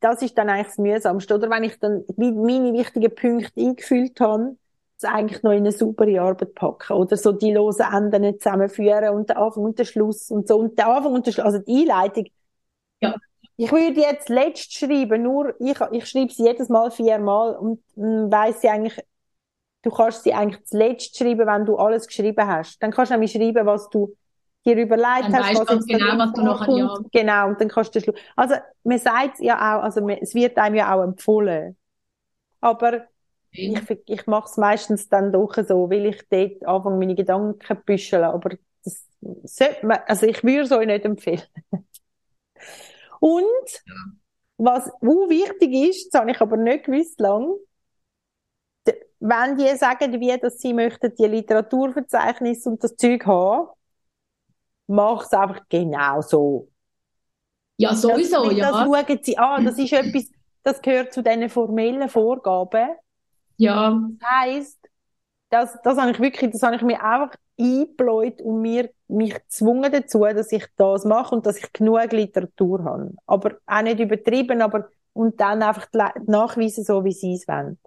das 0.00 0.22
ist 0.22 0.36
dann 0.38 0.50
eigentlich 0.50 0.68
das 0.68 0.78
Mühsamste, 0.78 1.34
oder? 1.36 1.50
Wenn 1.50 1.64
ich 1.64 1.78
dann 1.80 2.04
meine 2.16 2.72
wichtigen 2.74 3.14
Punkte 3.14 3.60
eingefüllt 3.60 4.20
habe, 4.20 4.56
eigentlich 5.04 5.42
noch 5.42 5.52
in 5.52 5.58
eine 5.58 5.72
saubere 5.72 6.20
Arbeit 6.20 6.54
packen, 6.54 6.94
oder 6.94 7.16
so 7.16 7.32
die 7.32 7.52
losen 7.52 7.86
Enden 7.92 8.22
nicht 8.22 8.42
zusammenführen 8.42 9.14
und 9.14 9.30
den 9.30 9.36
Anfang 9.36 9.64
und 9.64 9.78
den 9.78 9.86
Schluss 9.86 10.30
und 10.30 10.48
so. 10.48 10.58
Und 10.58 10.78
der 10.78 10.88
Anfang 10.88 11.12
und 11.12 11.26
der 11.26 11.32
Schluss, 11.32 11.44
also 11.46 11.58
die 11.58 11.82
Einleitung. 11.82 12.26
Ja. 13.00 13.14
Ich 13.56 13.70
würde 13.70 14.00
jetzt 14.00 14.28
letzt 14.28 14.72
schreiben, 14.72 15.22
nur 15.22 15.54
ich, 15.60 15.78
ich 15.92 16.06
schreibe 16.06 16.32
sie 16.32 16.44
jedes 16.44 16.68
Mal 16.68 16.90
viermal 16.90 17.54
und 17.56 17.80
mm, 17.94 18.30
weiss 18.30 18.60
sie 18.60 18.68
eigentlich, 18.68 18.98
du 19.82 19.90
kannst 19.90 20.24
sie 20.24 20.34
eigentlich 20.34 20.64
zuletzt 20.64 21.16
schreiben, 21.16 21.46
wenn 21.46 21.64
du 21.64 21.76
alles 21.76 22.06
geschrieben 22.06 22.46
hast. 22.46 22.82
Dann 22.82 22.90
kannst 22.90 23.10
du 23.10 23.14
nämlich 23.14 23.32
schreiben, 23.32 23.64
was 23.64 23.88
du 23.90 24.16
dir 24.66 24.76
überlegt 24.76 25.26
Dann 25.26 25.36
hast, 25.36 25.68
was 25.68 25.86
genau, 25.86 26.18
was 26.18 26.32
du 26.32 26.42
nachher- 26.42 26.64
vorkommt. 26.66 27.12
Genau, 27.12 27.46
und 27.48 27.60
dann 27.60 27.68
kannst 27.68 27.94
du 27.94 28.00
den 28.00 28.04
Schluss. 28.04 28.20
Also, 28.34 28.54
man 28.82 28.98
sagt 28.98 29.38
ja 29.40 29.56
auch, 29.56 29.82
also 29.84 30.00
man, 30.00 30.18
es 30.20 30.34
wird 30.34 30.56
einem 30.58 30.74
ja 30.74 30.92
auch 30.94 31.02
empfohlen. 31.02 31.76
Aber 32.60 33.04
ich, 33.54 33.98
ich 34.06 34.26
mache 34.26 34.50
es 34.50 34.56
meistens 34.56 35.08
dann 35.08 35.32
doch 35.32 35.54
so, 35.66 35.88
weil 35.90 36.06
ich 36.06 36.22
dort 36.28 36.64
anfange, 36.66 36.96
meine 36.98 37.14
Gedanken 37.14 37.58
zu 37.64 37.74
büscheln. 37.74 38.24
Aber 38.24 38.50
das 38.84 39.06
sollte 39.44 39.86
man, 39.86 39.98
also 40.06 40.26
ich 40.26 40.42
würde 40.42 40.62
es 40.62 40.72
euch 40.72 40.86
nicht 40.86 41.04
empfehlen. 41.04 41.42
Und, 43.20 43.82
was 44.56 44.88
auch 44.88 45.28
wichtig 45.28 45.72
ist, 45.72 46.12
das 46.12 46.20
habe 46.20 46.30
ich 46.30 46.40
aber 46.40 46.56
nicht 46.56 46.84
gewusst 46.84 47.18
lang, 47.20 47.54
wenn 49.20 49.56
die 49.56 49.74
sagen, 49.76 50.20
wie, 50.20 50.36
dass 50.38 50.58
sie 50.58 50.74
möchten 50.74 51.14
die 51.14 51.24
Literaturverzeichnis 51.24 52.66
und 52.66 52.84
das 52.84 52.94
Zeug 52.96 53.24
haben, 53.24 53.68
mach 54.86 55.24
es 55.24 55.32
einfach 55.32 55.62
genau 55.68 56.20
so. 56.20 56.68
ja 57.78 57.94
sowieso, 57.94 58.48
das, 58.50 58.56
ja. 58.56 58.70
Das 58.70 58.84
schauen 58.84 59.18
sie 59.22 59.38
an, 59.38 59.64
das 59.64 59.78
ist 59.78 59.92
etwas, 59.92 60.30
das 60.62 60.82
gehört 60.82 61.14
zu 61.14 61.22
diesen 61.22 61.48
formellen 61.48 62.08
Vorgaben. 62.08 62.90
Ja, 63.56 63.98
Das 64.20 64.28
heisst, 64.30 64.78
das, 65.50 65.78
das 65.82 65.98
habe 65.98 66.10
ich 66.12 66.20
wirklich, 66.20 66.50
das 66.52 66.62
habe 66.62 66.76
ich 66.76 66.82
mir 66.82 67.02
einfach 67.02 67.36
eingebläut 67.58 68.42
und 68.42 68.60
mir, 68.62 68.90
mich 69.08 69.34
gezwungen 69.34 69.92
dazu, 69.92 70.20
dass 70.24 70.50
ich 70.52 70.66
das 70.76 71.04
mache 71.04 71.34
und 71.34 71.46
dass 71.46 71.58
ich 71.58 71.72
genug 71.72 72.12
Literatur 72.12 72.84
habe. 72.84 73.12
Aber 73.26 73.56
auch 73.66 73.82
nicht 73.82 74.00
übertrieben, 74.00 74.62
aber, 74.62 74.88
und 75.12 75.40
dann 75.40 75.62
einfach 75.62 75.86
die 75.86 75.98
nachweisen, 76.26 76.84
so 76.84 77.04
wie 77.04 77.12
sie 77.12 77.34
es 77.34 77.46
wollen. 77.46 77.78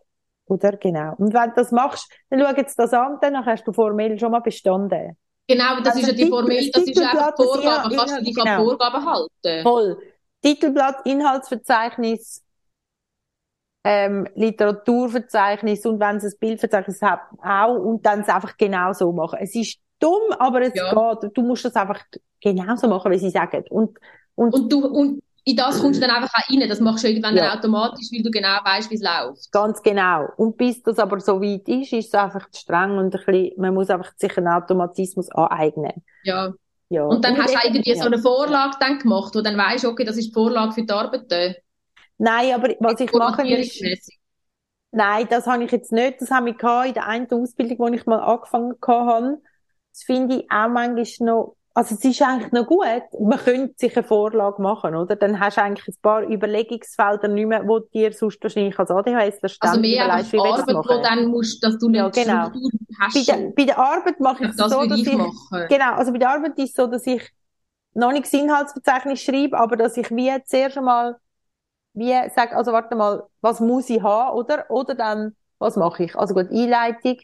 Oder? 0.45 0.77
Genau. 0.77 1.13
Und 1.17 1.33
wenn 1.33 1.49
du 1.49 1.55
das 1.57 1.71
machst, 1.71 2.09
dann 2.29 2.39
schau 2.39 2.55
jetzt 2.55 2.79
das 2.79 2.93
an, 2.93 3.17
dann 3.21 3.45
hast 3.45 3.67
du 3.67 3.73
formell 3.73 4.17
schon 4.17 4.31
mal 4.31 4.39
bestanden. 4.39 5.17
genau, 5.47 5.79
das 5.81 5.95
Also 5.95 5.99
ist 5.99 6.07
ja 6.07 6.13
die 6.13 6.19
Titel- 6.23 6.29
Formel, 6.29 6.71
das 6.71 6.83
ist 6.83 7.01
einfach 7.01 7.35
Vorgabe, 7.35 7.95
kannst 7.95 8.17
du 8.17 8.23
dich 8.23 8.35
genau. 8.35 8.51
an 8.51 8.65
Vorgaben 8.65 9.05
halten. 9.05 9.63
Voll. 9.63 9.97
Titelblatt, 10.41 11.05
Inhaltsverzeichnis, 11.05 12.43
ähm, 13.87 14.27
Literaturverzeichnis 14.35 15.85
und 15.85 15.99
wenn 15.99 16.17
es 16.17 16.25
ein 16.25 16.33
Bildverzeichnis 16.39 17.01
hat, 17.01 17.21
auch 17.41 17.75
und 17.75 18.05
dann 18.05 18.21
es 18.21 18.27
einfach 18.29 18.57
genau 18.57 18.93
so 18.93 19.11
machen. 19.11 19.39
Es 19.41 19.55
ist 19.55 19.77
dumm, 19.99 20.31
aber 20.37 20.61
es 20.61 20.73
Ja. 20.75 20.93
geht. 20.93 21.31
Du 21.35 21.41
musst 21.41 21.65
das 21.65 21.75
einfach 21.75 22.01
genauso 22.41 22.87
machen, 22.87 23.11
wie 23.11 23.17
sie 23.17 23.29
sagen. 23.29 23.63
Und, 23.69 23.97
und, 24.35 24.53
Und 24.53 24.71
du, 24.71 24.85
und 24.85 25.21
in 25.45 25.55
das 25.55 25.79
kommst 25.79 26.01
du 26.01 26.05
dann 26.05 26.15
einfach 26.15 26.33
auch 26.33 26.49
rein. 26.51 26.67
Das 26.67 26.81
machst 26.81 27.05
du 27.05 27.07
irgendwann 27.07 27.35
ja. 27.35 27.47
dann 27.47 27.57
automatisch, 27.59 28.07
weil 28.11 28.21
du 28.21 28.29
genau 28.29 28.59
weißt, 28.65 28.91
wie 28.91 28.95
es 28.95 29.01
läuft. 29.01 29.49
Ganz 29.51 29.81
genau. 29.81 30.27
Und 30.35 30.57
bis 30.57 30.83
das 30.83 30.99
aber 30.99 31.21
so 31.21 31.41
weit 31.41 31.67
ist, 31.69 31.93
ist 31.93 32.07
es 32.07 32.13
einfach 32.13 32.49
zu 32.49 32.61
streng 32.61 32.97
und 32.97 33.15
ein 33.15 33.25
bisschen, 33.25 33.51
man 33.55 33.73
muss 33.73 33.89
einfach 33.89 34.11
sich 34.17 34.37
einen 34.37 34.49
Automatismus 34.49 35.31
aneignen. 35.31 36.03
Ja. 36.23 36.51
ja. 36.89 37.05
Und 37.05 37.23
dann 37.23 37.35
und 37.35 37.43
hast 37.43 37.55
du 37.55 37.59
irgendwie 37.63 37.91
ja. 37.91 37.95
so 37.95 38.07
eine 38.07 38.19
Vorlage 38.19 38.75
dann 38.81 38.99
gemacht, 38.99 39.33
wo 39.35 39.41
dann 39.41 39.57
weißt, 39.57 39.85
okay, 39.85 40.03
das 40.03 40.17
ist 40.17 40.27
die 40.27 40.33
Vorlage 40.33 40.73
für 40.73 40.83
die 40.83 40.91
Arbeit. 40.91 41.31
Nein, 42.17 42.53
aber 42.53 42.69
was 42.79 42.99
ich 42.99 43.11
mache 43.13 43.47
ist, 43.47 43.83
nein, 44.91 45.27
das 45.29 45.45
habe 45.45 45.63
ich 45.63 45.71
jetzt 45.71 45.91
nicht. 45.91 46.21
Das 46.21 46.31
habe 46.31 46.49
ich 46.49 46.55
in 46.55 46.93
der 46.93 47.07
einen 47.07 47.31
Ausbildung, 47.31 47.79
wo 47.79 47.87
ich 47.87 48.05
mal 48.05 48.19
angefangen 48.19 48.75
habe. 48.85 49.41
Das 49.91 50.03
finde 50.03 50.37
ich 50.37 50.51
auch 50.51 50.69
manchmal 50.69 51.27
noch 51.27 51.57
also 51.77 51.93
es 51.93 52.03
ist 52.03 52.23
eigentlich 52.23 52.51
noch 52.53 52.65
gut. 52.65 53.03
Man 53.19 53.37
könnte 53.37 53.75
sich 53.77 53.95
eine 53.95 54.03
Vorlage 54.03 54.59
machen, 54.59 54.95
oder? 54.95 55.15
Dann 55.15 55.39
hast 55.39 55.57
du 55.57 55.61
eigentlich 55.61 55.87
ein 55.87 56.01
paar 56.01 56.23
Überlegungsfelder 56.23 57.27
nicht 57.27 57.45
mehr, 57.45 57.67
wo 57.67 57.77
dir 57.77 58.11
sonst 58.13 58.41
wahrscheinlich 58.41 58.79
als 58.79 58.89
ADHSler 58.89 59.47
ständig 59.47 59.61
Also 59.61 59.79
mehr 59.79 60.11
einfach 60.11 60.33
wie 60.33 60.39
Arbeit, 60.39 60.75
wo 60.75 61.03
dann 61.03 61.27
musst, 61.27 61.63
dass 61.63 61.77
du 61.77 61.89
nicht 61.89 61.99
ja, 61.99 62.09
genau. 62.09 62.47
Struktur 62.47 62.71
hast. 62.99 63.13
Bei 63.13 63.35
der, 63.35 63.51
bei 63.51 63.63
der 63.65 63.77
Arbeit 63.77 64.19
mache 64.19 64.45
ich 64.45 64.49
es 64.49 64.55
das 64.55 64.71
so, 64.71 64.87
dass 64.87 64.99
ich, 64.99 65.13
machen. 65.13 65.67
genau, 65.69 65.93
also 65.93 66.11
bei 66.11 66.17
der 66.17 66.29
Arbeit 66.31 66.57
ist 66.57 66.69
es 66.69 66.73
so, 66.73 66.87
dass 66.87 67.05
ich 67.05 67.29
noch 67.93 68.11
nicht 68.11 68.25
das 68.25 68.33
Inhaltsverzeichnis 68.33 69.21
schreibe, 69.21 69.59
aber 69.59 69.75
dass 69.75 69.97
ich 69.97 70.09
wie 70.09 70.33
zuerst 70.45 70.79
einmal 70.79 71.17
wie 71.97 72.13
sage, 72.29 72.55
also 72.55 72.71
warte 72.71 72.95
mal, 72.95 73.23
was 73.41 73.59
muss 73.59 73.89
ich 73.89 74.01
haben, 74.01 74.37
oder? 74.37 74.69
Oder 74.69 74.95
dann, 74.95 75.35
was 75.57 75.75
mache 75.75 76.03
ich? 76.03 76.15
Also 76.15 76.33
gut, 76.35 76.51
Einleitung, 76.51 77.17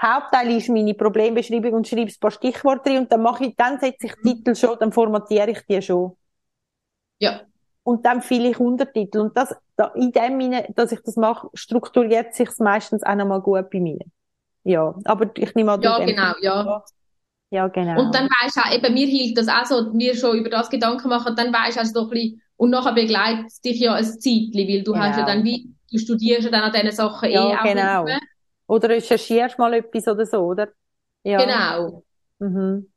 Hauptteil 0.00 0.56
ist 0.56 0.68
meine 0.68 0.94
Problembeschreibung 0.94 1.72
und 1.72 1.88
schreibe 1.88 2.10
ein 2.10 2.20
paar 2.20 2.30
Stichworte 2.30 2.90
drin 2.90 2.98
und 3.02 3.12
dann 3.12 3.22
mache 3.22 3.46
ich, 3.46 3.56
dann 3.56 3.78
setze 3.78 4.06
ich 4.06 4.16
mhm. 4.16 4.22
Titel 4.22 4.54
schon, 4.54 4.78
dann 4.78 4.92
formatiere 4.92 5.50
ich 5.50 5.66
die 5.66 5.80
schon. 5.82 6.16
Ja. 7.18 7.42
Und 7.82 8.04
dann 8.04 8.20
fühle 8.20 8.50
ich 8.50 8.58
Untertitel. 8.58 9.20
Und 9.20 9.36
das, 9.36 9.54
da, 9.76 9.86
in 9.94 10.12
dem 10.12 10.40
Sinne, 10.40 10.66
dass 10.74 10.92
ich 10.92 11.00
das 11.02 11.16
mache, 11.16 11.48
strukturiert 11.54 12.34
sich 12.34 12.48
meistens 12.58 13.02
auch 13.02 13.14
nochmal 13.14 13.40
gut 13.40 13.70
bei 13.70 13.80
mir. 13.80 14.00
Ja. 14.64 14.94
Aber 15.04 15.30
ich 15.36 15.54
nehme 15.54 15.72
an, 15.72 15.82
Ja, 15.82 16.04
genau, 16.04 16.32
ja. 16.40 16.84
Ja, 17.50 17.68
genau. 17.68 18.00
Und 18.00 18.14
dann 18.14 18.28
weisst 18.28 18.56
du 18.56 18.60
auch, 18.60 18.72
eben, 18.72 18.92
mir 18.92 19.06
hilft 19.06 19.38
das 19.38 19.48
auch 19.48 19.64
so, 19.64 19.92
mir 19.92 20.16
schon 20.16 20.36
über 20.36 20.50
das 20.50 20.68
Gedanken 20.68 21.08
machen, 21.08 21.36
dann 21.36 21.52
weisst 21.52 21.76
du 21.76 21.80
also 21.80 21.92
doch 21.94 22.10
ein 22.10 22.10
bisschen, 22.10 22.42
und 22.56 22.70
nachher 22.70 22.92
begleitet 22.92 23.64
dich 23.64 23.80
ja 23.80 23.94
ein 23.94 24.04
Zeitchen, 24.04 24.54
weil 24.54 24.82
du 24.82 24.92
genau. 24.92 25.04
hast 25.04 25.18
ja 25.18 25.26
dann 25.26 25.44
wie, 25.44 25.70
du 25.90 25.98
studierst 25.98 26.44
ja 26.44 26.50
dann 26.50 26.62
an 26.62 26.72
diesen 26.72 26.92
Sachen 26.92 27.30
ja, 27.30 27.50
eh 27.50 27.56
auch 27.56 27.62
genau. 27.62 28.04
Nicht 28.04 28.14
mehr. 28.14 28.20
Oder 28.68 28.88
recherchierst 28.88 29.58
mal 29.58 29.74
etwas 29.74 30.08
oder 30.08 30.26
so, 30.26 30.38
oder? 30.38 30.68
Ja. 31.22 31.38
Genau. 31.38 32.02
Mhm. 32.38 32.90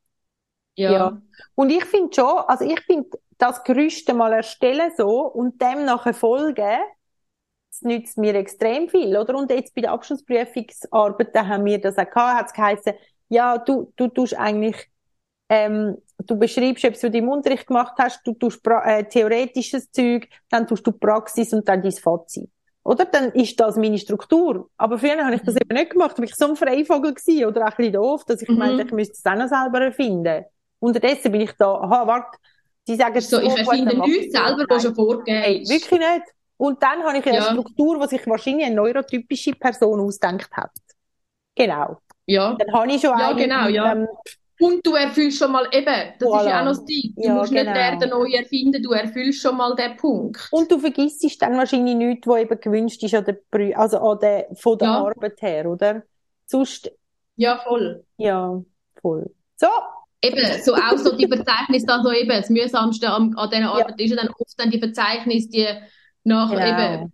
Ja. 0.76 0.92
ja. 0.92 1.22
Und 1.56 1.70
ich 1.72 1.86
finde 1.86 2.14
schon, 2.14 2.40
also 2.48 2.66
ich 2.66 2.80
finde, 2.82 3.10
das 3.38 3.64
Gerüst 3.64 4.12
mal 4.14 4.34
erstellen 4.34 4.92
so 4.96 5.22
und 5.22 5.62
dem 5.62 5.86
nachher 5.86 6.14
folgen, 6.14 6.80
das 7.70 7.82
nützt 7.82 8.18
mir 8.18 8.36
extrem 8.36 8.90
viel, 8.90 9.16
oder? 9.16 9.36
Und 9.36 9.50
jetzt 9.52 9.76
bei 9.76 9.82
der 9.82 9.92
Abschlussprüfungsarbeit, 9.92 11.36
da 11.36 11.48
haben 11.48 11.66
wir 11.66 11.80
das 11.80 11.98
auch 11.98 12.10
gehabt, 12.10 12.40
hat 12.40 12.48
es 12.48 12.54
geheißen, 12.54 12.94
ja, 13.30 13.58
du, 13.58 13.94
du 13.96 14.08
tust 14.08 14.38
eigentlich, 14.38 14.90
ähm, 15.50 15.98
du 16.26 16.36
beschreibst, 16.38 16.86
ob 16.86 16.94
du 17.00 17.18
im 17.18 17.30
Unterricht 17.30 17.68
gemacht 17.68 17.94
hast, 17.98 18.26
du 18.26 18.34
tust 18.34 18.62
äh, 18.68 19.04
theoretisches 19.04 19.92
Zeug, 19.92 20.28
dann 20.50 20.68
tust 20.68 20.86
du 20.86 20.92
Praxis 20.92 21.54
und 21.54 21.68
dann 21.68 21.82
dein 21.82 21.92
Fazit. 21.92 22.50
Oder? 22.84 23.06
Dann 23.06 23.32
ist 23.34 23.60
das 23.60 23.76
meine 23.76 23.98
Struktur. 23.98 24.70
Aber 24.78 24.98
früher 24.98 25.24
habe 25.24 25.36
ich 25.36 25.42
das 25.42 25.56
mhm. 25.56 25.62
eben 25.62 25.76
nicht 25.76 25.92
gemacht, 25.92 26.18
weil 26.18 26.26
ich 26.26 26.36
so 26.36 26.48
ein 26.48 26.56
Freivogel 26.56 27.14
war 27.14 27.48
oder 27.48 27.62
auch 27.62 27.72
ein 27.72 27.78
bisschen 27.78 27.94
doof, 27.94 28.26
dass 28.26 28.42
ich 28.42 28.50
mhm. 28.50 28.58
meinte, 28.58 28.84
ich 28.84 28.92
müsste 28.92 29.14
es 29.14 29.26
auch 29.26 29.36
noch 29.36 29.48
selber 29.48 29.82
erfinden. 29.82 30.46
Unterdessen 30.80 31.32
bin 31.32 31.42
ich 31.42 31.52
da, 31.54 31.74
aha, 31.74 32.08
warte, 32.08 32.38
die 32.88 32.96
sagen 32.96 33.22
so, 33.22 33.40
ich 33.40 33.56
erfinde 33.56 34.00
nichts 34.00 34.36
selber, 34.36 34.66
was 34.68 34.84
schon 34.84 34.96
vorgegeben 34.96 35.42
hey, 35.42 35.60
Wirklich 35.68 36.00
nicht. 36.00 36.24
Und 36.58 36.82
dann 36.82 37.04
habe 37.04 37.18
ich 37.18 37.26
eine 37.26 37.38
ja. 37.38 37.44
Struktur, 37.44 38.00
die 38.00 38.08
sich 38.08 38.28
wahrscheinlich 38.28 38.66
eine 38.66 38.76
neurotypische 38.76 39.54
Person 39.54 40.00
ausdenkt 40.00 40.50
hat. 40.52 40.72
Genau. 41.56 42.00
Ja. 42.26 42.56
Dann 42.58 42.74
habe 42.74 42.92
ich 42.92 43.02
schon 43.02 43.18
ja, 43.18 43.34
genau, 43.34 43.68
ja. 43.68 43.92
Ähm, 43.94 44.08
und 44.60 44.86
du 44.86 44.94
erfüllst 44.94 45.38
schon 45.38 45.52
mal 45.52 45.68
eben, 45.72 45.86
das 46.20 46.28
voilà. 46.28 46.40
ist 46.40 46.46
ja 46.48 46.60
auch 46.60 46.66
noch 46.66 46.72
das 46.72 46.86
Ding. 46.86 47.14
Du 47.16 47.24
ja, 47.24 47.34
musst 47.34 47.52
genau. 47.52 47.64
nicht 47.64 47.76
werden 47.76 48.10
neu 48.10 48.30
erfinden, 48.32 48.84
du 48.84 48.92
erfüllst 48.92 49.42
schon 49.42 49.58
mal 49.58 49.76
den 49.76 49.96
Punkt. 49.96 50.48
Und 50.52 50.70
du 50.70 50.78
vergisst 50.80 51.42
dann 51.42 51.58
wahrscheinlich 51.58 51.96
nichts, 51.96 52.28
was 52.28 52.42
eben 52.42 52.60
gewünscht 52.60 53.02
ist 53.04 53.16
an 53.16 53.26
der, 53.26 53.80
also 53.80 54.00
an 54.00 54.20
der, 54.20 54.48
von 54.56 54.78
der 54.78 54.88
ja. 54.88 54.98
Arbeit 55.06 55.42
her, 55.42 55.70
oder? 55.70 56.04
Sonst. 56.46 56.92
Ja, 57.38 57.58
voll. 57.60 58.04
Ja, 58.18 58.62
voll. 59.02 59.34
So. 59.56 59.68
Eben, 60.22 60.62
so 60.62 60.76
auch 60.76 60.98
so 60.98 61.16
die 61.16 61.28
Verzeichnisse 61.28 61.86
dann 61.86 62.04
so 62.04 62.12
eben, 62.12 62.30
das 62.30 62.50
Mühsamste 62.50 63.10
an, 63.10 63.34
an 63.38 63.50
dieser 63.50 63.72
Arbeit 63.72 63.96
ja. 63.98 64.06
ist 64.06 64.12
ja 64.12 64.18
dann 64.18 64.30
oft 64.38 64.54
dann 64.58 64.70
die 64.70 64.80
Verzeichnisse, 64.80 65.50
die 65.50 65.68
nach 66.26 66.52
genau. 66.52 66.66
eben, 66.66 67.14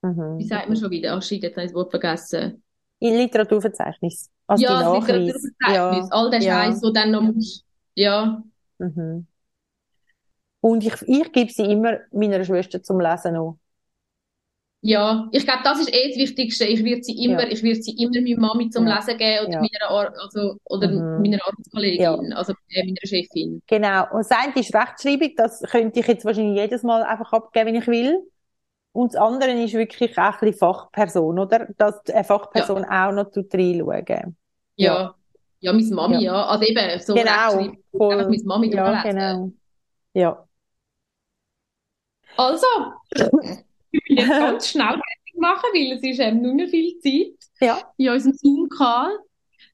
mhm. 0.00 0.38
wie 0.38 0.46
sagt 0.46 0.68
man 0.68 0.78
schon 0.78 0.90
wieder? 0.90 1.12
Ach 1.12 1.22
shit, 1.22 1.42
jetzt 1.42 1.56
habe 1.56 1.66
ich 1.66 1.72
das 1.72 1.76
Wort 1.76 1.90
vergessen. 1.90 2.62
In 3.00 3.18
Literaturverzeichnis. 3.18 4.30
Also 4.46 4.64
ja, 4.64 4.70
das 4.70 5.08
Literaturverzeichnis. 5.08 5.52
Ja. 5.68 6.08
All 6.10 6.30
der 6.30 6.40
ja. 6.40 6.64
Scheiß, 6.64 6.82
wo 6.82 6.90
dann 6.90 7.10
noch 7.10 7.22
musst. 7.22 7.64
Ja. 7.94 8.42
Mhm. 8.78 9.26
Und 10.60 10.84
ich, 10.84 10.94
ich 11.02 11.32
gebe 11.32 11.50
sie 11.50 11.64
immer 11.64 11.98
meiner 12.12 12.44
Schwester 12.44 12.82
zum 12.82 13.00
Lesen 13.00 13.34
noch. 13.34 13.58
Ja, 14.82 15.28
ich 15.32 15.44
glaube, 15.44 15.62
das 15.64 15.80
ist 15.80 15.92
eh 15.92 16.08
das 16.10 16.18
Wichtigste. 16.18 16.64
Ich 16.64 16.84
würde 16.84 17.02
sie 17.02 17.24
immer, 17.24 17.42
ja. 17.42 17.48
ich 17.48 17.62
würde 17.62 17.82
sie 17.82 17.92
immer 17.92 18.20
meiner 18.20 18.40
Mami 18.40 18.70
zum 18.70 18.86
ja. 18.86 18.96
Lesen 18.96 19.18
geben 19.18 19.46
oder 19.46 19.52
ja. 19.52 19.60
meiner, 19.60 19.90
Ar 19.90 20.14
also, 20.22 20.56
oder 20.64 20.88
mhm. 20.88 21.22
meiner 21.22 21.38
Arbeitskollegin, 21.44 22.32
also 22.32 22.52
äh, 22.70 22.84
meiner 22.84 22.96
Chefin. 23.04 23.62
Genau. 23.66 24.02
Und 24.12 24.18
das 24.18 24.30
eine 24.30 24.54
ist 24.54 24.74
Rechtschreibung, 24.74 25.32
das 25.36 25.62
könnte 25.62 26.00
ich 26.00 26.06
jetzt 26.06 26.24
wahrscheinlich 26.24 26.60
jedes 26.60 26.82
Mal 26.84 27.02
einfach 27.02 27.32
abgeben, 27.32 27.66
wenn 27.66 27.74
ich 27.76 27.86
will. 27.88 28.20
Und 28.96 29.14
das 29.14 29.20
andere 29.20 29.52
ist 29.52 29.74
wirklich 29.74 30.16
auch 30.16 30.22
ein 30.22 30.38
bisschen 30.40 30.58
Fachperson, 30.58 31.38
oder? 31.38 31.68
Dass 31.76 32.04
eine 32.06 32.24
Fachperson 32.24 32.82
ja. 32.82 33.08
auch 33.08 33.12
noch 33.12 33.30
reinschauen. 33.36 34.36
Ja. 34.76 34.94
ja. 34.94 35.14
Ja, 35.60 35.72
meine 35.72 35.94
Mami, 35.94 36.16
ja. 36.16 36.20
ja. 36.20 36.46
Also 36.46 36.64
eben, 36.64 37.00
so 37.00 37.14
genau. 37.14 37.72
Voll. 37.96 38.14
Einfach 38.14 38.28
meine 38.28 38.44
Mami 38.44 38.74
ja, 38.74 39.02
genau. 39.02 39.52
Ja. 40.12 40.46
Also, 42.36 42.66
ich 43.10 43.20
will 43.22 44.18
jetzt 44.18 44.28
ganz 44.28 44.68
schnell 44.68 44.86
fertig 44.86 45.34
machen, 45.38 45.70
weil 45.72 45.92
es 45.96 46.02
ist 46.02 46.20
eben 46.20 46.42
nur 46.42 46.54
mehr 46.54 46.68
viel 46.68 46.98
Zeit 46.98 47.50
ja. 47.60 47.78
in 47.96 48.10
unserem 48.10 48.34
Zoom-Call. 48.34 49.18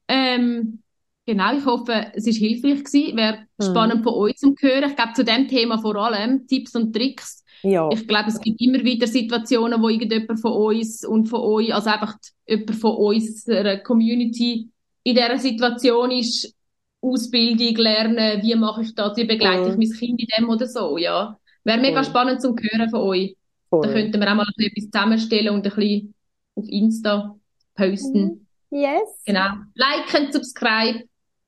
Ähm, 0.07 0.82
genau, 1.25 1.57
ich 1.57 1.65
hoffe, 1.65 2.11
es 2.13 2.25
war 2.25 2.33
hilfreich 2.33 2.83
gewesen. 2.83 3.17
Wäre 3.17 3.39
mhm. 3.57 3.63
spannend 3.63 4.03
von 4.03 4.13
euch 4.13 4.35
zu 4.35 4.55
hören. 4.59 4.89
Ich 4.89 4.95
glaube, 4.95 5.13
zu 5.13 5.23
dem 5.23 5.47
Thema 5.47 5.77
vor 5.79 5.95
allem 5.95 6.47
Tipps 6.47 6.75
und 6.75 6.93
Tricks 6.93 7.43
ja. 7.63 7.89
Ich 7.91 8.07
glaube, 8.07 8.27
es 8.27 8.41
gibt 8.41 8.59
immer 8.59 8.83
wieder 8.83 9.07
Situationen, 9.07 9.81
wo 9.81 9.87
irgendjemand 9.87 10.39
von 10.41 10.51
uns 10.51 11.05
und 11.05 11.27
von 11.27 11.39
euch, 11.39 11.73
also 11.73 11.89
einfach 11.89 12.15
jemand 12.45 12.75
von 12.75 12.95
unserer 12.97 13.77
Community 13.77 14.69
in 15.03 15.15
dieser 15.15 15.39
Situation 15.39 16.11
ist, 16.11 16.53
Ausbildung 17.01 17.75
lernen, 17.75 18.41
wie 18.41 18.55
mache 18.55 18.81
ich 18.81 18.93
das, 18.95 19.15
wie 19.17 19.23
begleite 19.23 19.69
ich 19.69 19.77
mein 19.77 19.97
Kind 19.97 20.21
in 20.21 20.27
dem 20.37 20.49
oder 20.49 20.67
so, 20.67 20.97
ja. 20.97 21.37
Wäre 21.63 21.79
mega 21.79 22.03
Voll. 22.03 22.11
spannend 22.11 22.41
zum 22.41 22.55
hören 22.57 22.89
von 22.89 22.99
euch. 23.01 23.37
Voll. 23.69 23.87
Da 23.87 23.93
könnten 23.93 24.19
wir 24.19 24.31
auch 24.31 24.35
mal 24.35 24.47
etwas 24.57 24.89
zusammenstellen 24.91 25.53
und 25.53 25.65
ein 25.65 25.73
bisschen 25.73 26.13
auf 26.55 26.65
Insta 26.67 27.35
posten. 27.75 28.45
Mhm. 28.69 28.77
Yes. 28.77 29.23
Genau. 29.25 29.49
Liken, 29.75 30.33
subscribe. 30.33 31.05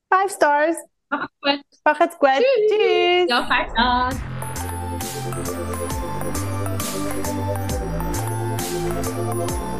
Five 0.09 0.31
stars. 0.31 0.77
Macht's 1.09 1.33
gut. 1.41 1.61
Macht's 1.83 2.19
gut. 2.19 2.29
Tschüss. 2.29 2.71
Tschüss. 2.71 3.29
Ja, 3.29 3.43
five 3.45 3.69
stars. 3.71 4.15
Thank 8.95 9.49
you. 9.49 9.74